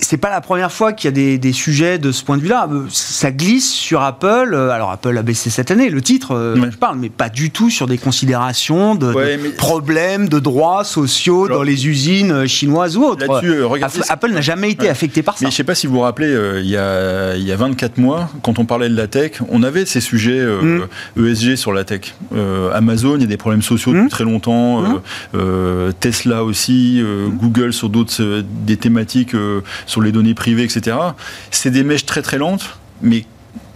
c'est 0.00 0.16
pas 0.16 0.30
la 0.30 0.40
première 0.40 0.70
fois 0.70 0.92
qu'il 0.92 1.08
y 1.08 1.12
a 1.12 1.12
des, 1.12 1.38
des, 1.38 1.52
sujets 1.52 1.98
de 1.98 2.12
ce 2.12 2.22
point 2.22 2.36
de 2.36 2.42
vue-là. 2.42 2.68
Euh, 2.70 2.86
ça 2.90 3.30
glisse 3.30 3.70
sur 3.70 4.02
Apple. 4.02 4.50
Euh, 4.52 4.70
alors 4.70 4.90
Apple 4.90 5.16
a 5.16 5.22
baissé 5.22 5.50
cette 5.50 5.70
année, 5.70 5.90
le 5.90 6.00
titre, 6.00 6.34
euh, 6.34 6.70
je 6.70 6.76
parle, 6.76 6.98
mais 6.98 7.08
pas 7.08 7.28
du 7.28 7.50
tout 7.50 7.68
sur 7.68 7.86
des 7.86 7.98
considérations 7.98 8.94
de, 8.94 9.12
problèmes 9.56 10.28
de 10.28 10.38
droits 10.38 10.84
sociaux 10.84 11.48
dans 11.48 11.62
les 11.62 11.88
usines 11.88 12.46
chinoises 12.46 12.96
ou 12.96 13.04
autres. 13.04 13.26
Apple 14.08 14.30
n'a 14.30 14.40
jamais 14.40 14.70
été 14.70 14.88
affecté 14.88 15.22
par 15.22 15.36
ça. 15.36 15.44
Mais 15.44 15.50
je 15.50 15.56
sais 15.56 15.64
pas 15.64 15.74
si 15.74 15.86
vous 15.86 15.94
vous 15.94 16.00
rappelez, 16.00 16.28
il, 16.60 16.68
y 16.68 16.76
a, 16.76 17.34
il 17.36 17.44
y 17.44 17.52
a 17.52 17.56
24 17.56 17.98
mois, 17.98 18.30
quand 18.42 18.58
on 18.58 18.64
parlait 18.64 18.88
de 18.88 18.96
la 18.96 19.08
tech, 19.08 19.32
on 19.48 19.62
avait 19.62 19.84
ces 19.84 20.00
sujets 20.00 20.38
ESG 21.16 21.48
mm. 21.48 21.52
e 21.52 21.56
sur 21.56 21.72
la 21.72 21.84
tech. 21.84 22.14
Amazon, 22.72 23.16
il 23.16 23.22
y 23.22 23.24
a 23.24 23.28
des 23.28 23.36
problèmes 23.36 23.62
sociaux 23.62 23.92
depuis 23.92 24.06
mm. 24.06 24.10
très 24.10 24.24
longtemps. 24.24 24.82
Mm. 24.82 25.92
Tesla 25.98 26.44
aussi, 26.44 27.02
Google 27.40 27.72
sur 27.72 27.88
d'autres 27.88 28.44
des 28.64 28.76
thématiques 28.76 29.34
sur 29.88 30.00
les 30.00 30.12
données 30.12 30.34
privées, 30.34 30.62
etc. 30.62 30.96
C'est 31.50 31.70
des 31.70 31.82
mèches 31.82 32.06
très 32.06 32.22
très 32.22 32.38
lentes, 32.38 32.78
mais 33.02 33.24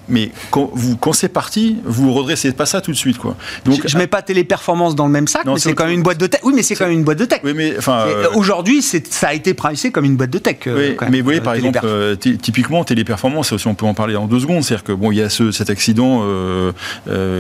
mais 0.09 0.31
quand, 0.51 0.71
vous, 0.73 0.97
quand 0.97 1.13
c'est 1.13 1.29
parti, 1.29 1.77
vous 1.85 2.13
redressez 2.13 2.53
pas 2.53 2.67
ça 2.67 2.81
tout 2.81 2.91
de 2.91 2.97
suite, 2.97 3.19
quoi. 3.19 3.37
Donc, 3.65 3.83
je, 3.87 3.95
ne 3.95 4.03
mets 4.03 4.07
pas 4.07 4.23
téléperformance 4.23 4.95
dans 4.95 5.07
le 5.07 5.13
même 5.13 5.29
sac, 5.29 5.45
mais 5.47 5.59
c'est 5.59 5.75
quand 5.75 5.85
même 5.85 5.95
une 5.95 6.03
boîte 6.03 6.19
de 6.19 6.27
tech. 6.27 6.41
Oui, 6.43 6.53
mais 6.55 6.63
c'est 6.63 6.75
quand 6.75 6.87
même 6.87 6.99
une 6.99 7.05
boîte 7.05 7.19
de 7.19 7.25
tech. 7.25 7.41
Oui, 7.45 7.53
mais 7.55 7.75
enfin. 7.79 8.07
Euh, 8.09 8.27
aujourd'hui, 8.35 8.83
ça 8.83 9.29
a 9.29 9.35
été 9.35 9.55
pricé 9.55 9.91
comme 9.91 10.05
une 10.05 10.17
boîte 10.17 10.31
de 10.31 10.39
tech. 10.39 10.57
Euh, 10.67 10.95
oui, 11.01 11.07
mais 11.11 11.19
vous 11.19 11.25
voyez, 11.25 11.41
euh, 11.41 11.43
par 11.43 11.55
exemple, 11.55 11.81
typiquement 12.19 12.85
téléperformance, 12.85 13.57
si 13.57 13.67
on 13.67 13.75
peut 13.75 13.87
en 13.87 13.95
parler 13.95 14.17
en 14.17 14.27
deux 14.27 14.41
secondes, 14.41 14.63
c'est-à-dire 14.63 14.85
que 14.85 14.93
bon, 14.93 15.13
il 15.13 15.19
y 15.19 15.23
a 15.23 15.29
ce, 15.29 15.53
cet 15.53 15.71
accident 15.71 16.25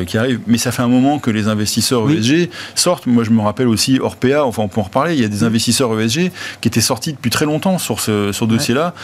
qui 0.06 0.18
arrive, 0.18 0.40
mais 0.46 0.58
ça 0.58 0.72
fait 0.72 0.82
un 0.82 0.88
moment 0.88 1.18
que 1.18 1.30
les 1.30 1.48
investisseurs 1.48 2.10
ESG 2.10 2.50
sortent. 2.74 3.06
Moi, 3.06 3.24
je 3.24 3.30
me 3.30 3.40
rappelle 3.40 3.68
aussi 3.68 3.98
Orpea. 4.00 4.44
Enfin, 4.44 4.62
on 4.62 4.68
peut 4.68 4.80
en 4.80 4.84
reparler. 4.84 5.14
Il 5.14 5.20
y 5.20 5.24
a 5.24 5.28
des 5.28 5.44
investisseurs 5.44 5.98
ESG 5.98 6.30
qui 6.60 6.68
étaient 6.68 6.80
sortis 6.80 7.12
depuis 7.12 7.30
très 7.30 7.44
longtemps 7.44 7.78
sur 7.78 8.00
ce 8.00 8.32
sur 8.32 8.46
dossier-là. 8.46 8.94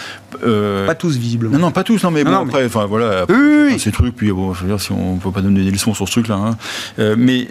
pas 0.40 0.94
tous 0.94 1.16
visiblement. 1.16 1.54
Non, 1.54 1.66
non, 1.66 1.70
pas 1.70 1.84
tous. 1.84 2.02
Non, 2.02 2.10
mais 2.10 2.24
bon, 2.24 2.32
après, 2.32 2.66
enfin 2.66 2.86
voilà 2.86 3.26
ces 3.78 3.92
trucs. 3.92 4.16
Puis 4.16 4.30
bon, 4.30 4.54
je 4.54 4.62
veux 4.62 4.68
dire, 4.68 4.80
si 4.80 4.92
on 4.92 5.14
ne 5.14 5.20
peut 5.20 5.30
pas 5.30 5.40
donner 5.40 5.62
des 5.64 5.70
leçons 5.70 5.94
sur 5.94 6.06
ce 6.06 6.12
truc-là. 6.12 6.36
Hein. 6.36 6.56
Euh, 6.98 7.14
mais 7.18 7.48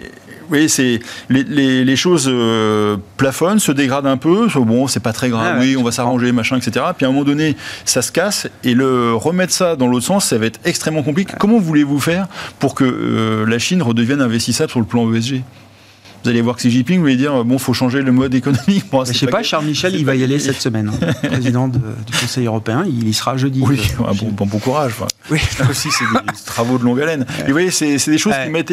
oui, 0.50 0.68
c'est 0.68 1.00
les, 1.28 1.84
les, 1.84 1.96
choses 1.96 2.28
euh, 2.28 2.96
plafonnent, 3.16 3.58
se 3.58 3.72
dégradent 3.72 4.06
un 4.06 4.16
peu. 4.16 4.46
Bon, 4.56 4.86
c'est 4.86 5.00
pas 5.00 5.12
très 5.12 5.28
grave. 5.28 5.56
Ah 5.56 5.58
oui, 5.60 5.76
on 5.76 5.82
va 5.82 5.92
s'arranger, 5.92 6.32
machin, 6.32 6.56
etc. 6.56 6.86
Puis 6.96 7.04
à 7.04 7.08
un 7.08 7.12
moment 7.12 7.24
donné, 7.24 7.56
ça 7.84 8.02
se 8.02 8.10
casse 8.10 8.48
et 8.64 8.74
le 8.74 9.14
remettre 9.14 9.52
ça 9.52 9.76
dans 9.76 9.86
l'autre 9.86 10.06
sens, 10.06 10.26
ça 10.26 10.38
va 10.38 10.46
être 10.46 10.60
extrêmement 10.64 11.02
compliqué. 11.02 11.34
Comment 11.38 11.58
voulez-vous 11.58 12.00
faire 12.00 12.28
pour 12.58 12.74
que 12.74 12.84
euh, 12.84 13.46
la 13.46 13.58
Chine 13.58 13.82
redevienne 13.82 14.22
investissable 14.22 14.70
sur 14.70 14.80
le 14.80 14.86
plan 14.86 15.12
ESG 15.12 15.42
vous 16.24 16.30
allez 16.30 16.40
voir 16.40 16.56
que 16.56 16.62
Xi 16.62 16.70
Jinping 16.70 17.02
va 17.02 17.14
dire 17.14 17.44
bon, 17.44 17.58
faut 17.58 17.74
changer 17.74 18.02
le 18.02 18.12
mode 18.12 18.34
économique. 18.34 18.84
Bon, 18.90 19.04
je 19.04 19.12
sais 19.12 19.26
pas, 19.26 19.42
Charles 19.42 19.66
Michel, 19.66 19.94
il 19.94 20.04
va 20.04 20.14
y 20.14 20.24
aller 20.24 20.38
cette 20.38 20.60
semaine, 20.60 20.90
hein. 20.90 21.12
président 21.28 21.68
du 21.68 21.78
Conseil 22.20 22.46
européen. 22.46 22.84
Il 22.86 23.06
y 23.06 23.14
sera 23.14 23.36
jeudi. 23.36 23.62
Oui, 23.62 23.80
euh, 24.00 24.12
bon, 24.32 24.46
bon, 24.46 24.58
courage. 24.58 24.94
Oui, 25.30 25.38
aussi, 25.68 25.88
c'est 25.90 26.04
des 26.04 26.32
travaux 26.46 26.78
de 26.78 26.84
longue 26.84 27.00
haleine. 27.00 27.26
Et 27.40 27.46
vous 27.46 27.52
voyez, 27.52 27.70
c'est 27.70 27.96
des 28.06 28.18
choses 28.18 28.34
qui 28.44 28.50
mettent 28.50 28.72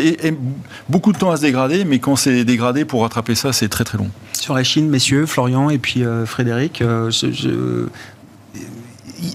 beaucoup 0.89 1.11
de 1.11 1.17
temps 1.17 1.31
à 1.31 1.37
se 1.37 1.41
dégrader, 1.41 1.85
mais 1.85 1.99
quand 1.99 2.15
c'est 2.15 2.43
dégradé, 2.43 2.85
pour 2.85 3.01
rattraper 3.01 3.35
ça, 3.35 3.53
c'est 3.53 3.69
très 3.69 3.83
très 3.83 3.97
long. 3.97 4.09
Sur 4.33 4.53
la 4.53 4.63
Chine, 4.63 4.89
messieurs, 4.89 5.25
Florian 5.25 5.69
et 5.69 5.77
puis 5.77 6.03
euh, 6.03 6.25
Frédéric, 6.25 6.81
euh, 6.81 7.11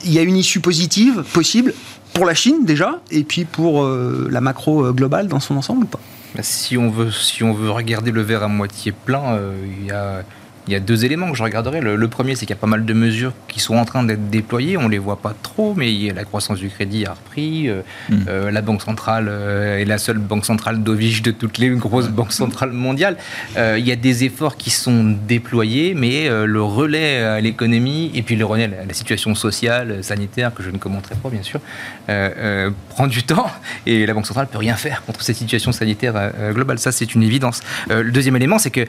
il 0.05 0.13
y 0.13 0.19
a 0.19 0.23
une 0.23 0.37
issue 0.37 0.61
positive 0.61 1.25
possible 1.33 1.75
pour 2.13 2.25
la 2.25 2.35
Chine 2.35 2.65
déjà, 2.65 3.01
et 3.11 3.23
puis 3.23 3.45
pour 3.45 3.87
la 3.87 4.41
macro 4.41 4.93
globale 4.93 5.29
dans 5.29 5.41
son 5.41 5.57
ensemble 5.57 5.85
ou 5.85 5.87
pas? 5.87 6.01
Si 6.41 6.79
on, 6.79 6.91
veut, 6.91 7.11
si 7.11 7.43
on 7.43 7.53
veut 7.53 7.71
regarder 7.71 8.11
le 8.11 8.23
verre 8.23 8.43
à 8.43 8.49
moitié 8.49 8.93
plein, 8.93 9.35
euh, 9.35 9.55
il 9.67 9.87
y 9.87 9.91
a 9.91 10.23
il 10.67 10.73
y 10.73 10.77
a 10.77 10.81
deux 10.81 11.05
éléments 11.05 11.31
que 11.31 11.37
je 11.37 11.43
regarderai. 11.43 11.81
Le, 11.81 12.09
premier, 12.09 12.35
c'est 12.35 12.47
qu'il 12.47 12.55
y 12.55 12.59
a 12.59 12.61
pas 12.61 12.67
mal 12.67 12.85
de 12.85 12.93
mesures 12.93 13.33
qui 13.49 13.61
sont 13.61 13.77
en 13.77 13.85
train 13.85 14.03
d'être 14.03 14.29
déployées. 14.31 14.77
On 14.77 14.85
ne 14.85 14.89
les 14.89 14.99
voit 14.99 15.21
pas 15.21 15.35
trop, 15.43 15.75
mais 15.75 15.91
la 16.15 16.25
croissance 16.25 16.59
du 16.59 16.69
crédit 16.69 17.07
a 17.07 17.15
repris. 17.15 17.69
Euh, 17.69 17.83
hmm. 18.11 18.19
euh, 18.29 18.51
la 18.51 18.63
Banque 18.63 18.83
centrale 18.83 19.27
euh, 19.29 19.79
est 19.79 19.85
la 19.85 19.99
seule 19.99 20.19
banque 20.19 20.45
centrale 20.45 20.83
d'ovige 20.83 21.23
de 21.23 21.31
toutes 21.31 21.59
les 21.59 21.71
grosses 21.71 22.09
banques 22.09 22.33
centrales 22.33 22.73
mondiales. 22.73 23.17
il 23.57 23.87
y 23.87 23.93
a 23.93 23.97
des 23.97 24.25
efforts 24.25 24.57
qui 24.57 24.71
sont 24.71 25.17
déployés, 25.27 25.95
mais 25.95 26.29
le 26.29 26.63
relais 26.63 27.23
à 27.23 27.41
l'économie 27.41 28.11
et 28.15 28.23
puis 28.23 28.37
le 28.37 28.45
relais 28.45 28.65
à 28.65 28.85
la 28.87 28.95
situation 28.95 29.35
sociale, 29.35 30.05
sanitaire, 30.05 30.55
que 30.55 30.63
je 30.63 30.71
ne 30.71 30.79
commenterai 30.79 31.15
pas, 31.17 31.31
bien 31.31 31.43
sûr, 31.43 31.61
prend 32.91 33.07
du 33.07 33.23
temps. 33.23 33.51
Et 33.87 34.07
la 34.07 34.15
Banque 34.15 34.27
centrale 34.27 34.47
ne 34.47 34.53
peut 34.53 34.59
rien 34.59 34.77
faire 34.77 35.03
contre 35.05 35.23
cette 35.23 35.37
situation 35.37 35.73
sanitaire 35.73 36.33
globale. 36.53 36.79
Ça, 36.79 36.93
c'est 36.93 37.15
une 37.15 37.23
évidence. 37.23 37.61
le 37.89 38.11
deuxième 38.11 38.37
élément, 38.37 38.59
c'est 38.59 38.71
que 38.71 38.87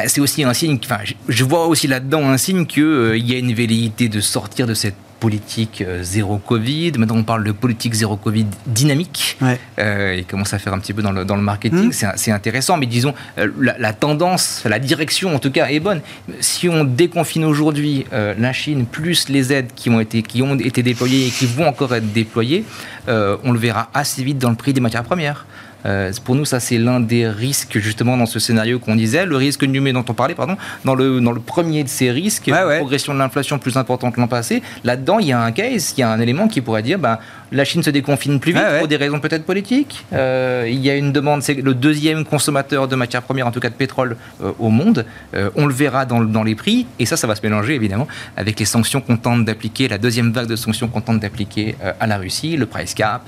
bah, 0.00 0.08
c'est 0.08 0.20
aussi 0.20 0.44
un 0.44 0.54
signe, 0.54 0.78
enfin, 0.82 1.00
je 1.28 1.44
vois 1.44 1.66
aussi 1.66 1.86
là-dedans 1.86 2.26
un 2.26 2.38
signe 2.38 2.64
qu'il 2.64 2.82
euh, 2.82 3.18
y 3.18 3.34
a 3.34 3.38
une 3.38 3.52
velléité 3.52 4.08
de 4.08 4.20
sortir 4.20 4.66
de 4.66 4.72
cette 4.72 4.94
politique 5.18 5.82
euh, 5.82 6.02
zéro 6.02 6.38
Covid. 6.38 6.92
Maintenant, 6.96 7.18
on 7.18 7.22
parle 7.22 7.44
de 7.44 7.52
politique 7.52 7.92
zéro 7.92 8.16
Covid 8.16 8.46
dynamique. 8.66 9.36
Euh, 9.78 10.16
il 10.16 10.24
commence 10.24 10.54
à 10.54 10.58
faire 10.58 10.72
un 10.72 10.78
petit 10.78 10.94
peu 10.94 11.02
dans 11.02 11.12
le, 11.12 11.26
dans 11.26 11.36
le 11.36 11.42
marketing. 11.42 11.88
Mmh. 11.88 12.12
C'est 12.16 12.30
intéressant, 12.30 12.78
mais 12.78 12.86
disons, 12.86 13.12
la, 13.36 13.92
tendance, 13.92 14.62
la 14.64 14.78
direction 14.78 15.34
en 15.34 15.38
tout 15.38 15.50
cas 15.50 15.66
est 15.66 15.80
bonne. 15.80 16.00
Si 16.40 16.70
on 16.70 16.84
déconfine 16.84 17.44
aujourd'hui 17.44 18.06
la 18.10 18.52
Chine, 18.54 18.86
plus 18.86 19.28
les 19.28 19.52
aides 19.52 19.72
qui 19.76 19.90
ont, 19.90 20.00
été, 20.00 20.22
qui 20.22 20.40
ont 20.40 20.58
été 20.58 20.82
déployées 20.82 21.26
et 21.26 21.30
qui 21.30 21.44
vont 21.44 21.66
encore 21.66 21.94
être 21.94 22.10
déployées, 22.12 22.64
on 23.06 23.52
le 23.52 23.58
verra 23.58 23.90
assez 23.92 24.24
vite 24.24 24.38
dans 24.38 24.50
le 24.50 24.56
prix 24.56 24.72
des 24.72 24.80
matières 24.80 25.04
premières. 25.04 25.44
Euh, 25.86 26.12
pour 26.24 26.34
nous, 26.34 26.44
ça, 26.44 26.60
c'est 26.60 26.78
l'un 26.78 27.00
des 27.00 27.28
risques, 27.28 27.78
justement, 27.78 28.16
dans 28.16 28.26
ce 28.26 28.38
scénario 28.38 28.78
qu'on 28.78 28.96
disait. 28.96 29.26
Le 29.26 29.36
risque 29.36 29.64
numérique 29.64 29.94
dont 29.94 30.04
on 30.08 30.14
parlait, 30.14 30.34
pardon, 30.34 30.56
dans 30.84 30.94
le, 30.94 31.20
dans 31.20 31.32
le 31.32 31.40
premier 31.40 31.84
de 31.84 31.88
ces 31.88 32.10
risques, 32.10 32.46
la 32.46 32.76
progression 32.78 33.14
de 33.14 33.18
l'inflation 33.18 33.58
plus 33.58 33.76
importante 33.76 34.16
l'an 34.16 34.28
passé, 34.28 34.62
là-dedans, 34.84 35.18
il 35.18 35.28
y 35.28 35.32
a 35.32 35.40
un 35.40 35.52
case, 35.52 35.94
il 35.96 36.00
y 36.00 36.02
a 36.02 36.10
un 36.10 36.20
élément 36.20 36.48
qui 36.48 36.60
pourrait 36.60 36.82
dire, 36.82 36.98
ben, 36.98 37.18
la 37.52 37.64
Chine 37.64 37.82
se 37.82 37.90
déconfine 37.90 38.40
plus 38.40 38.52
vite 38.52 38.62
pour 38.78 38.88
des 38.88 38.96
raisons 38.96 39.20
peut-être 39.20 39.44
politiques. 39.44 40.04
Euh, 40.12 40.66
il 40.68 40.78
y 40.78 40.90
a 40.90 40.96
une 40.96 41.12
demande, 41.12 41.42
c'est 41.42 41.54
le 41.54 41.74
deuxième 41.74 42.24
consommateur 42.24 42.88
de 42.88 42.96
matières 42.96 43.22
premières, 43.22 43.46
en 43.46 43.50
tout 43.50 43.60
cas 43.60 43.70
de 43.70 43.74
pétrole, 43.74 44.16
euh, 44.42 44.52
au 44.58 44.70
monde. 44.70 45.04
Euh, 45.34 45.50
on 45.56 45.66
le 45.66 45.74
verra 45.74 46.04
dans, 46.04 46.20
dans, 46.20 46.42
les 46.42 46.54
prix, 46.54 46.86
et 46.98 47.06
ça, 47.06 47.16
ça 47.16 47.26
va 47.26 47.34
se 47.34 47.42
mélanger 47.42 47.74
évidemment 47.74 48.06
avec 48.36 48.58
les 48.58 48.64
sanctions 48.64 49.00
qu'on 49.00 49.16
tente 49.16 49.44
d'appliquer, 49.44 49.88
la 49.88 49.98
deuxième 49.98 50.32
vague 50.32 50.46
de 50.46 50.56
sanctions 50.56 50.88
qu'on 50.88 51.00
tente 51.00 51.20
d'appliquer 51.20 51.74
à 51.98 52.06
la 52.06 52.18
Russie, 52.18 52.56
le 52.56 52.66
price 52.66 52.94
cap, 52.94 53.22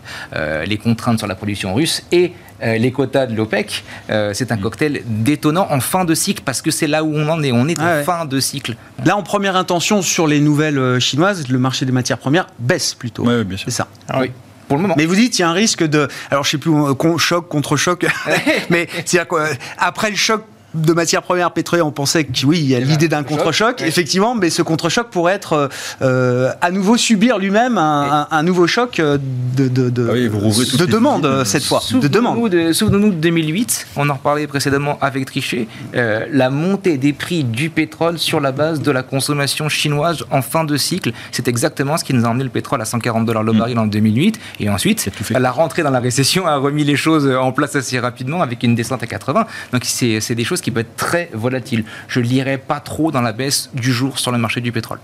les 0.67 0.79
contraintes 0.79 1.19
sur 1.19 1.27
la 1.27 1.35
production 1.35 1.75
russe 1.75 2.03
et 2.13 2.33
les 2.63 2.93
quotas 2.93 3.27
de 3.27 3.35
l'OPEC. 3.35 3.85
c'est 4.33 4.53
un 4.53 4.57
cocktail 4.57 5.03
détonnant 5.07 5.67
en 5.71 5.81
fin 5.81 6.05
de 6.05 6.15
cycle 6.15 6.43
parce 6.45 6.63
que 6.63 6.71
c'est 6.71 6.87
là 6.87 7.05
où 7.05 7.15
on 7.15 7.29
en 7.29 7.43
est. 7.43 7.53
On 7.53 7.69
est 7.69 7.81
en 7.81 8.03
fin 8.05 8.25
de 8.25 8.41
cycle. 8.41 8.77
Là, 9.05 9.17
en 9.17 9.23
première 9.23 9.57
intention 9.57 10.03
sur 10.03 10.27
les 10.27 10.41
nouvelles 10.41 10.99
chinoises, 11.01 11.49
le 11.49 11.59
marché 11.59 11.87
des 11.87 11.93
matières 11.93 12.19
premières 12.19 12.47
baisse 12.59 12.95
plutôt. 12.95 13.25
Oui, 13.27 13.45
bien 13.45 13.57
sûr. 13.57 13.67
C'est 13.67 13.77
ça. 13.77 13.89
Ah 14.09 14.21
oui. 14.21 14.31
Pour 14.69 14.77
le 14.77 14.83
moment. 14.83 14.95
Mais 14.97 15.07
vous 15.07 15.15
dites, 15.15 15.39
il 15.39 15.43
y 15.43 15.45
a 15.45 15.51
un 15.51 15.53
risque 15.53 15.85
de. 15.85 16.09
Alors, 16.31 16.45
je 16.45 16.51
sais 16.51 16.59
plus, 16.59 16.73
euh, 16.73 17.19
choc 17.19 17.49
contre 17.49 17.77
choc. 17.77 18.07
mais 18.71 18.89
c'est-à-dire 18.91 19.29
quoi 19.29 19.49
Après 19.79 20.11
le 20.11 20.17
choc 20.17 20.45
de 20.75 20.93
matières 20.93 21.23
premières 21.23 21.53
pétrolières, 21.53 21.87
on 21.87 21.93
pensait 21.93 22.25
que 22.25 22.47
oui, 22.47 22.59
il 22.61 22.69
y 22.69 22.75
a 22.75 22.81
l'idée 22.81 23.09
d'un 23.09 23.23
contre-choc, 23.23 23.83
effectivement, 23.83 24.35
mais 24.35 24.51
ce 24.51 24.63
contre-choc 24.63 25.09
pourrait 25.11 25.35
être 25.35 25.69
euh, 26.01 26.53
à 26.61 26.71
nouveau 26.71 26.97
subir 26.97 27.39
lui-même 27.39 27.79
un, 27.79 28.43
nouveau 28.43 28.67
choc 28.67 28.99
euh, 28.99 29.19
de, 29.57 29.69
de, 29.69 29.91
de, 29.91 30.09
ah 30.11 30.77
de 30.79 30.87
demande 30.87 31.27
euh, 31.27 31.45
cette 31.45 31.65
fois. 31.65 31.81
De 31.93 32.09
demande. 32.09 32.73
Souvenons-nous 32.73 33.11
de 33.11 33.17
2008, 33.17 33.87
on 33.97 34.09
en 34.09 34.15
reparlait 34.15 34.47
précédemment 34.47 34.99
avec 35.01 35.27
Trichet, 35.27 35.67
la 35.93 36.51
montée 36.51 36.97
des 36.99 37.13
prix 37.13 37.45
du 37.45 37.71
pétrole 37.71 38.19
sur 38.19 38.41
la 38.41 38.53
base 38.53 38.81
de 38.81 38.91
la 38.91 39.03
consommation 39.03 39.69
chinoise 39.69 40.25
en 40.31 40.43
fin 40.43 40.65
de 40.65 40.77
cycle. 40.77 41.13
C'est 41.31 41.49
exactement 41.49 41.97
ce 41.97 42.05
qui 42.05 42.15
nous 42.15 42.25
a 42.25 42.29
emmené 42.29 42.45
le 42.45 42.51
pétrole 42.51 42.81
à 42.81 42.85
140 42.85 43.27
dollars 43.27 43.43
le 43.43 43.53
mm. 43.53 43.59
baril 43.59 43.79
en 43.79 43.87
2008. 43.87 44.41
Et 44.61 44.71
ensuite, 44.71 45.11
la 45.31 45.51
rentrée 45.51 45.83
dans 45.83 45.91
la 45.91 46.01
récession 46.01 46.47
a 46.47 46.57
remis 46.57 46.85
les 46.85 46.97
choses 46.97 47.29
en 47.29 47.53
place 47.53 47.77
assez 47.77 47.99
rapidement 47.99 48.43
avec 48.43 48.63
une 48.63 48.75
descente 48.75 49.03
à 49.03 49.07
80. 49.07 49.47
Donc 49.73 49.83
c'est 49.85 50.35
des 50.35 50.45
choses 50.45 50.62
qui 50.63 50.71
peut 50.71 50.81
être 50.81 50.97
très 50.97 51.29
volatile. 51.35 51.85
Je 52.09 52.21
ne 52.21 52.25
lirai 52.25 52.57
pas 52.59 52.81
trop 52.81 53.11
dans 53.11 53.21
la 53.21 53.33
baisse 53.33 53.71
du 53.75 53.93
jour 53.93 54.19
sur 54.19 54.33
le 54.33 54.39
marché 54.39 54.61
du 54.61 54.73
pétrole. 54.73 54.99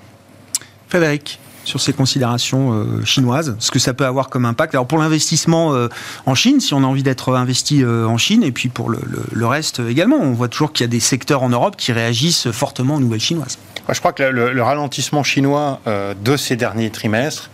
Frédéric 0.88 1.38
sur 1.68 1.80
ces 1.80 1.92
considérations 1.92 2.72
euh, 2.72 3.04
chinoises, 3.04 3.54
ce 3.58 3.70
que 3.70 3.78
ça 3.78 3.92
peut 3.92 4.06
avoir 4.06 4.30
comme 4.30 4.46
impact. 4.46 4.74
Alors 4.74 4.86
pour 4.86 4.98
l'investissement 4.98 5.74
euh, 5.74 5.88
en 6.24 6.34
Chine, 6.34 6.60
si 6.60 6.72
on 6.72 6.78
a 6.78 6.86
envie 6.86 7.02
d'être 7.02 7.34
investi 7.36 7.84
euh, 7.84 8.06
en 8.06 8.16
Chine, 8.16 8.42
et 8.42 8.52
puis 8.52 8.70
pour 8.70 8.88
le, 8.88 8.98
le 9.30 9.46
reste 9.46 9.80
également, 9.80 10.16
on 10.16 10.32
voit 10.32 10.48
toujours 10.48 10.72
qu'il 10.72 10.84
y 10.84 10.88
a 10.88 10.90
des 10.90 11.00
secteurs 11.00 11.42
en 11.42 11.50
Europe 11.50 11.76
qui 11.76 11.92
réagissent 11.92 12.50
fortement 12.50 12.94
aux 12.94 13.00
nouvelles 13.00 13.20
chinoises. 13.20 13.58
Je 13.90 13.98
crois 14.00 14.12
que 14.12 14.22
le, 14.22 14.52
le 14.52 14.62
ralentissement 14.62 15.22
chinois 15.22 15.80
de 15.86 16.36
ces 16.36 16.56
derniers 16.56 16.90
trimestres, 16.90 17.48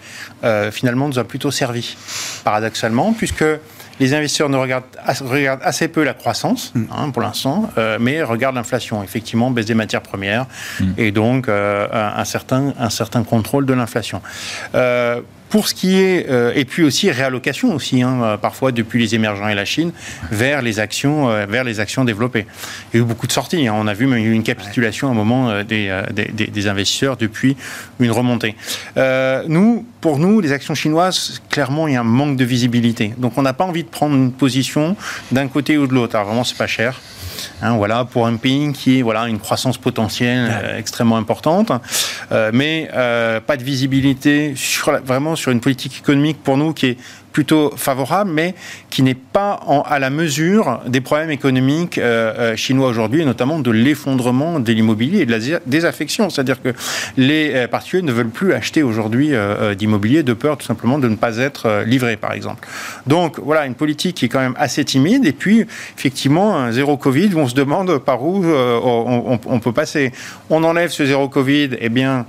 finalement, 0.73 1.07
nous 1.07 1.21
a 1.21 1.23
plutôt 1.23 1.53
servi, 1.53 1.97
paradoxalement, 2.43 3.13
puisque 3.13 3.45
les 4.01 4.15
investisseurs 4.15 4.49
ne 4.49 4.57
regardent, 4.57 4.85
assez 5.63 5.89
peu 5.89 6.03
la 6.03 6.15
croissance 6.15 6.73
mm. 6.75 6.85
hein, 6.91 7.11
pour 7.11 7.23
l'instant, 7.23 7.71
euh, 7.79 7.99
mais 8.01 8.23
regardent 8.23 8.57
l'inflation. 8.57 9.03
Effectivement, 9.03 9.51
baisse 9.51 9.67
des 9.67 9.75
matières 9.75 10.03
premières 10.03 10.47
mm. 10.81 10.93
et 10.99 11.13
donc 11.13 11.49
euh, 11.49 11.87
un, 11.93 12.25
certain, 12.25 12.75
un 12.79 12.91
certain 12.91 13.23
contrôle 13.25 13.67
de 13.67 13.75
l'inflation. 13.75 14.21
Euh, 14.75 15.21
pour 15.55 15.69
ce 15.69 15.75
qui 15.75 16.01
est, 16.01 16.29
euh, 16.29 16.51
et 16.57 16.65
puis 16.65 16.83
aussi 16.83 17.13
réallocation 17.13 17.77
aussi, 17.77 18.03
hein, 18.03 18.21
euh, 18.25 18.37
parfois 18.37 18.73
depuis 18.73 18.99
les 18.99 19.15
émergents 19.15 19.47
et 19.47 19.55
la 19.55 19.65
Chine, 19.65 19.93
vers 20.33 20.63
les 20.63 20.81
actions, 20.81 21.31
euh, 21.31 21.47
vers 21.47 21.63
les 21.63 21.79
actions 21.79 22.05
développées. 22.05 22.45
Il 22.93 22.97
y 22.97 23.01
a 23.01 23.05
eu 23.05 23.07
beaucoup 23.07 23.29
de 23.29 23.33
sorties. 23.33 23.69
Hein. 23.69 23.75
On 23.77 23.87
a 23.87 23.95
vu 23.95 24.05
une 24.05 24.43
capitulation 24.43 25.07
à 25.07 25.13
un 25.13 25.15
moment 25.15 25.63
des, 25.63 25.97
des, 26.13 26.49
des, 26.49 26.67
investisseurs 26.67 27.17
depuis 27.17 27.57
une 28.01 28.11
remontée. 28.11 28.57
nous, 29.47 29.87
pour 30.01 30.19
nous, 30.19 30.41
les 30.41 30.51
actions 30.51 30.75
chinoises, 30.75 31.41
clairement, 31.51 31.87
il 31.87 31.95
y 31.95 31.97
a 31.97 32.01
un 32.01 32.03
manque 32.03 32.37
de 32.37 32.45
visibilité. 32.45 33.15
Donc 33.17 33.39
on 33.39 33.43
n'a 33.43 33.53
pas 33.53 33.65
envie 33.65 33.85
de 33.85 33.89
prendre 33.89 34.17
une 34.17 34.33
position 34.33 34.97
d'un 35.31 35.47
côté 35.47 35.79
ou 35.79 35.87
de 35.87 35.95
l'autre. 35.95 36.17
Alors 36.17 36.27
vraiment, 36.27 36.43
c'est 36.43 36.59
pas 36.59 36.67
cher. 36.67 37.01
Hein, 37.63 37.77
voilà, 37.77 38.05
pour 38.05 38.27
un 38.27 38.37
pays 38.37 38.73
qui 38.73 38.99
est 38.99 39.03
voilà, 39.03 39.29
une 39.29 39.39
croissance 39.39 39.79
potentielle 39.79 40.51
euh, 40.51 40.79
extrêmement 40.79 41.17
importante, 41.17 41.73
euh, 42.33 42.51
mais 42.53 42.89
euh, 42.95 43.41
pas 43.41 43.57
de 43.57 43.65
visibilité 43.65 44.55
sur, 44.57 44.93
vraiment 45.05 45.37
sur 45.37 45.51
une 45.53 45.61
politique 45.61 45.99
économique 45.99 46.43
pour 46.43 46.57
nous 46.57 46.73
qui 46.73 46.87
est 46.87 46.99
plutôt 47.35 47.73
favorable, 47.77 48.31
mais 48.33 48.55
qui 48.91 49.03
n'est 49.03 49.17
pas 49.17 49.61
à 49.87 49.99
la 49.99 50.09
mesure 50.09 50.81
des 50.87 51.01
problèmes 51.01 51.33
économiques 51.33 51.99
euh, 51.99 52.33
euh, 52.39 52.57
chinois 52.57 52.89
aujourd'hui, 52.89 53.23
et 53.23 53.25
notamment 53.25 53.59
de 53.59 53.73
l'effondrement 53.73 54.61
de 54.61 54.73
l'immobilier 54.73 55.23
et 55.23 55.27
de 55.27 55.33
la 55.33 55.59
désaffection. 55.67 56.31
C'est-à-dire 56.31 56.63
que 56.63 56.73
les 57.17 57.51
euh, 57.53 57.67
particuliers 57.67 58.05
ne 58.05 58.13
veulent 58.13 58.29
plus 58.29 58.53
acheter 58.53 58.85
aujourd'hui 58.85 59.33
d'immobilier 59.77 60.23
de 60.23 60.33
peur 60.33 60.57
tout 60.57 60.67
simplement 60.67 60.99
de 61.01 61.09
ne 61.09 61.17
pas 61.17 61.39
être 61.39 61.83
livrés, 61.85 62.17
par 62.17 62.33
exemple. 62.33 62.69
Donc 63.09 63.41
voilà, 63.41 63.67
une 63.67 63.75
politique 63.75 64.17
qui 64.19 64.27
est 64.27 64.29
quand 64.29 64.39
même 64.39 64.55
assez 64.57 64.85
timide. 64.85 65.27
Et 65.27 65.33
puis, 65.33 65.67
effectivement, 65.99 66.57
un 66.57 66.71
zéro 66.71 66.97
Covid, 66.97 67.31
on 67.35 67.49
se 67.49 67.57
demande 67.57 67.99
par 67.99 68.23
où 68.23 68.45
on, 68.45 69.59
peut 69.59 69.73
passer. 69.73 70.13
On 70.51 70.63
enlève 70.63 70.91
ce 70.91 71.05
zéro 71.05 71.29
Covid, 71.29 71.71
eh 71.81 71.89
bien, 71.89 72.27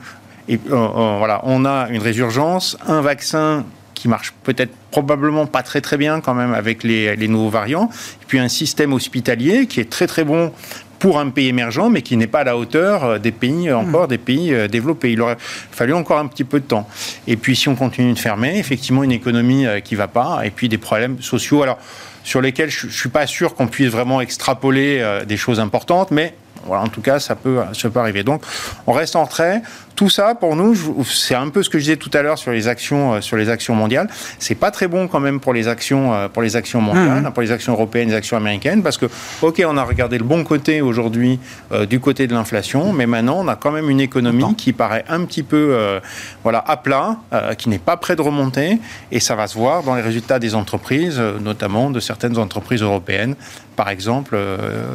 voilà, 0.47 1.41
on 1.43 1.63
a 1.63 1.89
une 1.91 2.01
résurgence, 2.01 2.75
un 2.87 3.01
vaccin 3.01 3.65
qui 4.05 4.09
marche 4.09 4.33
peut-être 4.43 4.71
probablement 4.91 5.47
pas 5.47 5.63
très 5.63 5.81
très 5.81 5.97
bien 5.97 6.21
quand 6.21 6.35
même 6.35 6.53
avec 6.53 6.83
les, 6.83 7.27
nouveaux 7.27 7.49
variants, 7.49 7.89
et 8.21 8.25
puis 8.27 8.37
un 8.37 8.47
système 8.47 8.93
hospitalier 8.93 9.65
qui 9.65 9.79
est 9.79 9.89
très 9.89 10.05
très 10.05 10.23
bon 10.23 10.51
pour 10.99 11.19
un 11.19 11.31
pays 11.31 11.47
émergent, 11.47 11.89
mais 11.89 12.03
qui 12.03 12.15
n'est 12.15 12.27
pas 12.27 12.41
à 12.41 12.43
la 12.43 12.55
hauteur 12.55 13.03
euh, 13.03 13.17
des 13.17 13.31
pays 13.31 13.67
euh, 13.67 13.77
encore 13.77 14.07
des 14.07 14.19
pays 14.19 14.53
euh, 14.53 14.67
développés. 14.67 15.11
Il 15.11 15.21
aurait 15.21 15.37
fallu 15.39 15.93
encore 15.93 16.19
un 16.19 16.27
petit 16.27 16.43
peu 16.43 16.59
de 16.59 16.65
temps. 16.65 16.87
Et 17.25 17.35
puis 17.35 17.55
si 17.55 17.67
on 17.67 17.75
continue 17.75 18.13
de 18.13 18.19
fermer, 18.19 18.59
effectivement 18.59 19.03
une 19.03 19.11
économie 19.11 19.65
qui 19.83 19.95
va 19.95 20.07
pas, 20.07 20.41
et 20.45 20.51
puis 20.51 20.69
des 20.69 20.77
problèmes 20.77 21.19
sociaux. 21.19 21.63
Alors 21.63 21.79
sur 22.23 22.41
lesquels 22.41 22.69
je, 22.69 22.85
ne 22.85 22.91
suis 22.91 23.09
pas 23.09 23.25
sûr 23.25 23.55
qu'on 23.55 23.67
puisse 23.67 23.89
vraiment 23.89 24.21
extrapoler 24.21 25.03
des 25.27 25.37
choses 25.37 25.59
importantes, 25.59 26.11
mais 26.11 26.35
voilà, 26.65 26.83
en 26.83 26.87
tout 26.87 27.01
cas, 27.01 27.19
ça 27.19 27.35
peut, 27.35 27.59
ça 27.73 27.89
peut 27.89 27.99
arriver. 27.99 28.23
Donc, 28.23 28.41
on 28.87 28.93
reste 28.93 29.15
en 29.15 29.23
retrait. 29.23 29.61
Tout 29.95 30.09
ça, 30.09 30.35
pour 30.35 30.57
nous, 30.57 30.75
c'est 31.05 31.35
un 31.35 31.47
peu 31.47 31.63
ce 31.63 31.69
que 31.69 31.77
je 31.77 31.83
disais 31.83 31.95
tout 31.95 32.11
à 32.13 32.21
l'heure 32.21 32.37
sur 32.37 32.51
les 32.51 32.67
actions, 32.67 33.13
euh, 33.13 33.21
sur 33.21 33.37
les 33.37 33.49
actions 33.49 33.75
mondiales. 33.75 34.09
C'est 34.39 34.55
pas 34.55 34.69
très 34.69 34.89
bon 34.89 35.07
quand 35.07 35.21
même 35.21 35.39
pour 35.39 35.53
les 35.53 35.69
actions, 35.69 36.13
euh, 36.13 36.27
pour 36.27 36.41
les 36.41 36.57
actions 36.57 36.81
mondiales, 36.81 37.21
mmh. 37.21 37.31
pour 37.31 37.41
les 37.41 37.51
actions 37.51 37.71
européennes, 37.71 38.09
les 38.09 38.15
actions 38.15 38.35
américaines, 38.35 38.83
parce 38.83 38.97
que, 38.97 39.05
ok, 39.41 39.63
on 39.65 39.77
a 39.77 39.83
regardé 39.83 40.17
le 40.17 40.25
bon 40.25 40.43
côté 40.43 40.81
aujourd'hui 40.81 41.39
euh, 41.71 41.85
du 41.85 42.01
côté 42.01 42.27
de 42.27 42.33
l'inflation, 42.33 42.91
mais 42.91 43.05
maintenant, 43.05 43.37
on 43.39 43.47
a 43.47 43.55
quand 43.55 43.71
même 43.71 43.89
une 43.89 44.01
économie 44.01 44.55
qui 44.55 44.73
paraît 44.73 45.05
un 45.07 45.23
petit 45.23 45.43
peu, 45.43 46.01
voilà, 46.43 46.63
à 46.67 46.77
plat, 46.77 47.17
qui 47.57 47.69
n'est 47.69 47.79
pas 47.79 47.97
près 47.97 48.15
de 48.15 48.21
remonter, 48.21 48.79
et 49.11 49.19
ça 49.19 49.35
va 49.35 49.47
se 49.47 49.57
voir 49.57 49.83
dans 49.83 49.95
les 49.95 50.01
résultats 50.01 50.39
des 50.39 50.55
entreprises, 50.55 51.19
notamment 51.41 51.89
de 51.89 51.99
certaines 51.99 52.37
entreprises 52.37 52.81
européennes, 52.81 53.35
par 53.75 53.89
exemple, 53.89 54.37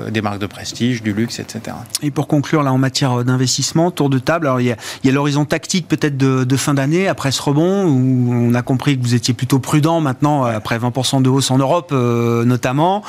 des 0.08 0.22
marques 0.22 0.38
de 0.38 0.46
prestige, 0.46 1.02
du 1.02 1.12
luxe, 1.12 1.38
etc. 1.38 1.76
Et 2.02 2.10
pour 2.10 2.28
conclure, 2.28 2.62
là, 2.62 2.72
en 2.72 2.78
matière 2.78 3.24
d'investissement, 3.24 3.90
tour 3.90 4.10
de 4.10 4.18
table, 4.18 4.46
alors 4.46 4.60
il 4.60 4.68
y 4.68 4.72
a 4.72 4.76
il 5.02 5.06
y 5.06 5.10
a 5.10 5.12
l'horizon 5.12 5.44
tactique 5.44 5.88
peut-être 5.88 6.16
de, 6.16 6.56
fin 6.56 6.74
d'année 6.74 7.08
après 7.08 7.32
ce 7.32 7.40
rebond 7.40 7.84
où 7.84 8.32
on 8.32 8.54
a 8.54 8.62
compris 8.62 8.98
que 8.98 9.02
vous 9.02 9.14
étiez 9.14 9.34
plutôt 9.34 9.58
prudent 9.58 10.00
maintenant 10.00 10.44
après 10.44 10.78
20% 10.78 11.22
de 11.22 11.28
hausse 11.28 11.50
en 11.50 11.58
Europe 11.58 11.90
euh, 11.92 12.44
notamment 12.44 13.02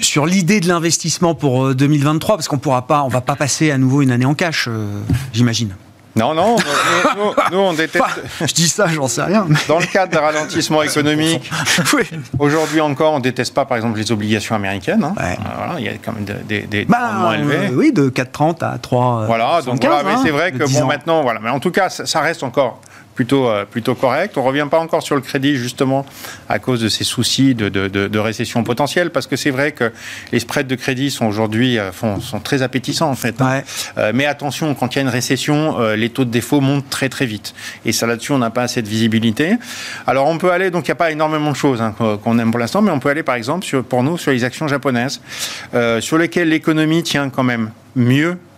sur 0.00 0.26
l'idée 0.26 0.60
de 0.60 0.68
l'investissement 0.68 1.34
pour 1.34 1.74
2023 1.74 2.34
euh, 2.34 2.36
parce 2.36 2.48
qu'on 2.48 2.58
pourra 2.58 2.86
pas 2.86 3.02
on 3.02 3.08
va 3.08 3.20
pas 3.20 3.36
passer 3.36 3.70
à 3.70 3.78
nouveau 3.78 4.02
une 4.02 4.10
année 4.10 4.26
en 4.26 4.34
cash 4.34 4.66
euh, 4.68 5.00
j'imagine. 5.32 5.74
Non, 6.16 6.32
non, 6.32 6.56
nous, 7.52 7.58
on 7.58 7.74
déteste. 7.74 8.04
je 8.40 8.54
dis 8.54 8.68
ça, 8.68 8.86
j'en 8.86 9.06
sais 9.06 9.22
rien. 9.22 9.46
Dans 9.68 9.78
le 9.78 9.84
cadre 9.84 10.12
d'un 10.12 10.20
ralentissement 10.20 10.82
économique, 10.82 11.50
aujourd'hui 12.38 12.80
encore, 12.80 13.12
on 13.12 13.18
ne 13.18 13.22
déteste 13.22 13.52
pas, 13.52 13.66
par 13.66 13.76
exemple, 13.76 13.98
les 13.98 14.10
obligations 14.10 14.54
américaines. 14.54 15.04
Hein. 15.04 15.14
Euh, 15.20 15.34
voilà, 15.56 15.74
il 15.78 15.84
y 15.84 15.88
a 15.88 15.92
quand 16.02 16.12
même 16.12 16.24
des, 16.24 16.62
des, 16.62 16.84
bah, 16.86 17.32
élevés. 17.34 17.70
oui, 17.74 17.92
de 17.92 18.08
4,30 18.08 18.64
à 18.64 18.78
3. 18.78 19.26
Voilà, 19.26 19.60
donc 19.60 19.84
voilà, 19.84 20.02
mais 20.02 20.16
c'est 20.22 20.30
hein, 20.30 20.32
vrai 20.32 20.52
que 20.52 20.64
bon, 20.64 20.86
maintenant, 20.86 21.20
voilà. 21.20 21.38
Mais 21.40 21.50
en 21.50 21.60
tout 21.60 21.70
cas, 21.70 21.90
ça 21.90 22.20
reste 22.20 22.42
encore 22.42 22.80
plutôt, 23.16 23.48
euh, 23.48 23.64
plutôt 23.64 23.96
correct. 23.96 24.36
On 24.36 24.42
ne 24.42 24.46
revient 24.46 24.68
pas 24.70 24.78
encore 24.78 25.02
sur 25.02 25.16
le 25.16 25.22
crédit, 25.22 25.56
justement, 25.56 26.06
à 26.48 26.60
cause 26.60 26.80
de 26.80 26.88
ces 26.88 27.02
soucis 27.02 27.56
de, 27.56 27.68
de, 27.68 28.18
récession 28.18 28.62
potentielle, 28.62 29.10
parce 29.10 29.26
que 29.26 29.34
c'est 29.34 29.50
vrai 29.50 29.72
que 29.72 29.90
les 30.30 30.38
spreads 30.38 30.68
de 30.68 30.74
crédit 30.76 31.10
sont 31.10 31.26
aujourd'hui 31.26 31.78
euh, 31.78 31.90
sont 31.92 32.40
très 32.40 32.62
appétissants, 32.62 33.10
en 33.10 33.16
fait. 33.16 33.40
Hein. 33.40 33.62
Euh, 33.98 34.12
mais 34.14 34.26
attention, 34.26 34.74
quand 34.74 34.94
il 34.94 34.96
y 34.96 34.98
a 35.00 35.02
une 35.02 35.08
récession, 35.08 35.78
les 35.96 36.10
taux 36.10 36.24
de 36.24 36.30
défaut 36.30 36.60
montent 36.60 36.88
très, 36.90 37.08
très 37.08 37.26
vite. 37.26 37.54
Et 37.84 37.92
ça, 37.92 38.06
là-dessus, 38.06 38.32
on 38.32 38.38
n'a 38.38 38.50
pas 38.50 38.62
assez 38.62 38.82
de 38.82 38.88
visibilité. 38.88 39.56
Alors, 40.06 40.28
on 40.28 40.38
peut 40.38 40.52
aller, 40.52 40.70
donc 40.70 40.86
il 40.86 40.90
n'y 40.90 40.92
a 40.92 40.96
pas 40.96 41.10
énormément 41.10 41.50
de 41.50 41.56
choses 41.56 41.80
hein, 41.80 41.94
qu'on 42.22 42.38
aime 42.38 42.50
pour 42.50 42.60
l'instant, 42.60 42.82
mais 42.82 42.90
on 42.90 43.00
peut 43.00 43.08
aller, 43.08 43.22
par 43.22 43.34
exemple, 43.34 43.64
sur, 43.64 43.82
pour 43.82 44.02
nous, 44.02 44.18
sur 44.18 44.32
les 44.32 44.44
actions 44.44 44.68
japonaises, 44.68 45.20
sur 46.00 46.18
lesquelles 46.18 46.50
l'économie 46.50 47.02
tient 47.02 47.30
quand 47.30 47.44
même 47.44 47.70
mieux 47.94 48.26
euh, 48.30 48.34
euh, 48.34 48.55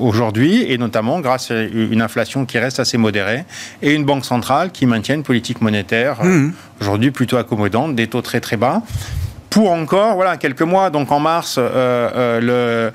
aujourd'hui, 0.00 0.70
et 0.70 0.78
notamment 0.78 1.20
grâce 1.20 1.50
à 1.50 1.62
une 1.62 2.02
inflation 2.02 2.44
qui 2.44 2.58
reste 2.58 2.80
assez 2.80 2.98
modérée 2.98 3.44
et 3.82 3.92
une 3.92 4.04
banque 4.04 4.24
centrale 4.24 4.70
qui 4.70 4.86
maintient 4.86 5.14
une 5.14 5.22
politique 5.22 5.60
monétaire 5.60 6.18
euh, 6.22 6.26
mmh. 6.26 6.52
aujourd'hui 6.80 7.10
plutôt 7.10 7.36
accommodante, 7.36 7.94
des 7.94 8.06
taux 8.06 8.22
très 8.22 8.40
très 8.40 8.56
bas 8.56 8.82
pour 9.50 9.70
encore 9.70 10.16
voilà 10.16 10.36
quelques 10.36 10.62
mois. 10.62 10.90
Donc 10.90 11.12
en 11.12 11.20
mars, 11.20 11.58
le 11.60 12.90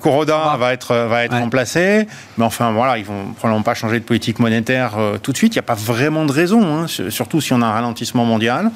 Kuroda, 0.00 0.56
va 0.58 0.72
être 0.72 0.94
va 0.94 1.24
être 1.24 1.36
remplacé. 1.36 2.08
Mais 2.38 2.46
enfin 2.46 2.72
voilà, 2.72 2.96
ils 2.96 3.04
vont 3.04 3.34
probablement 3.36 3.62
pas 3.62 3.74
changer 3.74 4.00
de 4.00 4.04
politique 4.04 4.38
monétaire 4.38 4.92
tout 5.22 5.32
de 5.32 5.36
suite. 5.36 5.54
Il 5.54 5.58
n'y 5.58 5.64
a 5.64 5.64
pas 5.64 5.74
vraiment 5.74 6.24
de 6.24 6.32
raison, 6.32 6.64
hein, 6.64 6.86
surtout 6.86 7.42
si 7.42 7.52
on 7.52 7.60
a 7.60 7.66
un 7.66 7.72
ralentissement 7.72 8.24
mondial. 8.24 8.70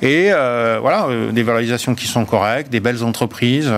Et 0.00 0.30
voilà, 0.30 1.08
des 1.32 1.42
valorisations 1.42 1.96
qui 1.96 2.06
sont 2.06 2.24
correctes, 2.24 2.70
des 2.70 2.78
belles 2.78 3.02
entreprises. 3.02 3.72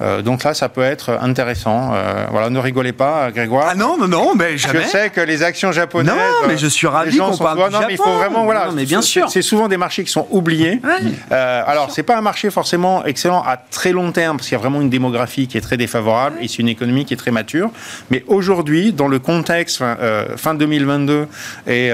Euh, 0.00 0.22
donc 0.22 0.44
là, 0.44 0.54
ça 0.54 0.68
peut 0.68 0.82
être 0.82 1.18
intéressant. 1.20 1.90
Euh, 1.92 2.26
voilà, 2.30 2.50
ne 2.50 2.58
rigolez 2.58 2.92
pas, 2.92 3.30
Grégoire. 3.30 3.68
Ah 3.70 3.74
non, 3.74 3.96
non, 3.98 4.08
non, 4.08 4.34
mais 4.34 4.56
jamais. 4.56 4.82
Je 4.82 4.88
sais 4.88 5.10
que 5.10 5.20
les 5.20 5.42
actions 5.42 5.72
japonaises. 5.72 6.14
Non, 6.14 6.48
mais 6.48 6.58
je 6.58 6.66
suis 6.66 6.86
ravi 6.86 7.16
qu'on 7.16 7.36
parle 7.36 7.68
du 7.68 7.72
non, 7.72 7.80
mais 7.86 7.94
il 7.94 7.96
faut 7.96 8.12
vraiment, 8.12 8.44
voilà. 8.44 8.68
mais 8.74 8.84
bien 8.84 9.02
sûr. 9.02 9.28
C'est 9.30 9.42
souvent 9.42 9.68
des 9.68 9.76
marchés 9.76 10.04
qui 10.04 10.10
sont 10.10 10.26
oubliés. 10.30 10.80
Euh, 11.30 11.62
alors, 11.66 11.90
c'est 11.90 12.02
pas 12.02 12.16
un 12.16 12.20
marché 12.20 12.50
forcément 12.50 13.04
excellent 13.04 13.42
à 13.42 13.56
très 13.56 13.92
long 13.92 14.12
terme, 14.12 14.36
parce 14.36 14.48
qu'il 14.48 14.56
y 14.56 14.58
a 14.58 14.60
vraiment 14.60 14.80
une 14.80 14.90
démographie 14.90 15.46
qui 15.46 15.56
est 15.56 15.60
très 15.60 15.76
défavorable 15.76 16.36
et 16.40 16.48
c'est 16.48 16.58
une 16.58 16.68
économie 16.68 17.04
qui 17.04 17.14
est 17.14 17.16
très 17.16 17.30
mature. 17.30 17.70
Mais 18.10 18.24
aujourd'hui, 18.26 18.92
dans 18.92 19.08
le 19.08 19.18
contexte 19.18 19.82
fin 20.36 20.54
2022 20.54 21.26
et, 21.66 21.92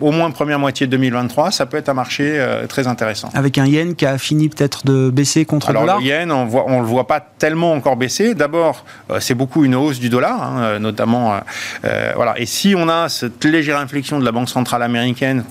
au 0.00 0.10
moins 0.10 0.30
première 0.30 0.58
moitié 0.58 0.86
de 0.86 0.92
2023, 0.92 1.50
ça 1.50 1.66
peut 1.66 1.76
être 1.76 1.88
un 1.88 1.94
marché 1.94 2.44
très 2.68 2.86
intéressant. 2.86 3.30
Avec 3.34 3.58
un 3.58 3.66
yen 3.66 3.94
qui 3.94 4.06
a 4.06 4.18
fini 4.18 4.48
peut-être 4.48 4.86
de 4.86 5.10
baisser 5.10 5.44
contre 5.44 5.68
le 5.68 5.80
dollar. 5.80 5.96
Alors 5.96 6.00
le 6.00 6.06
yen, 6.06 6.32
on 6.32 6.46
voit, 6.46 6.64
on 6.66 6.80
le 6.80 6.86
voit 6.86 7.06
pas 7.06 7.20
tellement 7.20 7.45
encore 7.54 7.96
baissé. 7.96 8.34
D'abord, 8.34 8.84
euh, 9.10 9.20
c'est 9.20 9.34
beaucoup 9.34 9.64
une 9.64 9.74
hausse 9.74 9.98
du 9.98 10.08
dollar, 10.08 10.42
hein, 10.42 10.62
euh, 10.62 10.78
notamment. 10.78 11.40
Euh, 11.84 12.12
voilà. 12.14 12.38
Et 12.38 12.46
si 12.46 12.74
on 12.76 12.88
a 12.88 13.08
cette 13.08 13.44
légère 13.44 13.78
inflexion 13.78 14.18
de 14.18 14.24
la 14.24 14.32
Banque 14.32 14.48
centrale 14.48 14.82
américaine, 14.82 15.44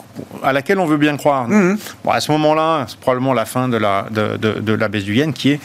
à 0.44 0.54
laquelle 0.54 0.80
on 0.80 0.86
veut 0.86 0.98
bien 0.98 1.18
croire, 1.18 1.48
mhm. 1.48 1.78
bon, 2.04 2.12
à 2.12 2.20
ce 2.20 2.32
moment-là, 2.32 2.86
c'est 2.88 3.00
probablement 3.00 3.34
la 3.34 3.46
fin 3.46 3.68
de 3.68 3.78
la, 3.78 4.08
de, 4.12 4.38
de, 4.38 4.74
la 4.74 4.88
baisse 4.88 5.04
du 5.04 5.16
yen 5.16 5.34
qui 5.34 5.52
est 5.52 5.60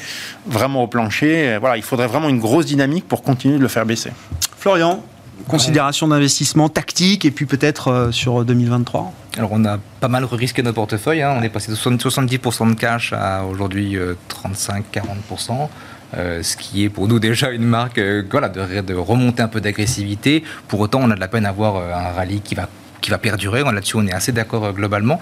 vraiment 0.47 0.83
au 0.85 0.87
plancher. 0.87 1.59
Voilà, 1.61 1.77
il 1.77 1.83
faudrait 1.83 2.07
vraiment 2.07 2.29
une 2.29 2.41
grosse 2.41 2.67
dynamique 2.67 3.07
pour 3.09 3.23
continuer 3.23 3.57
de 3.57 3.63
le 3.63 3.69
faire 3.69 3.87
baisser. 3.87 4.13
Florian, 4.59 5.03
considération 5.49 6.09
d'investissement 6.09 6.69
tactique 6.69 7.25
et 7.25 7.31
puis 7.31 7.47
peut-être 7.47 8.11
sur 8.13 8.45
2023 8.45 9.13
Alors 9.39 9.51
on 9.53 9.65
a 9.65 9.79
pas 10.01 10.09
mal 10.09 10.25
risqué 10.25 10.63
notre 10.63 10.77
portefeuille, 10.77 11.23
hein. 11.23 11.35
on 11.39 11.43
est 11.43 11.49
passé 11.49 11.73
de 11.73 11.77
70% 11.77 12.71
de 12.71 12.75
cash 12.75 13.13
à 13.13 13.45
aujourd'hui 13.45 13.97
35-40%. 14.29 15.69
Ce 16.15 16.57
qui 16.57 16.85
est 16.85 16.89
pour 16.89 17.09
nous 17.09 17.19
déjà 17.31 17.51
une 17.51 17.65
marque 17.65 18.01
voilà, 18.31 18.49
de, 18.49 18.81
de 18.81 18.95
remonter 18.95 19.43
un 19.43 19.49
peu 19.49 19.61
d'agressivité. 19.61 20.45
Pour 20.69 20.81
autant, 20.81 21.01
on 21.03 21.11
a 21.11 21.15
de 21.15 21.21
la 21.21 21.29
peine 21.29 21.47
à 21.47 21.53
voir 21.53 21.77
un 21.77 22.13
rallye 22.13 22.41
qui 22.41 22.55
va 22.55 22.69
qui 23.01 23.11
va 23.11 23.17
perdurer. 23.17 23.63
Là-dessus, 23.63 23.97
on 23.97 24.07
est 24.07 24.13
assez 24.13 24.31
d'accord 24.31 24.75
globalement. 24.75 25.21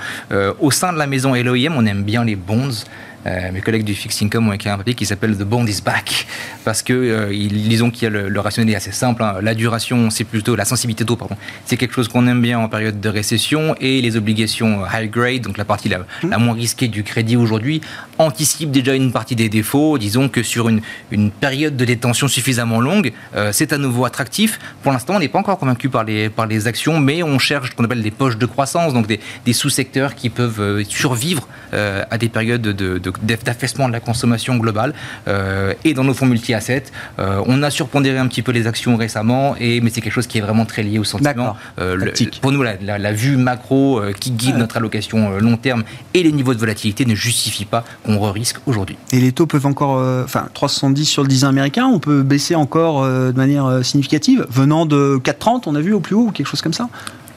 au 0.59 0.70
sein 0.72 0.93
de 0.93 0.99
la 0.99 1.07
maison 1.07 1.34
LOIM, 1.34 1.74
on 1.76 1.86
aime 1.86 2.03
bien 2.03 2.24
les 2.24 2.34
bonds. 2.34 2.84
Euh, 3.27 3.53
mes 3.53 3.61
collègues 3.61 3.85
du 3.85 3.95
Fixed 3.95 4.23
Income 4.25 4.49
ont 4.49 4.53
écrit 4.53 4.71
un 4.71 4.79
papier 4.79 4.95
qui 4.95 5.05
s'appelle 5.05 5.37
The 5.37 5.43
Bond 5.43 5.66
is 5.66 5.83
Back, 5.85 6.27
parce 6.64 6.83
que 6.83 6.93
euh, 6.93 7.35
ils, 7.35 7.69
disons 7.69 7.91
qu'il 7.91 8.05
y 8.05 8.07
a 8.07 8.11
le, 8.11 8.29
le 8.29 8.41
rationnel 8.41 8.73
est 8.73 8.77
assez 8.77 8.93
simple. 8.93 9.23
Hein. 9.23 9.37
La 9.43 9.55
duration, 9.55 10.11
c'est 10.11 10.25
plutôt 10.25 10.55
la 10.55 10.64
sensibilité 10.64 11.05
taux, 11.05 11.16
pardon. 11.16 11.37
C'est 11.66 11.77
quelque 11.77 11.95
chose 11.95 12.09
qu'on 12.09 12.27
aime 12.29 12.41
bien 12.41 12.59
en 12.59 12.69
période 12.69 13.01
de 13.01 13.09
récession, 13.09 13.75
et 13.81 14.01
les 14.01 14.16
obligations 14.16 14.83
high 14.93 15.11
grade, 15.11 15.43
donc 15.43 15.59
la 15.59 15.64
partie 15.64 15.89
la, 15.89 15.99
mmh. 15.99 16.37
moins 16.39 16.55
risquée 16.55 16.89
du 16.89 17.03
crédit 17.03 17.37
aujourd'hui, 17.37 17.81
anticipent 18.19 18.71
déjà 18.71 18.95
une 18.95 19.12
partie 19.12 19.35
des 19.35 19.49
défauts. 19.49 19.99
Disons 19.99 20.29
que 20.29 20.43
sur 20.43 20.69
une, 20.69 20.81
une 21.11 21.31
période 21.31 21.77
de 21.77 21.85
détention 21.85 22.29
suffisamment 22.29 22.81
longue, 22.81 23.12
euh, 23.35 23.51
c'est 23.53 23.73
à 23.73 23.79
nouveau 23.79 24.05
attractif. 24.05 24.59
Pour 24.83 24.93
l'instant, 24.93 25.16
on 25.16 25.19
n'est 25.19 25.29
pas 25.29 25.41
encore 25.41 25.59
convaincu 25.59 25.89
par 25.89 26.05
les, 26.05 26.29
par 26.29 26.47
les 26.47 26.66
actions, 26.66 27.01
mais 27.01 27.23
on 27.23 27.39
cherche 27.39 27.71
ce 27.71 27.75
qu'on 27.75 27.85
appelle 27.85 28.03
des 28.03 28.11
poches 28.11 28.39
de 28.39 28.47
croissance, 28.47 28.95
donc 28.95 29.07
des, 29.07 29.21
des 29.45 29.53
sous-secteurs 29.53 30.14
qui 30.14 30.31
peuvent 30.31 30.83
survivre 30.89 31.49
à 31.73 32.19
des 32.19 32.29
périodes 32.29 32.62
de, 32.62 32.99
de 32.99 33.08
d'affaissement 33.23 33.89
de 33.89 33.93
la 33.93 34.01
consommation 34.01 34.57
globale. 34.57 34.95
Euh, 35.27 35.75
et 35.85 35.95
dans 35.95 36.05
nos 36.05 36.15
fonds 36.15 36.27
multi-assets, 36.27 36.85
euh, 37.19 37.43
on 37.47 37.63
a 37.63 37.71
surpondéré 37.71 38.19
un 38.19 38.27
petit 38.27 38.43
peu 38.43 38.53
les 38.53 38.67
actions 38.67 38.97
récemment, 38.97 39.55
et, 39.59 39.81
mais 39.81 39.91
c'est 39.91 40.01
quelque 40.01 40.13
chose 40.13 40.27
qui 40.27 40.39
est 40.39 40.41
vraiment 40.41 40.65
très 40.65 40.83
lié 40.83 40.99
au 40.99 41.05
sentiment. 41.05 41.57
Euh, 41.79 42.13
pour 42.41 42.53
nous, 42.53 42.63
la, 42.63 43.13
vue 43.13 43.37
macro 43.37 44.01
qui 44.21 44.31
guide 44.31 44.57
notre 44.57 44.77
allocation 44.77 45.39
long 45.39 45.57
terme 45.57 45.83
et 46.15 46.23
les 46.23 46.33
niveaux 46.33 46.55
de 46.55 46.59
volatilité 46.59 47.07
ne 47.07 47.15
justifient 47.15 47.65
pas 47.65 47.85
qu'on 48.05 48.19
re-risque 48.19 48.59
aujourd'hui. 48.67 48.97
Et 49.13 49.21
les 49.21 49.33
taux 49.33 49.47
peuvent 49.47 49.67
encore, 49.67 49.97
enfin 50.25 50.49
370 50.53 51.05
sur 51.07 51.23
le 51.23 51.29
10 51.29 51.45
américain, 51.45 51.87
on 51.87 51.99
peut 51.99 52.23
baisser 52.23 52.55
encore 52.55 53.05
de 53.07 53.37
manière 53.37 53.85
significative, 53.85 54.47
venant 54.51 54.87
de 54.87 55.21
4,30, 55.25 55.63
on 55.67 55.75
a 55.75 55.81
vu 55.81 55.93
au 55.95 56.01
plus 56.01 56.15
haut, 56.15 56.27
ou 56.27 56.31
quelque 56.31 56.47
chose 56.47 56.63
comme 56.63 56.75
ça? 56.75 56.89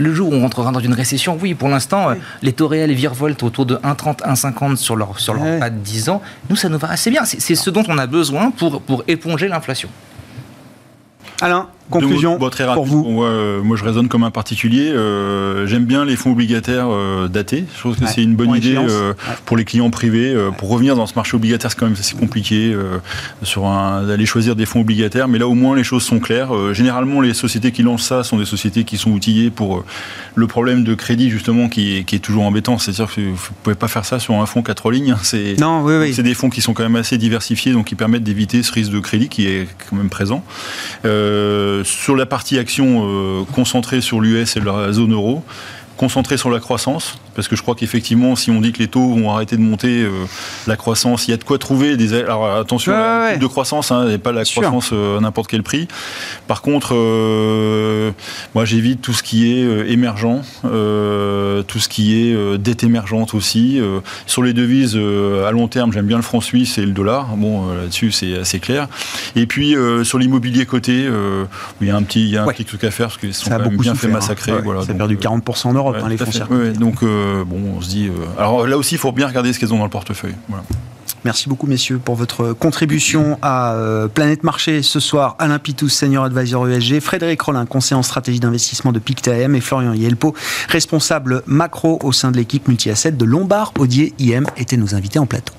Le 0.02 0.14
jour 0.14 0.30
où 0.30 0.34
on 0.34 0.42
rentrera 0.42 0.72
dans 0.72 0.80
une 0.80 0.94
récession, 0.94 1.38
oui, 1.42 1.54
pour 1.54 1.70
l'instant, 1.70 2.10
euh, 2.10 2.16
les 2.42 2.54
taux 2.54 2.68
réels 2.68 2.94
virevoltent 2.94 3.44
autour 3.44 3.66
de 3.66 3.76
1,30, 3.76 4.22
1,50 4.24 4.76
sur 4.76 4.96
leur, 4.96 5.20
sur 5.20 5.34
leur 5.34 5.60
pas 5.60 5.70
de 5.70 5.78
10 5.78 6.10
ans. 6.10 6.22
Nous, 6.50 6.56
ça 6.56 6.70
nous 6.70 6.78
va 6.78 6.90
assez 6.90 7.10
bien. 7.10 7.26
C'est 7.26 7.56
ce 7.56 7.70
dont 7.70 7.84
on 7.88 7.98
a 7.98 8.08
besoin 8.08 8.52
pour, 8.52 8.82
pour 8.82 9.04
éponger 9.08 9.48
l'inflation. 9.48 9.90
Alain 11.42 11.68
Conclusion 11.92 12.38
très 12.50 12.66
pour 12.74 12.86
vous 12.86 13.24
euh, 13.24 13.62
Moi, 13.62 13.78
je 13.78 13.84
raisonne 13.84 14.08
comme 14.08 14.24
un 14.24 14.32
particulier. 14.32 14.90
Euh, 14.90 15.68
j'aime 15.68 15.86
bien 15.86 16.06
les 16.06 16.16
fonds 16.16 16.32
obligataires 16.32 16.88
euh, 16.90 17.28
datés. 17.28 17.66
Je 17.74 17.80
trouve 17.80 17.98
que 17.98 18.08
c'est 18.08 18.24
une 18.24 18.36
bonne 18.36 18.56
idée 18.56 18.78
pour 19.46 19.58
les 19.58 19.66
clients 19.66 19.90
privés. 19.90 20.36
Pour 20.58 20.70
revenir 20.70 20.96
dans 20.96 21.06
ce 21.06 21.16
marché 21.16 21.36
obligataire, 21.36 21.72
c'est 21.72 21.80
quand 21.80 21.86
même 21.86 21.96
assez 22.00 22.16
compliqué 22.16 22.76
sur 23.44 23.64
d'aller 24.08 24.26
choisir 24.26 24.56
des 24.56 24.66
fonds 24.66 24.82
obligataires. 24.82 25.28
Mais 25.28 25.38
là, 25.38 25.48
au 25.48 25.54
moins, 25.54 25.76
les 25.76 25.84
choses 25.84 26.04
sont 26.04 26.20
claires. 26.20 26.74
généralement, 26.74 27.22
les 27.22 27.34
sociétés 27.34 27.72
qui 27.72 27.84
lancent 27.84 28.08
ça 28.08 28.24
sont 28.24 28.38
des 28.38 28.46
sociétés 28.46 28.84
qui 28.84 28.98
sont 28.98 29.12
outillées 29.12 29.50
pour 29.50 29.84
le 30.36 30.48
problème 30.48 30.84
de 30.84 30.96
crédit, 30.96 31.30
justement, 31.30 31.70
qui 31.70 31.98
est, 31.98 32.04
qui 32.04 32.16
est 32.16 32.20
toujours 32.20 32.44
embêtant. 32.44 32.78
C'est-à-dire 32.78 33.14
que 33.14 33.22
vous 33.22 33.32
ne 33.32 33.64
pouvez 33.64 33.76
pas 33.76 33.88
faire 33.88 34.06
ça 34.06 34.20
sur 34.20 34.36
un 34.36 34.46
fonds 34.46 34.64
quatre 34.64 34.92
lignes. 34.92 35.16
C'est 35.22 35.56
oui, 35.84 36.14
des 36.22 36.34
fonds 36.34 36.50
qui 36.50 36.62
sont 36.62 36.74
quand 36.74 36.84
même 36.84 36.96
assez 36.96 37.18
diversifiés, 37.18 37.74
donc 37.74 37.88
qui 37.88 37.96
permettent 37.96 38.24
d'éviter 38.24 38.64
ce 38.64 38.72
risque 38.72 38.92
de 38.92 39.00
crédit 39.00 39.30
qui 39.30 39.48
est 39.48 39.68
quand 39.90 39.96
même 39.96 40.10
présent. 40.10 40.44
Euh, 41.06 41.81
sur 41.84 42.16
la 42.16 42.26
partie 42.26 42.58
action 42.58 43.06
euh, 43.06 43.44
concentrée 43.54 44.02
sur 44.02 44.20
l'US 44.22 44.56
et 44.56 44.60
la 44.60 44.92
zone 44.92 45.14
euro, 45.14 45.44
concentrée 45.98 46.38
sur 46.38 46.50
la 46.50 46.60
croissance, 46.60 47.20
parce 47.42 47.48
que 47.48 47.56
je 47.56 47.64
crois 47.64 47.74
qu'effectivement, 47.74 48.36
si 48.36 48.52
on 48.52 48.62
dit 48.62 48.72
que 48.72 48.78
les 48.78 48.88
taux 48.88 49.16
vont 49.16 49.32
arrêter 49.32 49.58
de 49.58 49.64
monter, 49.64 50.04
euh, 50.04 50.12
la 50.68 50.76
croissance, 50.76 51.28
il 51.28 51.32
y 51.32 51.34
a 51.34 51.38
de 51.38 51.44
quoi 51.44 51.58
trouver 51.58 51.98
des. 51.98 52.14
Alors 52.14 52.46
attention, 52.56 52.92
de 52.92 53.48
croissance, 53.48 53.92
hein, 53.92 54.08
et 54.10 54.20
pas 54.20 54.32
la 54.32 54.46
croissance 54.46 54.92
euh, 54.94 55.18
à 55.18 55.22
n'importe 55.22 55.50
quel 55.50 55.64
prix. 55.64 55.88
Par 56.46 56.62
contre, 56.62 56.94
euh, 56.94 58.12
moi 58.54 58.64
j'évite 58.66 59.02
tout 59.02 59.14
ce 59.14 59.24
qui 59.24 59.52
est 59.52 59.92
émergent, 59.92 60.42
tout 60.62 61.80
ce 61.80 61.90
qui 61.90 62.16
est 62.16 62.58
dette 62.60 62.84
émergente 62.84 63.34
aussi. 63.34 63.82
sur 64.28 64.44
les 64.44 64.54
devises 64.54 64.96
à 64.96 65.50
long 65.50 65.68
terme, 65.68 65.92
j'aime 65.92 66.06
bien 66.06 66.18
le 66.18 66.24
franc 66.24 66.42
suisse 66.42 66.78
et 66.78 66.86
le 66.86 66.92
dollar. 66.92 67.36
Bon, 67.38 67.74
là-dessus 67.74 68.12
c'est 68.12 68.38
assez 68.38 68.60
clair. 68.60 68.88
Et 69.36 69.48
puis 69.48 69.76
sur 70.04 70.20
l'immobilier 70.20 70.68
coté, 70.68 71.10
il 71.82 71.88
y 71.88 71.90
a 71.90 71.96
un 71.96 72.04
petit, 72.04 72.22
il 72.22 72.30
y 72.30 72.38
a 72.38 72.44
un 72.44 72.48
petit 72.48 72.66
truc 72.66 72.84
à 72.84 72.92
faire 72.92 73.08
parce 73.08 73.18
qu'ils 73.18 73.34
sont 73.34 73.50
quand 73.50 73.58
même 73.58 73.78
bien 73.78 73.96
fait 73.96 74.10
hein. 74.10 74.12
massacrer. 74.12 74.54
Voilà, 74.64 74.84
ça 74.84 74.92
a 74.92 74.94
perdu 74.96 75.18
40% 75.18 75.70
en 75.70 75.74
Europe, 75.74 75.98
hein, 76.00 76.08
les 76.08 76.18
foncières. 76.18 76.48
donc 76.80 77.02
euh, 77.04 77.31
bon, 77.46 77.60
on 77.78 77.82
se 77.82 77.90
dit. 77.90 78.08
Euh, 78.08 78.26
alors 78.38 78.68
là 78.68 78.78
aussi, 78.78 78.96
il 78.96 78.98
faut 78.98 79.12
bien 79.12 79.28
regarder 79.28 79.54
ce 79.54 79.60
qu'elles 79.60 79.74
ont 79.74 79.78
dans 79.78 79.84
le 79.84 79.90
portefeuille. 79.90 80.36
Merci 81.24 81.50
beaucoup, 81.50 81.68
messieurs, 81.68 82.00
pour 82.00 82.16
votre 82.16 82.54
contribution 82.54 83.38
à 83.44 83.74
euh, 83.74 84.08
Planète 84.08 84.44
Marché 84.44 84.82
ce 84.82 85.00
soir. 85.00 85.36
Alain 85.38 85.60
Pitous, 85.60 85.90
senior 85.90 86.26
advisor 86.26 86.68
ESG, 86.68 87.00
Frédéric 87.00 87.42
Rollin, 87.42 87.66
conseiller 87.68 88.00
en 88.00 88.04
stratégie 88.04 88.40
d'investissement 88.40 88.92
de 88.92 88.98
Pictam 88.98 89.56
et 89.56 89.62
Florian 89.62 89.94
Yelpo, 89.94 90.34
responsable 90.70 91.44
macro 91.46 92.00
au 92.04 92.12
sein 92.12 92.32
de 92.32 92.38
l'équipe 92.38 92.68
multi-asset 92.68 93.12
de 93.12 93.26
Lombard 93.26 93.72
Audier 93.78 94.14
IM, 94.20 94.48
étaient 94.58 94.78
nos 94.78 94.96
invités 94.96 95.20
en 95.20 95.28
plateau. 95.28 95.54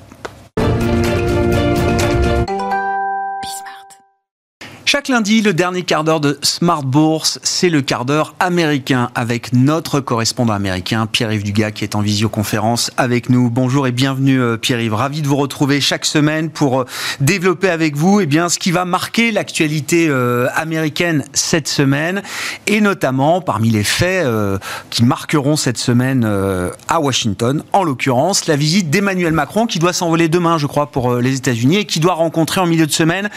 Chaque 4.92 5.08
lundi, 5.08 5.40
le 5.40 5.54
dernier 5.54 5.84
quart 5.84 6.04
d'heure 6.04 6.20
de 6.20 6.38
Smart 6.42 6.82
Bourse, 6.82 7.38
c'est 7.42 7.70
le 7.70 7.80
quart 7.80 8.04
d'heure 8.04 8.34
américain 8.40 9.08
avec 9.14 9.54
notre 9.54 10.00
correspondant 10.00 10.52
américain, 10.52 11.06
Pierre-Yves 11.06 11.44
Dugas, 11.44 11.70
qui 11.70 11.84
est 11.84 11.94
en 11.94 12.02
visioconférence 12.02 12.90
avec 12.98 13.30
nous. 13.30 13.48
Bonjour 13.48 13.86
et 13.86 13.90
bienvenue 13.90 14.38
euh, 14.38 14.58
Pierre-Yves. 14.58 14.92
Ravi 14.92 15.22
de 15.22 15.28
vous 15.28 15.36
retrouver 15.36 15.80
chaque 15.80 16.04
semaine 16.04 16.50
pour 16.50 16.82
euh, 16.82 16.84
développer 17.20 17.70
avec 17.70 17.96
vous 17.96 18.20
eh 18.20 18.26
bien, 18.26 18.50
ce 18.50 18.58
qui 18.58 18.70
va 18.70 18.84
marquer 18.84 19.32
l'actualité 19.32 20.08
euh, 20.10 20.48
américaine 20.54 21.24
cette 21.32 21.68
semaine 21.68 22.20
et 22.66 22.82
notamment 22.82 23.40
parmi 23.40 23.70
les 23.70 23.84
faits 23.84 24.26
qui 24.90 25.04
marqueront 25.04 25.56
cette 25.56 25.78
semaine 25.78 26.28
à 26.88 27.00
Washington, 27.00 27.64
en 27.72 27.82
l'occurrence 27.82 28.46
la 28.46 28.56
visite 28.56 28.90
d'Emmanuel 28.90 29.32
Macron 29.32 29.66
qui 29.66 29.78
doit 29.78 29.94
s'envoler 29.94 30.28
demain, 30.28 30.58
je 30.58 30.66
crois, 30.66 30.90
pour 30.90 31.16
les 31.16 31.36
États-Unis 31.36 31.78
et 31.78 31.84
qui 31.86 31.98
doit 31.98 32.14
rencontrer 32.14 32.60
en 32.60 32.66
milieu 32.66 32.86
de 32.86 32.92
semaine, 32.92 33.30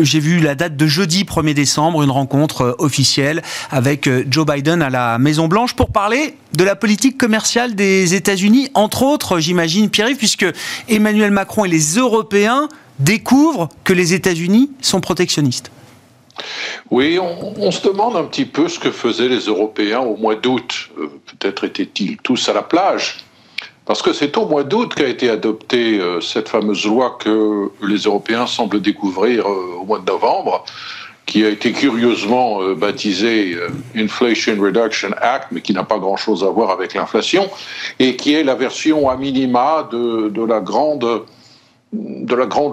j'ai 0.00 0.20
vu 0.20 0.40
la 0.40 0.54
date 0.54 0.76
de 0.76 0.85
jeudi 0.86 1.24
1er 1.24 1.54
décembre, 1.54 2.02
une 2.02 2.10
rencontre 2.10 2.62
euh, 2.62 2.74
officielle 2.78 3.42
avec 3.70 4.06
euh, 4.06 4.24
Joe 4.28 4.46
Biden 4.46 4.82
à 4.82 4.90
la 4.90 5.18
Maison 5.18 5.48
Blanche 5.48 5.74
pour 5.74 5.90
parler 5.90 6.34
de 6.54 6.64
la 6.64 6.76
politique 6.76 7.18
commerciale 7.18 7.74
des 7.74 8.14
États-Unis, 8.14 8.70
entre 8.74 9.02
autres, 9.02 9.38
j'imagine, 9.38 9.90
Pierre-Yves, 9.90 10.16
puisque 10.16 10.46
Emmanuel 10.88 11.30
Macron 11.30 11.64
et 11.64 11.68
les 11.68 11.96
Européens 11.96 12.68
découvrent 12.98 13.68
que 13.84 13.92
les 13.92 14.14
États-Unis 14.14 14.70
sont 14.80 15.00
protectionnistes. 15.00 15.70
Oui, 16.90 17.18
on, 17.18 17.70
se 17.70 17.86
demande 17.86 18.16
un 18.16 18.24
petit 18.24 18.44
peu 18.44 18.68
ce 18.68 18.78
que 18.78 18.90
faisaient 18.90 19.28
les 19.28 19.46
Européens 19.46 20.00
au 20.00 20.16
mois 20.16 20.34
d'août. 20.34 20.90
Euh, 20.98 21.08
peut-être 21.26 21.64
étaient-ils 21.64 22.18
tous 22.18 22.48
à 22.48 22.52
la 22.52 22.62
plage. 22.62 23.18
Parce 23.86 24.02
que 24.02 24.12
c'est 24.12 24.36
au 24.36 24.46
mois 24.46 24.64
d'août 24.64 24.94
qu'a 24.96 25.06
été 25.06 25.30
adoptée 25.30 26.00
euh, 26.00 26.20
cette 26.20 26.48
fameuse 26.48 26.84
loi 26.86 27.16
que 27.20 27.70
les 27.86 27.98
Européens 27.98 28.48
semblent 28.48 28.80
découvrir 28.80 29.46
euh, 29.46 29.78
au 29.80 29.84
mois 29.84 30.00
de 30.00 30.10
novembre, 30.10 30.64
qui 31.24 31.44
a 31.44 31.48
été 31.48 31.70
curieusement 31.70 32.62
euh, 32.62 32.74
baptisée 32.74 33.56
Inflation 33.94 34.60
Reduction 34.60 35.10
Act, 35.20 35.48
mais 35.52 35.60
qui 35.60 35.72
n'a 35.72 35.84
pas 35.84 35.98
grand-chose 35.98 36.42
à 36.42 36.48
voir 36.48 36.70
avec 36.70 36.94
l'inflation, 36.94 37.48
et 38.00 38.16
qui 38.16 38.34
est 38.34 38.42
la 38.42 38.56
version 38.56 39.08
à 39.08 39.16
minima 39.16 39.88
de, 39.92 40.44
la 40.44 40.58
grande 40.60 41.28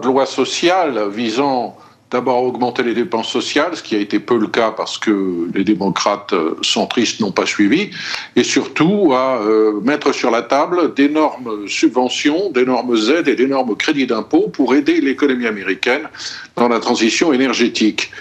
loi 0.06 0.26
sociale 0.26 1.10
visant 1.10 1.78
d'abord 2.14 2.44
augmenter 2.44 2.84
les 2.84 2.94
dépenses 2.94 3.30
sociales, 3.30 3.76
ce 3.76 3.82
qui 3.82 3.96
a 3.96 4.00
été 4.00 4.20
peu 4.20 4.38
le 4.38 4.48
cas 4.48 4.72
parce 4.72 5.00
que 5.00 5.50
les 5.54 5.64
démocrates 5.64 6.32
euh, 6.34 6.56
centristes 6.62 7.20
n'ont 7.20 7.32
pas 7.32 7.48
suivi, 7.48 7.90
et 8.36 8.44
surtout 8.44 9.14
à 9.14 9.42
euh, 9.42 9.82
mettre 9.82 10.14
sur 10.14 10.30
la 10.30 10.44
table 10.44 10.94
d'énormes 10.94 11.68
subventions, 11.68 12.52
d'énormes 12.52 12.96
aides 12.96 13.28
et 13.28 13.36
d'énormes 13.36 13.76
crédits 13.76 14.06
d'impôt 14.06 14.48
pour 14.54 14.76
aider 14.76 15.02
l'économie 15.02 15.48
américaine 15.48 16.08
dans 16.56 16.68
la 16.68 16.80
transition 16.80 17.34
énergétique. 17.34 18.12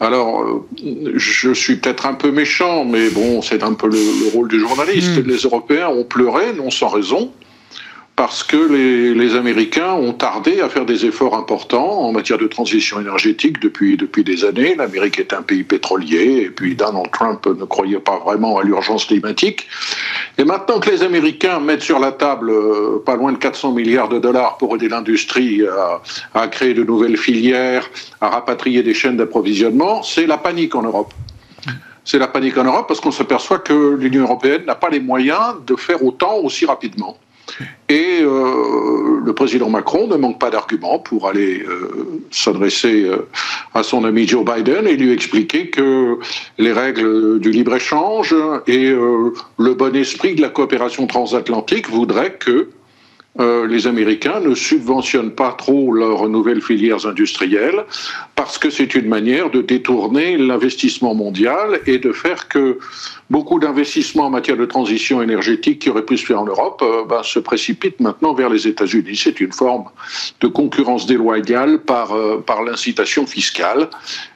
Alors, 0.00 0.42
euh, 0.42 1.12
je 1.14 1.52
suis 1.52 1.76
peut-être 1.76 2.06
un 2.06 2.14
peu 2.14 2.30
méchant, 2.30 2.86
mais 2.86 3.10
bon, 3.10 3.42
c'est 3.42 3.62
un 3.62 3.74
peu 3.74 3.88
le, 3.88 4.32
rôle 4.32 4.48
du 4.48 4.58
journaliste. 4.58 5.18
Hmm. 5.18 5.28
Les 5.28 5.36
Européens 5.36 5.88
ont 5.88 6.04
pleuré, 6.04 6.54
non 6.54 6.70
sans 6.70 6.88
raison, 6.88 7.30
parce 8.16 8.44
que 8.44 8.56
les, 8.56 9.34
Américains 9.34 9.92
ont 9.94 10.12
tardé 10.12 10.60
à 10.60 10.68
faire 10.68 10.86
des 10.86 11.04
efforts 11.04 11.34
importants 11.34 12.02
en 12.02 12.12
matière 12.12 12.38
de 12.38 12.46
transition 12.46 13.00
énergétique 13.00 13.58
depuis, 13.60 13.96
depuis 13.96 14.22
des 14.22 14.44
années. 14.44 14.76
L'Amérique 14.76 15.18
est 15.18 15.32
un 15.32 15.42
pays 15.42 15.64
pétrolier, 15.64 16.42
et 16.44 16.50
puis 16.50 16.76
Donald 16.76 17.10
Trump 17.10 17.44
ne 17.46 17.64
croyait 17.64 17.98
pas 17.98 18.18
vraiment 18.18 18.58
à 18.58 18.62
l'urgence 18.62 19.06
climatique. 19.06 19.66
Et 20.38 20.44
maintenant 20.44 20.78
que 20.78 20.90
les 20.90 21.02
Américains 21.02 21.58
mettent 21.58 21.82
sur 21.82 21.98
la 21.98 22.12
table 22.12 22.50
euh, 22.50 23.02
pas 23.04 23.16
loin 23.16 23.32
de 23.32 23.38
400 23.38 23.72
milliards 23.72 24.08
de 24.08 24.20
dollars 24.20 24.58
pour 24.58 24.74
aider 24.76 24.88
l'industrie 24.88 25.66
à, 25.66 26.00
à 26.40 26.46
créer 26.46 26.74
de 26.74 26.84
nouvelles 26.84 27.16
filières, 27.16 27.90
à 28.20 28.28
rapatrier 28.28 28.84
des 28.84 28.94
chaînes 28.94 29.16
d'approvisionnement, 29.16 30.04
c'est 30.04 30.26
la 30.26 30.38
panique 30.38 30.74
en 30.76 30.82
Europe 30.82 31.12
c'est 32.06 32.18
la 32.18 32.28
panique 32.28 32.58
en 32.58 32.64
Europe 32.64 32.86
parce 32.86 33.00
qu'on 33.00 33.10
s'aperçoit 33.10 33.60
que 33.60 33.94
l'Union 33.94 34.24
européenne 34.24 34.64
n'a 34.66 34.74
pas 34.74 34.90
les 34.90 35.00
moyens 35.00 35.54
de 35.66 35.74
faire 35.74 36.04
autant 36.04 36.36
aussi 36.36 36.66
rapidement. 36.66 37.16
Et 37.88 38.20
euh, 38.22 39.20
le 39.24 39.32
président 39.34 39.68
Macron 39.68 40.06
ne 40.08 40.16
manque 40.16 40.40
pas 40.40 40.50
d'arguments 40.50 40.98
pour 40.98 41.28
aller 41.28 41.62
euh, 41.62 42.22
s'adresser 42.30 43.04
euh, 43.04 43.28
à 43.74 43.82
son 43.82 44.04
ami 44.04 44.26
Joe 44.26 44.44
Biden 44.44 44.86
et 44.86 44.96
lui 44.96 45.12
expliquer 45.12 45.68
que 45.68 46.18
les 46.58 46.72
règles 46.72 47.38
du 47.40 47.50
libre-échange 47.50 48.34
et 48.66 48.90
le 48.90 49.74
bon 49.74 49.94
esprit 49.94 50.34
de 50.34 50.42
la 50.42 50.48
coopération 50.48 51.06
transatlantique 51.06 51.90
voudraient 51.90 52.34
que 52.34 52.70
euh, 53.40 53.66
les 53.66 53.88
Américains 53.88 54.38
ne 54.38 54.54
subventionnent 54.54 55.32
pas 55.32 55.52
trop 55.52 55.92
leurs 55.92 56.28
nouvelles 56.28 56.62
filières 56.62 57.04
industrielles 57.04 57.84
parce 58.36 58.58
que 58.58 58.70
c'est 58.70 58.94
une 58.94 59.08
manière 59.08 59.50
de 59.50 59.60
détourner 59.60 60.36
l'investissement 60.36 61.16
mondial 61.16 61.80
et 61.86 61.98
de 61.98 62.12
faire 62.12 62.46
que 62.46 62.78
beaucoup 63.30 63.58
d'investissements 63.58 64.26
en 64.26 64.30
matière 64.30 64.56
de 64.56 64.66
transition 64.66 65.20
énergétique 65.20 65.80
qui 65.80 65.90
auraient 65.90 66.06
pu 66.06 66.16
se 66.16 66.26
faire 66.26 66.40
en 66.40 66.44
Europe 66.44 66.80
euh, 66.84 67.04
ben, 67.06 67.24
se 67.24 67.40
précipitent 67.40 67.98
maintenant 67.98 68.34
vers 68.34 68.50
les 68.50 68.68
États-Unis. 68.68 69.16
C'est 69.16 69.40
une 69.40 69.52
forme 69.52 69.86
de 70.40 70.46
concurrence 70.46 71.06
déloyale 71.06 71.80
par, 71.80 72.12
euh, 72.12 72.38
par 72.38 72.62
l'incitation 72.62 73.26
fiscale. 73.26 73.88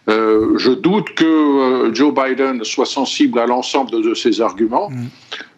je 0.08 0.70
doute 0.70 1.10
que 1.14 1.90
Joe 1.92 2.12
Biden 2.12 2.64
soit 2.64 2.86
sensible 2.86 3.38
à 3.38 3.46
l'ensemble 3.46 4.02
de 4.02 4.14
ces 4.14 4.40
arguments. 4.40 4.90
Mmh. 4.90 5.06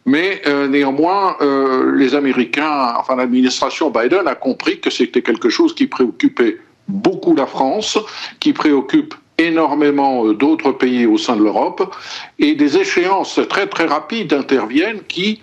Mais 0.06 0.40
euh, 0.46 0.66
néanmoins, 0.66 1.36
euh, 1.40 1.94
les 1.94 2.14
Américains, 2.14 2.94
enfin 2.98 3.16
l'administration 3.16 3.90
Biden 3.90 4.26
a 4.26 4.34
compris 4.34 4.80
que 4.80 4.90
c'était 4.90 5.22
quelque 5.22 5.50
chose 5.50 5.74
qui 5.74 5.86
préoccupait 5.86 6.58
beaucoup 6.88 7.34
la 7.34 7.46
France, 7.46 7.98
qui 8.40 8.52
préoccupe 8.52 9.14
énormément 9.38 10.26
euh, 10.26 10.34
d'autres 10.34 10.72
pays 10.72 11.06
au 11.06 11.18
sein 11.18 11.36
de 11.36 11.42
l'Europe, 11.42 11.94
et 12.38 12.54
des 12.54 12.78
échéances 12.78 13.40
très 13.48 13.66
très 13.66 13.86
rapides 13.86 14.32
interviennent 14.32 15.02
qui, 15.06 15.42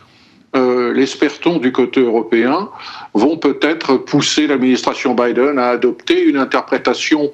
l'espère-t-on 0.96 1.60
du 1.60 1.72
côté 1.72 2.02
européen, 2.02 2.70
vont 3.14 3.38
peut-être 3.38 3.96
pousser 3.96 4.48
l'administration 4.48 5.14
Biden 5.14 5.60
à 5.60 5.68
adopter 5.68 6.24
une 6.24 6.38
interprétation, 6.38 7.32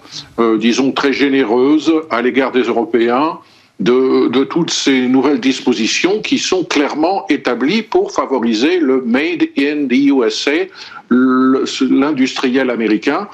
disons, 0.58 0.92
très 0.92 1.14
généreuse 1.14 1.90
à 2.10 2.22
l'égard 2.22 2.52
des 2.52 2.64
Européens, 2.64 3.40
de, 3.84 4.44
toutes 4.44 4.72
ces 4.72 5.08
nouvelles 5.08 5.40
dispositions 5.40 6.22
qui 6.22 6.38
sont 6.38 6.64
clairement 6.64 7.26
établies 7.30 7.82
pour 7.82 8.12
favoriser 8.12 8.80
le 8.80 9.02
Made 9.02 9.48
in 9.58 9.88
the 9.88 10.08
USA, 10.10 10.68
l'industriel 11.10 12.70
américain 12.70 13.28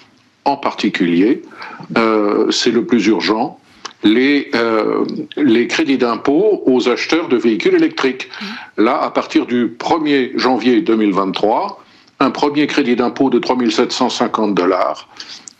en 0.45 0.57
particulier. 0.57 1.41
Euh, 1.97 2.49
c'est 2.51 2.71
le 2.71 2.85
plus 2.85 3.05
urgent. 3.07 3.59
Les, 4.03 4.49
euh, 4.55 5.03
les 5.35 5.67
crédits 5.67 5.97
d'impôt 5.97 6.63
aux 6.65 6.87
acheteurs 6.87 7.27
de 7.27 7.35
véhicules 7.35 7.75
électriques. 7.75 8.29
Là, 8.77 8.97
à 9.01 9.11
partir 9.11 9.45
du 9.45 9.75
1er 9.77 10.37
janvier 10.37 10.81
2023, 10.81 11.83
un 12.21 12.31
premier 12.31 12.65
crédit 12.67 12.95
d'impôt 12.95 13.29
de 13.29 13.39
3 13.39 13.57
750 13.69 14.55
dollars 14.55 15.09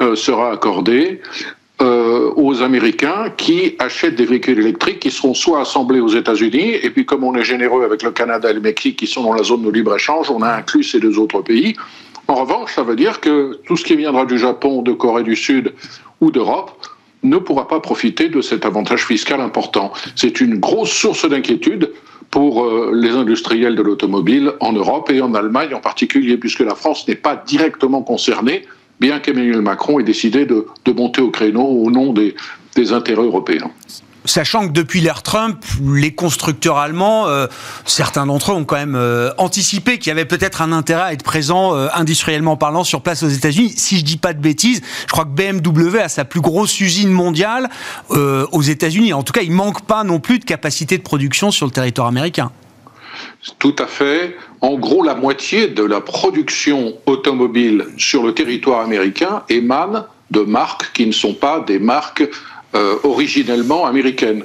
euh, 0.01 0.15
sera 0.15 0.51
accordé 0.53 1.21
euh, 1.82 2.34
aux 2.36 2.61
Américains 2.61 3.32
qui 3.38 3.75
achètent 3.80 4.15
des 4.15 4.25
véhicules 4.25 4.59
électriques 4.59 4.99
qui 4.99 5.11
seront 5.11 5.34
soit 5.34 5.61
assemblés 5.61 6.01
aux 6.01 6.09
États-Unis, 6.09 6.75
et 6.82 6.89
puis 6.89 7.05
comme 7.05 7.23
on 7.23 7.36
est 7.36 7.43
généreux 7.43 7.84
avec 7.84 8.03
le 8.03 8.11
Canada 8.11 8.49
et 8.49 8.53
le 8.53 8.59
Mexique 8.59 8.97
qui 8.97 9.07
sont 9.07 9.23
dans 9.23 9.34
la 9.34 9.43
zone 9.43 9.63
de 9.63 9.69
libre-échange, 9.69 10.30
on 10.30 10.41
a 10.41 10.51
inclus 10.51 10.84
ces 10.84 10.99
deux 10.99 11.17
autres 11.17 11.41
pays. 11.41 11.75
En 12.27 12.36
revanche, 12.36 12.75
ça 12.75 12.84
veut 12.84 12.95
dire 12.95 13.21
que 13.21 13.59
tout 13.65 13.77
ce 13.77 13.84
qui 13.84 13.95
viendra 13.95 14.25
du 14.25 14.38
Japon, 14.38 14.82
de 14.82 14.91
Corée 14.91 15.23
du 15.23 15.36
Sud 15.36 15.73
ou 16.21 16.32
d'Europe 16.32 16.86
ne 17.23 17.38
pourra 17.38 17.67
pas 17.67 17.80
profiter 17.80 18.30
de 18.30 18.41
cet 18.41 18.65
avantage 18.65 19.05
fiscal 19.05 19.41
important. 19.41 19.91
C'est 20.15 20.41
une 20.41 20.59
grosse 20.59 20.91
source 20.91 21.27
d'inquiétude 21.30 21.91
pour 22.30 22.63
euh, 22.63 22.91
les 22.93 23.11
industriels 23.11 23.75
de 23.75 23.82
l'automobile 23.82 24.51
en 24.59 24.73
Europe 24.73 25.09
et 25.11 25.21
en 25.21 25.34
Allemagne 25.34 25.73
en 25.73 25.80
particulier, 25.80 26.38
puisque 26.38 26.59
la 26.59 26.75
France 26.75 27.07
n'est 27.07 27.15
pas 27.15 27.36
directement 27.36 28.01
concernée 28.01 28.65
bien 29.00 29.20
qu'Emmanuel 29.20 29.62
Macron 29.62 30.00
ait 30.00 30.04
décidé 30.04 30.45
de, 30.45 30.66
monter 30.95 31.22
au 31.22 31.30
créneau 31.30 31.64
au 31.64 31.91
nom 31.91 32.14
des, 32.14 32.36
intérêts 32.93 33.24
européens. 33.24 33.72
Sachant 34.24 34.68
que 34.68 34.72
depuis 34.72 35.02
l'ère 35.02 35.22
Trump, 35.22 35.58
les 35.93 36.14
constructeurs 36.14 36.78
allemands, 36.78 37.28
euh, 37.28 37.47
certains 37.86 38.26
d'entre 38.26 38.52
eux 38.52 38.56
ont 38.56 38.64
quand 38.64 38.78
même 38.78 38.95
euh, 38.95 39.32
anticipé 39.38 39.97
qu'il 39.97 40.08
y 40.08 40.12
avait 40.12 40.24
peut-être 40.24 40.62
un 40.62 40.72
intérêt 40.72 41.02
à 41.02 41.14
être 41.14 41.24
présent 41.24 41.76
euh, 41.76 41.88
industriellement 41.93 42.56
parlant 42.56 42.86
sur 42.86 43.02
place 43.02 43.22
aux 43.22 43.28
États-Unis. 43.28 43.74
Si 43.76 43.97
je 43.97 44.06
dis 44.06 44.16
pas 44.16 44.34
de 44.34 44.39
bêtises, 44.39 44.82
je 45.08 45.12
crois 45.12 45.26
que 45.26 45.32
BMW 45.32 46.00
a 46.00 46.08
sa 46.08 46.24
plus 46.24 46.41
grosse 46.41 46.80
usine 46.80 47.10
mondiale 47.10 47.70
aux 48.10 48.62
États-Unis. 48.62 49.14
En 49.14 49.24
tout 49.24 49.34
cas, 49.34 49.41
il 49.41 49.52
manque 49.52 49.82
pas 49.82 50.04
non 50.04 50.20
plus 50.20 50.39
de 50.39 50.45
capacité 50.45 50.97
de 50.97 51.04
production 51.04 51.52
sur 51.52 51.66
le 51.66 51.72
territoire 51.72 52.08
américain. 52.08 52.52
Tout 53.57 53.76
à 53.80 53.88
fait. 53.88 54.36
En 54.61 54.76
gros, 54.76 55.03
la 55.03 55.15
moitié 55.15 55.67
de 55.67 55.84
la 55.84 56.01
production 56.01 56.93
automobile 57.05 57.86
sur 57.97 58.24
le 58.24 58.34
territoire 58.34 58.82
américain 58.82 59.43
émane 59.49 60.05
de 60.32 60.41
marques 60.41 60.91
qui 60.93 61.05
ne 61.05 61.11
sont 61.11 61.34
pas 61.34 61.59
des 61.61 61.80
marques 61.80 62.28
euh, 62.76 62.97
originellement 63.03 63.88
américaines. 63.88 64.43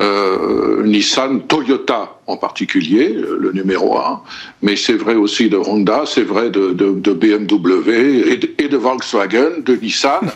Euh, 0.00 0.82
Nissan, 0.84 1.46
Toyota 1.46 2.18
en 2.26 2.36
particulier, 2.36 3.08
le 3.08 3.52
numéro 3.52 3.96
un, 3.96 4.20
mais 4.60 4.76
c'est 4.76 4.94
vrai 4.94 5.14
aussi 5.14 5.48
de 5.48 5.56
Honda, 5.56 6.04
c'est 6.06 6.24
vrai 6.24 6.50
de, 6.50 6.72
BMW 6.72 8.38
et 8.58 8.68
de, 8.68 8.76
Volkswagen, 8.76 9.62
de 9.64 9.76
Nissan. 9.76 10.30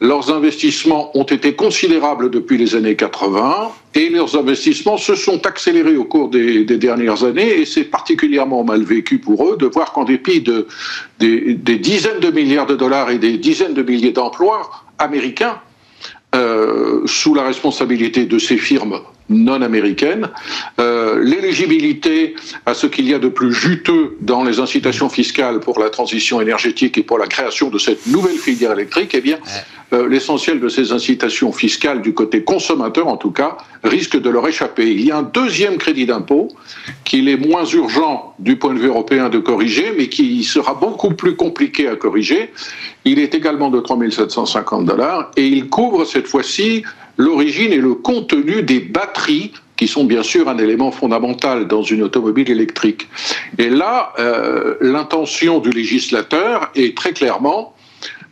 Leurs 0.00 0.32
investissements 0.32 1.16
ont 1.16 1.24
été 1.24 1.54
considérables 1.54 2.30
depuis 2.30 2.58
les 2.58 2.74
années 2.74 2.96
80 2.96 3.70
et 3.94 4.08
leurs 4.08 4.36
investissements 4.36 4.96
se 4.96 5.14
sont 5.14 5.46
accélérés 5.46 5.96
au 5.96 6.04
cours 6.04 6.28
des, 6.28 6.64
dernières 6.64 7.22
années 7.24 7.60
et 7.60 7.64
c'est 7.64 7.84
particulièrement 7.84 8.64
mal 8.64 8.82
vécu 8.82 9.18
pour 9.18 9.48
eux 9.48 9.56
de 9.56 9.66
voir 9.66 9.92
qu'en 9.92 10.04
dépit 10.04 10.40
de, 10.40 10.66
des, 11.20 11.78
dizaines 11.78 12.18
de 12.18 12.30
milliards 12.30 12.66
de 12.66 12.74
dollars 12.74 13.10
et 13.10 13.18
des 13.18 13.38
dizaines 13.38 13.74
de 13.74 13.82
milliers 13.82 14.10
d'emplois 14.10 14.68
américains, 14.98 15.60
euh, 16.34 17.06
sous 17.06 17.34
la 17.34 17.44
responsabilité 17.44 18.26
de 18.26 18.38
ces 18.38 18.56
firmes 18.56 19.00
non 19.28 19.62
américaines, 19.62 20.28
euh, 20.80 21.22
l'éligibilité 21.22 22.34
à 22.66 22.74
ce 22.74 22.86
qu'il 22.86 23.08
y 23.08 23.14
a 23.14 23.18
de 23.18 23.28
plus 23.28 23.52
juteux 23.52 24.16
dans 24.20 24.44
les 24.44 24.60
incitations 24.60 25.08
fiscales 25.08 25.60
pour 25.60 25.78
la 25.78 25.90
transition 25.90 26.40
énergétique 26.40 26.98
et 26.98 27.02
pour 27.02 27.18
la 27.18 27.26
création 27.26 27.70
de 27.70 27.78
cette 27.78 28.06
nouvelle 28.06 28.36
filière 28.36 28.72
électrique, 28.72 29.12
eh 29.14 29.20
bien, 29.20 29.38
euh, 29.92 30.08
l'essentiel 30.08 30.60
de 30.60 30.68
ces 30.68 30.92
incitations 30.92 31.52
fiscales 31.52 32.02
du 32.02 32.14
côté 32.14 32.42
consommateur, 32.42 33.06
en 33.06 33.16
tout 33.16 33.30
cas, 33.30 33.56
risque 33.82 34.20
de 34.20 34.28
leur 34.28 34.46
échapper. 34.48 34.90
Il 34.90 35.02
y 35.02 35.10
a 35.10 35.18
un 35.18 35.22
deuxième 35.22 35.78
crédit 35.78 36.06
d'impôt 36.06 36.48
qu'il 37.04 37.28
est 37.28 37.36
moins 37.36 37.64
urgent 37.64 38.34
du 38.38 38.56
point 38.56 38.74
de 38.74 38.78
vue 38.78 38.88
européen 38.88 39.28
de 39.28 39.38
corriger, 39.38 39.92
mais 39.96 40.08
qui 40.08 40.42
sera 40.42 40.74
beaucoup 40.74 41.10
plus 41.10 41.36
compliqué 41.36 41.88
à 41.88 41.96
corriger. 41.96 42.52
Il 43.04 43.18
est 43.18 43.34
également 43.34 43.70
de 43.70 43.80
3 43.80 43.98
750 44.10 44.86
dollars 44.86 45.30
et 45.36 45.46
il 45.46 45.68
couvre 45.68 46.04
cette 46.04 46.26
fois-ci 46.26 46.82
l'origine 47.16 47.72
et 47.72 47.78
le 47.78 47.94
contenu 47.94 48.62
des 48.62 48.80
batteries 48.80 49.52
qui 49.76 49.88
sont 49.88 50.04
bien 50.04 50.22
sûr 50.22 50.48
un 50.48 50.58
élément 50.58 50.90
fondamental 50.90 51.66
dans 51.66 51.82
une 51.82 52.02
automobile 52.02 52.50
électrique. 52.50 53.08
Et 53.58 53.70
là, 53.70 54.12
euh, 54.18 54.74
l'intention 54.80 55.58
du 55.58 55.70
législateur 55.70 56.70
est 56.74 56.96
très 56.96 57.12
clairement 57.12 57.74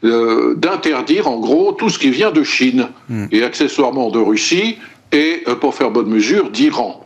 euh, 0.05 0.55
d'interdire 0.57 1.29
en 1.29 1.39
gros 1.39 1.73
tout 1.73 1.89
ce 1.89 1.99
qui 1.99 2.11
vient 2.11 2.31
de 2.31 2.43
Chine 2.43 2.89
hmm. 3.09 3.27
et 3.33 3.43
accessoirement 3.43 4.11
de 4.11 4.19
Russie 4.19 4.79
et, 5.11 5.43
euh, 5.49 5.55
pour 5.57 5.75
faire 5.75 5.91
bonne 5.91 6.09
mesure, 6.09 6.51
d'Iran. 6.51 6.99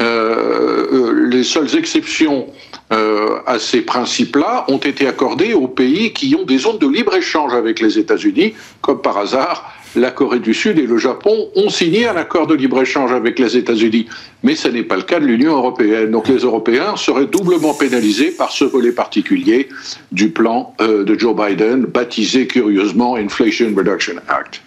les 0.00 1.42
seules 1.42 1.74
exceptions 1.76 2.46
à 2.90 3.58
ces 3.58 3.82
principes-là 3.82 4.64
ont 4.68 4.78
été 4.78 5.08
accordées 5.08 5.54
aux 5.54 5.66
pays 5.66 6.12
qui 6.12 6.36
ont 6.36 6.44
des 6.44 6.58
zones 6.58 6.78
de 6.78 6.86
libre-échange 6.86 7.52
avec 7.52 7.80
les 7.80 7.98
États-Unis, 7.98 8.54
comme 8.80 9.02
par 9.02 9.18
hasard 9.18 9.74
la 9.96 10.10
Corée 10.10 10.40
du 10.40 10.54
Sud 10.54 10.78
et 10.78 10.86
le 10.86 10.98
Japon 10.98 11.48
ont 11.54 11.70
signé 11.70 12.06
un 12.06 12.16
accord 12.16 12.46
de 12.46 12.54
libre-échange 12.54 13.12
avec 13.12 13.38
les 13.38 13.56
États-Unis. 13.56 14.06
Mais 14.42 14.54
ce 14.54 14.68
n'est 14.68 14.82
pas 14.82 14.96
le 14.96 15.02
cas 15.02 15.20
de 15.20 15.26
l'Union 15.26 15.56
européenne. 15.56 16.10
Donc 16.10 16.28
les 16.28 16.38
Européens 16.38 16.96
seraient 16.96 17.26
doublement 17.26 17.74
pénalisés 17.74 18.30
par 18.30 18.52
ce 18.52 18.64
volet 18.64 18.92
particulier 18.92 19.68
du 20.12 20.30
plan 20.30 20.74
euh, 20.80 21.04
de 21.04 21.18
Joe 21.18 21.34
Biden, 21.34 21.86
baptisé 21.86 22.46
curieusement 22.46 23.16
Inflation 23.16 23.72
Reduction 23.76 24.14
Act. 24.28 24.62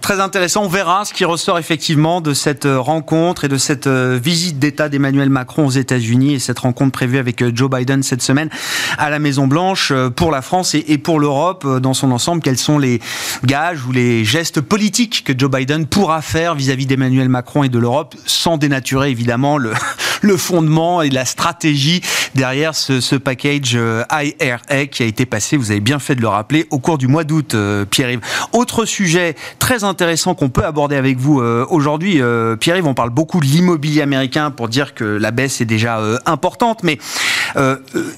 Très 0.00 0.20
intéressant. 0.20 0.62
On 0.62 0.68
verra 0.68 1.04
ce 1.04 1.12
qui 1.12 1.24
ressort 1.24 1.58
effectivement 1.58 2.20
de 2.22 2.32
cette 2.32 2.64
euh, 2.64 2.80
rencontre 2.80 3.44
et 3.44 3.48
de 3.48 3.58
cette 3.58 3.86
euh, 3.86 4.18
visite 4.22 4.58
d'État 4.58 4.88
d'Emmanuel 4.88 5.28
Macron 5.28 5.66
aux 5.66 5.70
États-Unis 5.70 6.34
et 6.34 6.38
cette 6.38 6.60
rencontre 6.60 6.92
prévue 6.92 7.18
avec 7.18 7.42
euh, 7.42 7.50
Joe 7.54 7.68
Biden 7.68 8.02
cette 8.02 8.22
semaine 8.22 8.48
à 8.96 9.10
la 9.10 9.18
Maison 9.18 9.46
Blanche 9.46 9.92
pour 10.14 10.30
la 10.30 10.40
France 10.40 10.74
et 10.74 10.98
pour 10.98 11.20
l'Europe 11.20 11.66
dans 11.80 11.92
son 11.92 12.10
ensemble. 12.10 12.40
Quels 12.40 12.56
sont 12.56 12.78
les 12.78 13.00
gages 13.44 13.84
ou 13.84 13.92
les 13.92 14.24
gestes 14.24 14.60
politiques 14.60 15.24
que 15.24 15.32
Joe 15.36 15.50
Biden 15.50 15.86
pourra 15.86 16.22
faire 16.22 16.54
vis-à-vis 16.54 16.86
d'Emmanuel 16.86 17.28
Macron 17.28 17.64
et 17.64 17.68
de 17.68 17.78
l'Europe 17.78 18.14
sans 18.24 18.56
dénaturer 18.56 19.10
évidemment 19.10 19.58
le, 19.58 19.72
le 20.22 20.36
fondement 20.36 21.02
et 21.02 21.10
la 21.10 21.24
stratégie 21.24 22.00
derrière 22.34 22.74
ce, 22.74 23.16
package 23.16 23.78
IRA 24.10 24.86
qui 24.86 25.02
a 25.02 25.06
été 25.06 25.26
passé, 25.26 25.56
vous 25.56 25.70
avez 25.70 25.80
bien 25.80 25.98
fait 25.98 26.14
de 26.14 26.20
le 26.20 26.28
rappeler, 26.28 26.66
au 26.70 26.78
cours 26.78 26.98
du 26.98 27.08
mois 27.08 27.24
d'août, 27.24 27.56
Pierre-Yves. 27.90 28.20
Autre 28.52 28.84
sujet 28.84 29.34
très 29.58 29.65
intéressant 29.82 30.34
qu'on 30.34 30.48
peut 30.48 30.64
aborder 30.64 30.96
avec 30.96 31.18
vous 31.18 31.40
aujourd'hui, 31.40 32.20
Pierre-Yves, 32.60 32.86
on 32.86 32.94
parle 32.94 33.10
beaucoup 33.10 33.40
de 33.40 33.46
l'immobilier 33.46 34.02
américain 34.02 34.50
pour 34.50 34.68
dire 34.68 34.94
que 34.94 35.04
la 35.04 35.30
baisse 35.30 35.60
est 35.60 35.66
déjà 35.66 36.00
importante, 36.24 36.82
mais 36.82 36.98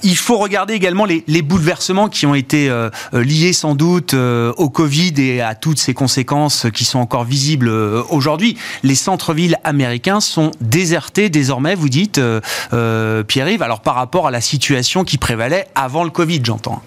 il 0.03 0.17
faut 0.17 0.37
regarder 0.37 0.73
également 0.73 1.05
les, 1.05 1.41
bouleversements 1.41 2.09
qui 2.09 2.25
ont 2.25 2.35
été 2.35 2.71
liés 3.13 3.53
sans 3.53 3.75
doute 3.75 4.13
au 4.13 4.69
Covid 4.69 5.13
et 5.17 5.41
à 5.41 5.55
toutes 5.55 5.79
ces 5.79 5.93
conséquences 5.93 6.67
qui 6.73 6.85
sont 6.85 6.99
encore 6.99 7.23
visibles 7.23 7.69
euh, 7.69 8.03
aujourd'hui. 8.09 8.57
Les 8.83 8.95
centres-villes 8.95 9.57
américains 9.63 10.19
sont 10.19 10.51
désertés 10.61 11.29
désormais, 11.29 11.75
vous 11.75 11.89
dites, 11.89 12.17
euh, 12.17 12.41
euh, 12.73 13.23
Pierre-Yves, 13.23 13.63
alors 13.63 13.81
par 13.81 13.95
rapport 13.95 14.27
à 14.27 14.31
la 14.31 14.41
situation 14.41 15.03
qui 15.03 15.17
prévalait 15.17 15.67
avant 15.75 16.03
le 16.03 16.09
Covid, 16.09 16.41
j'entends. 16.43 16.81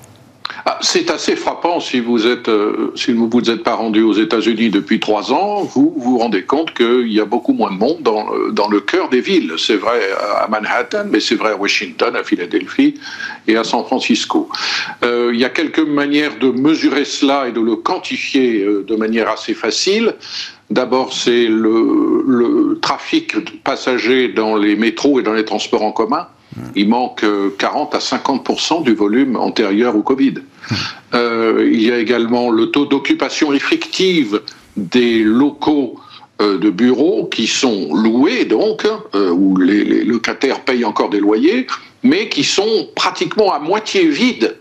Ah, 0.65 0.79
c'est 0.81 1.11
assez 1.11 1.35
frappant 1.35 1.81
si 1.81 1.99
vous 1.99 2.27
êtes, 2.27 2.49
euh, 2.49 2.95
vous 3.09 3.51
êtes 3.51 3.65
pas 3.65 3.75
rendu 3.75 4.03
aux 4.03 4.13
États-Unis 4.13 4.71
depuis 4.71 5.01
trois 5.01 5.33
ans, 5.33 5.63
vous 5.63 5.93
vous 5.97 6.19
rendez 6.19 6.45
compte 6.45 6.73
qu'il 6.73 7.13
y 7.13 7.19
a 7.19 7.25
beaucoup 7.25 7.53
moins 7.53 7.73
de 7.73 7.79
monde 7.79 7.99
dans, 8.03 8.29
dans 8.53 8.69
le 8.69 8.81
cœur 8.81 9.09
des 9.09 9.21
villes. 9.21 9.55
C'est 9.59 9.75
vrai 9.75 10.01
à 10.41 10.47
Manhattan, 10.47 11.07
mais 11.11 11.19
c'est 11.19 11.35
vrai 11.35 11.53
à 11.53 11.57
Washington, 11.57 12.15
à 12.15 12.23
Philadelphie 12.23 12.95
et 13.49 13.57
à 13.57 13.65
San 13.65 13.85
Francisco. 13.85 14.49
Euh, 15.03 15.33
il 15.35 15.41
y 15.41 15.45
a 15.45 15.49
quelques 15.49 15.81
manières 15.81 16.39
de 16.39 16.51
mesurer 16.53 17.05
cela 17.05 17.49
et 17.49 17.53
de 17.53 17.61
le 17.61 17.75
quantifier 17.75 18.63
euh, 18.63 18.85
de 18.87 18.95
manière 18.95 19.29
assez 19.29 19.55
facile. 19.55 20.15
D'abord, 20.71 21.13
c'est 21.13 21.47
le, 21.49 22.25
le 22.25 22.79
trafic 22.81 23.63
passager 23.65 24.29
dans 24.29 24.55
les 24.57 24.77
métros 24.77 25.19
et 25.19 25.25
dans 25.25 25.35
les 25.35 25.45
transports 25.45 25.83
en 25.83 25.93
commun. 25.93 26.29
Il 26.77 26.89
manque 26.89 27.25
40 27.59 27.95
à 27.95 27.99
50% 27.99 28.83
du 28.83 28.95
volume 28.95 29.37
antérieur 29.37 29.97
au 29.97 30.03
Covid. 30.03 30.35
Euh, 31.15 31.69
il 31.71 31.83
y 31.83 31.93
a 31.93 31.99
également 31.99 32.51
le 32.51 32.71
taux 32.71 32.87
d'occupation 32.87 33.53
effective 33.53 34.41
des 34.77 35.23
locaux 35.23 36.01
euh, 36.41 36.59
de 36.59 36.71
bureaux 36.71 37.27
qui 37.27 37.47
sont 37.47 37.95
loués, 37.95 38.45
donc, 38.45 38.87
euh, 39.15 39.31
où 39.31 39.57
les, 39.59 40.05
locataires 40.05 40.61
payent 40.61 40.85
encore 40.85 41.11
des 41.11 41.21
loyers, 41.21 41.67
mais 42.03 42.29
qui 42.29 42.45
sont 42.45 42.89
pratiquement 42.97 43.53
à 43.53 43.59
moitié 43.59 44.07
vides 44.07 44.57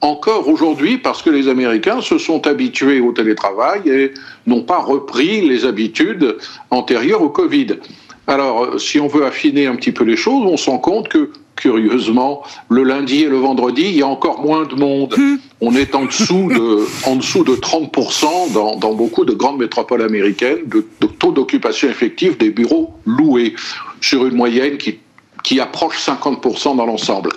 encore 0.00 0.48
aujourd'hui 0.48 0.98
parce 0.98 1.22
que 1.22 1.30
les 1.30 1.46
Américains 1.46 2.00
se 2.00 2.18
sont 2.18 2.46
habitués 2.48 3.00
au 3.00 3.12
télétravail 3.12 3.88
et 3.88 4.12
n'ont 4.46 4.64
pas 4.64 4.80
repris 4.80 5.48
les 5.48 5.64
habitudes 5.64 6.36
antérieures 6.70 7.22
au 7.22 7.28
Covid. 7.28 7.78
Alors, 8.26 8.80
si 8.80 8.98
on 8.98 9.06
veut 9.06 9.24
affiner 9.24 9.66
un 9.66 9.76
petit 9.76 9.92
peu 9.92 10.04
les 10.04 10.16
choses, 10.16 10.44
on 10.44 10.56
se 10.56 10.68
rend 10.68 10.78
compte 10.78 11.08
que 11.08 11.30
curieusement, 11.56 12.42
le 12.68 12.82
lundi 12.82 13.22
et 13.22 13.28
le 13.28 13.38
vendredi, 13.38 13.82
il 13.82 13.96
y 13.96 14.02
a 14.02 14.06
encore 14.06 14.40
moins 14.40 14.64
de 14.64 14.74
monde. 14.74 15.14
Hmm. 15.16 15.36
On 15.60 15.74
est 15.76 15.94
en 15.94 16.06
dessous 16.06 16.48
de, 16.48 16.86
en 17.06 17.16
dessous 17.16 17.44
de 17.44 17.54
30% 17.54 18.52
dans, 18.52 18.76
dans 18.76 18.94
beaucoup 18.94 19.24
de 19.24 19.32
grandes 19.32 19.58
métropoles 19.58 20.02
américaines 20.02 20.66
de, 20.66 20.84
taux 21.06 21.32
d'occupation 21.32 21.88
effective 21.88 22.36
des 22.36 22.50
bureaux 22.50 22.94
loués, 23.06 23.54
sur 24.00 24.26
une 24.26 24.34
moyenne 24.34 24.76
qui, 24.78 24.98
qui 25.44 25.60
approche 25.60 25.98
50% 25.98 26.76
dans 26.76 26.86
l'ensemble. 26.86 27.30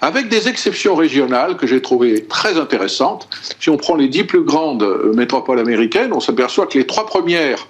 Avec 0.00 0.28
des 0.28 0.48
exceptions 0.48 0.94
régionales 0.94 1.56
que 1.56 1.66
j'ai 1.66 1.82
trouvées 1.82 2.24
très 2.24 2.58
intéressantes. 2.58 3.28
Si 3.60 3.70
on 3.70 3.76
prend 3.76 3.96
les 3.96 4.08
dix 4.08 4.24
plus 4.24 4.42
grandes 4.42 4.86
métropoles 5.14 5.60
américaines, 5.60 6.12
on 6.12 6.20
s'aperçoit 6.20 6.66
que 6.66 6.78
les 6.78 6.86
trois 6.86 7.06
premières 7.06 7.66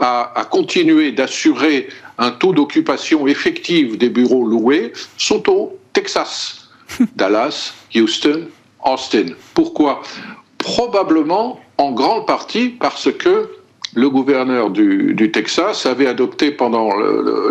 à, 0.00 0.32
à 0.38 0.44
continuer 0.44 1.12
d'assurer 1.12 1.88
un 2.18 2.30
taux 2.30 2.52
d'occupation 2.52 3.26
effective 3.26 3.96
des 3.96 4.08
bureaux 4.08 4.46
loués 4.46 4.92
sont 5.16 5.48
au 5.48 5.78
Texas, 5.92 6.68
Dallas, 7.16 7.74
Houston, 7.94 8.48
Austin. 8.84 9.34
Pourquoi? 9.54 10.02
Probablement 10.58 11.60
en 11.76 11.92
grande 11.92 12.26
partie 12.26 12.68
parce 12.68 13.10
que 13.12 13.50
le 13.94 14.10
gouverneur 14.10 14.70
du, 14.70 15.30
Texas 15.32 15.86
avait 15.86 16.06
adopté 16.06 16.50
pendant 16.50 16.90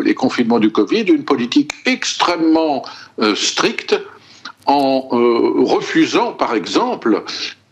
les 0.03 0.13
confinements 0.13 0.59
du 0.59 0.71
Covid 0.71 1.01
une 1.03 1.25
politique 1.25 1.71
extrêmement 1.85 2.85
euh, 3.19 3.33
stricte 3.35 3.99
en 4.65 5.07
euh, 5.13 5.63
refusant, 5.63 6.33
par 6.33 6.53
exemple, 6.53 7.23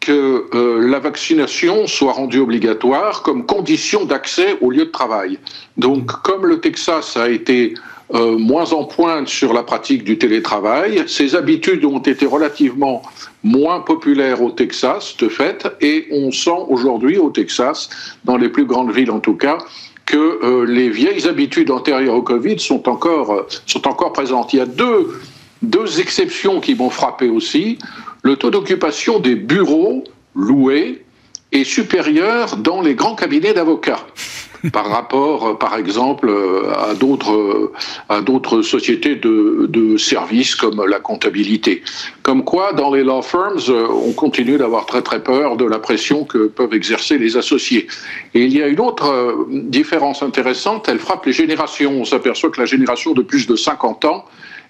que 0.05 0.45
euh, 0.53 0.87
la 0.87 0.99
vaccination 0.99 1.87
soit 1.87 2.13
rendue 2.13 2.37
obligatoire 2.37 3.23
comme 3.23 3.43
condition 3.43 4.05
d'accès 4.05 4.55
au 4.61 4.69
lieu 4.69 4.85
de 4.85 4.91
travail. 4.91 5.39
Donc, 5.77 6.11
comme 6.21 6.45
le 6.45 6.61
Texas 6.61 7.17
a 7.17 7.27
été 7.27 7.73
euh, 8.13 8.37
moins 8.37 8.71
en 8.73 8.83
pointe 8.83 9.27
sur 9.27 9.51
la 9.51 9.63
pratique 9.63 10.03
du 10.03 10.19
télétravail, 10.19 11.03
ses 11.07 11.33
habitudes 11.33 11.83
ont 11.85 11.97
été 11.97 12.27
relativement 12.27 13.01
moins 13.43 13.79
populaires 13.79 14.43
au 14.43 14.51
Texas, 14.51 15.17
de 15.17 15.27
fait, 15.27 15.67
et 15.81 16.07
on 16.11 16.31
sent 16.31 16.65
aujourd'hui 16.69 17.17
au 17.17 17.31
Texas, 17.31 17.89
dans 18.25 18.37
les 18.37 18.49
plus 18.49 18.65
grandes 18.65 18.91
villes 18.91 19.09
en 19.09 19.19
tout 19.19 19.35
cas, 19.35 19.57
que 20.05 20.17
euh, 20.17 20.65
les 20.67 20.89
vieilles 20.89 21.27
habitudes 21.27 21.71
antérieures 21.71 22.13
au 22.13 22.21
Covid 22.21 22.59
sont 22.59 22.87
encore, 22.87 23.47
sont 23.65 23.87
encore 23.87 24.13
présentes. 24.13 24.53
Il 24.53 24.57
y 24.57 24.61
a 24.61 24.67
deux, 24.67 25.19
deux 25.63 25.99
exceptions 25.99 26.59
qui 26.59 26.75
m'ont 26.75 26.91
frappé 26.91 27.27
aussi 27.27 27.79
le 28.25 28.35
taux 28.37 28.49
d'occupation 28.49 29.19
des 29.19 29.35
bureaux 29.35 30.03
loués 30.33 31.03
est 31.51 31.63
supérieur 31.63 32.57
dans 32.57 32.81
les 32.81 32.95
grands 32.95 33.13
cabinets 33.13 33.53
d'avocats 33.53 34.03
par 34.73 34.87
rapport, 34.87 35.59
par 35.59 35.77
exemple, 35.77 36.33
à 36.75 36.95
d'autres 36.95 37.71
à 38.09 38.21
d'autres 38.21 38.63
sociétés 38.63 39.15
de, 39.15 39.67
de, 39.69 39.95
services 39.97 40.55
comme 40.55 40.83
la 40.87 40.99
comptabilité. 40.99 41.83
Comme 42.23 42.43
quoi, 42.43 42.73
dans 42.73 42.91
les 42.91 43.03
law 43.03 43.21
firms, 43.21 43.61
on 44.07 44.11
continue 44.13 44.57
d'avoir 44.57 44.87
très 44.87 45.03
très 45.03 45.21
peur 45.21 45.55
de 45.55 45.65
la 45.65 45.77
pression 45.77 46.23
que 46.23 46.47
peuvent 46.47 46.73
exercer 46.73 47.19
les 47.19 47.37
associés. 47.37 47.85
Et 48.33 48.43
il 48.45 48.57
y 48.57 48.63
a 48.63 48.67
une 48.67 48.79
autre 48.79 49.45
différence 49.51 50.23
intéressante, 50.23 50.89
elle 50.89 50.97
frappe 50.97 51.27
les 51.27 51.33
générations. 51.33 51.91
On 51.91 52.05
s'aperçoit 52.05 52.49
que 52.49 52.59
la 52.59 52.65
génération 52.65 53.13
de 53.13 53.21
plus 53.21 53.45
de 53.45 53.55
50 53.55 54.05
ans 54.05 54.25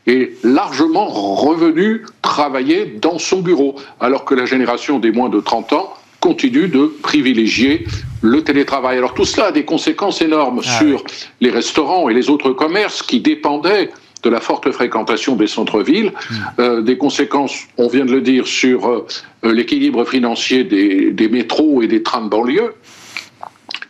est 0.08 0.34
largement 0.44 1.06
revenu 1.08 2.06
travailler 2.22 2.86
dans 3.02 3.20
son 3.20 3.42
bureau, 3.42 3.76
alors 4.00 4.26
que 4.26 4.36
la 4.36 4.46
génération 4.46 5.00
des 5.00 5.12
moins 5.12 5.30
de 5.30 5.40
30 5.40 5.74
ans 5.74 5.94
continue 6.20 6.68
de 6.68 6.86
privilégier 7.04 7.86
le 8.22 8.44
télétravail. 8.44 8.98
Alors 8.98 9.14
tout 9.14 9.26
cela 9.26 9.48
a 9.48 9.52
des 9.52 9.66
conséquences 9.66 10.22
énormes 10.22 10.62
ah 10.64 10.80
sur 10.80 11.04
les 11.42 11.52
restaurants 11.52 12.10
et 12.10 12.14
les 12.14 12.30
autres 12.30 12.52
commerces 12.52 13.04
qui 13.04 13.20
dépendaient 13.20 13.92
de 14.24 14.30
la 14.32 14.40
forte 14.40 14.72
fréquentation 14.72 15.36
des 15.36 15.46
centres-villes, 15.46 16.12
hmm. 16.12 16.36
euh, 16.60 16.82
des 16.82 16.98
conséquences, 16.98 17.56
on 17.78 17.88
vient 17.88 18.06
de 18.06 18.12
le 18.12 18.22
dire, 18.22 18.48
sur 18.48 18.90
euh, 18.90 19.06
l'équilibre 19.44 20.04
financier 20.04 20.64
des, 20.64 21.12
des 21.12 21.30
métros 21.30 21.84
et 21.84 21.88
des 21.88 22.02
trains 22.02 22.24
de 22.24 22.30
banlieue, 22.30 22.74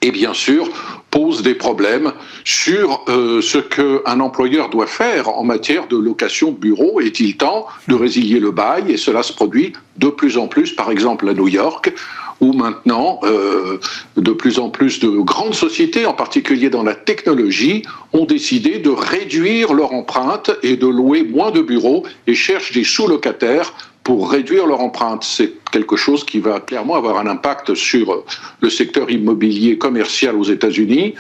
et 0.02 0.12
bien 0.12 0.34
sûr 0.34 0.68
pose 1.16 1.42
des 1.44 1.56
problèmes 1.56 2.12
sur 2.44 3.06
euh, 3.08 3.42
ce 3.42 3.58
qu'un 3.58 4.20
employeur 4.20 4.70
doit 4.70 4.86
faire 4.86 5.30
en 5.30 5.46
matière 5.46 5.88
de 5.88 5.96
location 5.96 6.52
bureau. 6.52 7.00
Est-il 7.00 7.38
temps 7.38 7.68
de 7.88 7.96
résilier 7.96 8.42
le 8.42 8.52
bail? 8.52 8.92
Et 8.92 8.98
cela 8.98 9.24
se 9.24 9.32
produit 9.32 9.72
de 9.98 10.10
plus 10.10 10.38
en 10.38 10.48
plus, 10.48 10.74
par 10.76 10.92
exemple 10.92 11.30
à 11.30 11.34
New 11.34 11.48
York, 11.48 11.94
où 12.42 12.52
maintenant 12.52 13.22
euh, 13.24 13.78
de 14.18 14.32
plus 14.34 14.60
en 14.60 14.70
plus 14.70 15.00
de 15.00 15.08
grandes 15.08 15.56
sociétés, 15.56 16.06
en 16.06 16.14
particulier 16.14 16.70
dans 16.70 16.84
la 16.84 16.96
technologie, 16.96 17.84
ont 18.12 18.26
décidé 18.26 18.80
de 18.80 18.90
réduire 18.90 19.74
leur 19.74 19.94
empreinte 19.94 20.52
et 20.64 20.76
de 20.76 20.88
louer 20.88 21.24
moins 21.24 21.52
de 21.52 21.62
bureaux 21.62 22.04
et 22.28 22.36
cherchent 22.36 22.74
des 22.74 22.84
sous-locataires 22.84 23.74
pour 24.06 24.32
réduire 24.32 24.68
leur 24.68 24.80
empreinte. 24.80 25.24
C'est 25.24 25.54
quelque 25.72 25.98
chose 25.98 26.24
qui 26.24 26.40
va 26.40 26.62
clairement 26.62 26.96
avoir 26.96 27.18
un 27.18 27.28
impact 27.28 27.74
sur 27.74 28.24
le 28.62 28.70
secteur 28.70 29.10
immobilier 29.10 29.78
commercial 29.78 30.36
aux 30.36 30.44
États-Unis, 30.44 31.16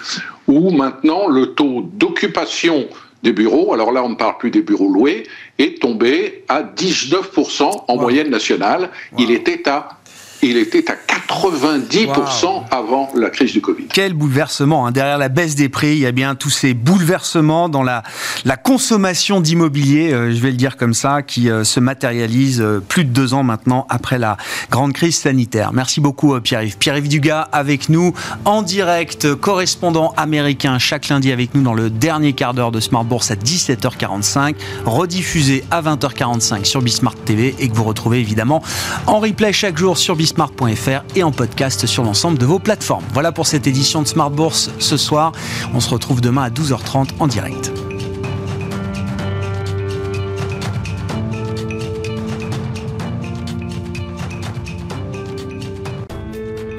où 0.47 0.69
maintenant 0.69 1.27
le 1.27 1.47
taux 1.47 1.81
d'occupation 1.81 2.87
des 3.23 3.33
bureaux, 3.33 3.73
alors 3.73 3.91
là 3.91 4.03
on 4.03 4.09
ne 4.09 4.15
parle 4.15 4.37
plus 4.37 4.51
des 4.51 4.61
bureaux 4.61 4.87
loués, 4.87 5.23
est 5.57 5.81
tombé 5.81 6.43
à 6.47 6.61
19% 6.61 7.85
en 7.87 7.97
moyenne 7.97 8.29
nationale. 8.29 8.91
Il 9.17 9.31
était 9.31 9.67
à 9.67 9.97
il 10.41 10.57
était 10.57 10.85
à 10.91 10.95
90% 11.27 12.63
avant 12.69 13.09
la 13.15 13.29
crise 13.29 13.53
du 13.53 13.61
Covid. 13.61 13.85
Quel 13.91 14.13
bouleversement 14.13 14.85
hein. 14.85 14.91
Derrière 14.91 15.17
la 15.17 15.29
baisse 15.29 15.55
des 15.55 15.69
prix, 15.69 15.93
il 15.93 15.99
y 15.99 16.05
a 16.05 16.11
bien 16.11 16.35
tous 16.35 16.49
ces 16.49 16.73
bouleversements 16.73 17.69
dans 17.69 17.83
la, 17.83 18.03
la 18.43 18.57
consommation 18.57 19.41
d'immobilier, 19.41 20.13
euh, 20.13 20.31
je 20.31 20.39
vais 20.39 20.51
le 20.51 20.57
dire 20.57 20.77
comme 20.77 20.93
ça, 20.93 21.21
qui 21.21 21.49
euh, 21.49 21.63
se 21.63 21.79
matérialise 21.79 22.61
euh, 22.61 22.79
plus 22.79 23.05
de 23.05 23.09
deux 23.09 23.33
ans 23.33 23.43
maintenant 23.43 23.87
après 23.89 24.19
la 24.19 24.37
grande 24.69 24.93
crise 24.93 25.17
sanitaire. 25.17 25.73
Merci 25.73 25.99
beaucoup 25.99 26.39
Pierre-Yves. 26.39 26.77
Pierre-Yves 26.77 27.07
Dugas 27.07 27.47
avec 27.51 27.89
nous 27.89 28.13
en 28.45 28.61
direct, 28.61 29.33
correspondant 29.35 30.13
américain 30.17 30.77
chaque 30.79 31.09
lundi 31.09 31.31
avec 31.31 31.55
nous 31.55 31.63
dans 31.63 31.73
le 31.73 31.89
dernier 31.89 32.33
quart 32.33 32.53
d'heure 32.53 32.71
de 32.71 32.79
Smart 32.79 33.03
Bourse 33.03 33.31
à 33.31 33.35
17h45, 33.35 34.55
rediffusé 34.85 35.63
à 35.71 35.81
20h45 35.81 36.65
sur 36.65 36.81
Bismart 36.81 37.15
TV 37.15 37.55
et 37.59 37.69
que 37.69 37.73
vous 37.73 37.83
retrouvez 37.83 38.19
évidemment 38.19 38.61
en 39.07 39.19
replay 39.19 39.53
chaque 39.53 39.77
jour 39.77 39.97
sur 39.97 40.15
Bismart 40.15 40.24
bismart.fr 40.25 41.03
et 41.15 41.21
en 41.21 41.31
podcast 41.31 41.85
sur 41.85 42.03
l'ensemble 42.03 42.39
de 42.39 42.47
vos 42.47 42.57
plateformes. 42.57 43.03
Voilà 43.13 43.31
pour 43.31 43.45
cette 43.45 43.67
édition 43.67 44.01
de 44.01 44.07
Smart 44.07 44.31
Bourse 44.31 44.71
ce 44.79 44.97
soir. 44.97 45.33
On 45.75 45.79
se 45.79 45.87
retrouve 45.87 46.19
demain 46.19 46.41
à 46.41 46.49
12h30 46.49 47.09
en 47.19 47.27
direct. 47.27 47.71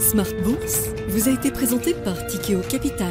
Smart 0.00 0.26
Bourse 0.42 0.88
vous 1.10 1.28
a 1.28 1.32
été 1.32 1.52
présenté 1.52 1.94
par 1.94 2.26
Tikeo 2.26 2.58
Capital. 2.68 3.06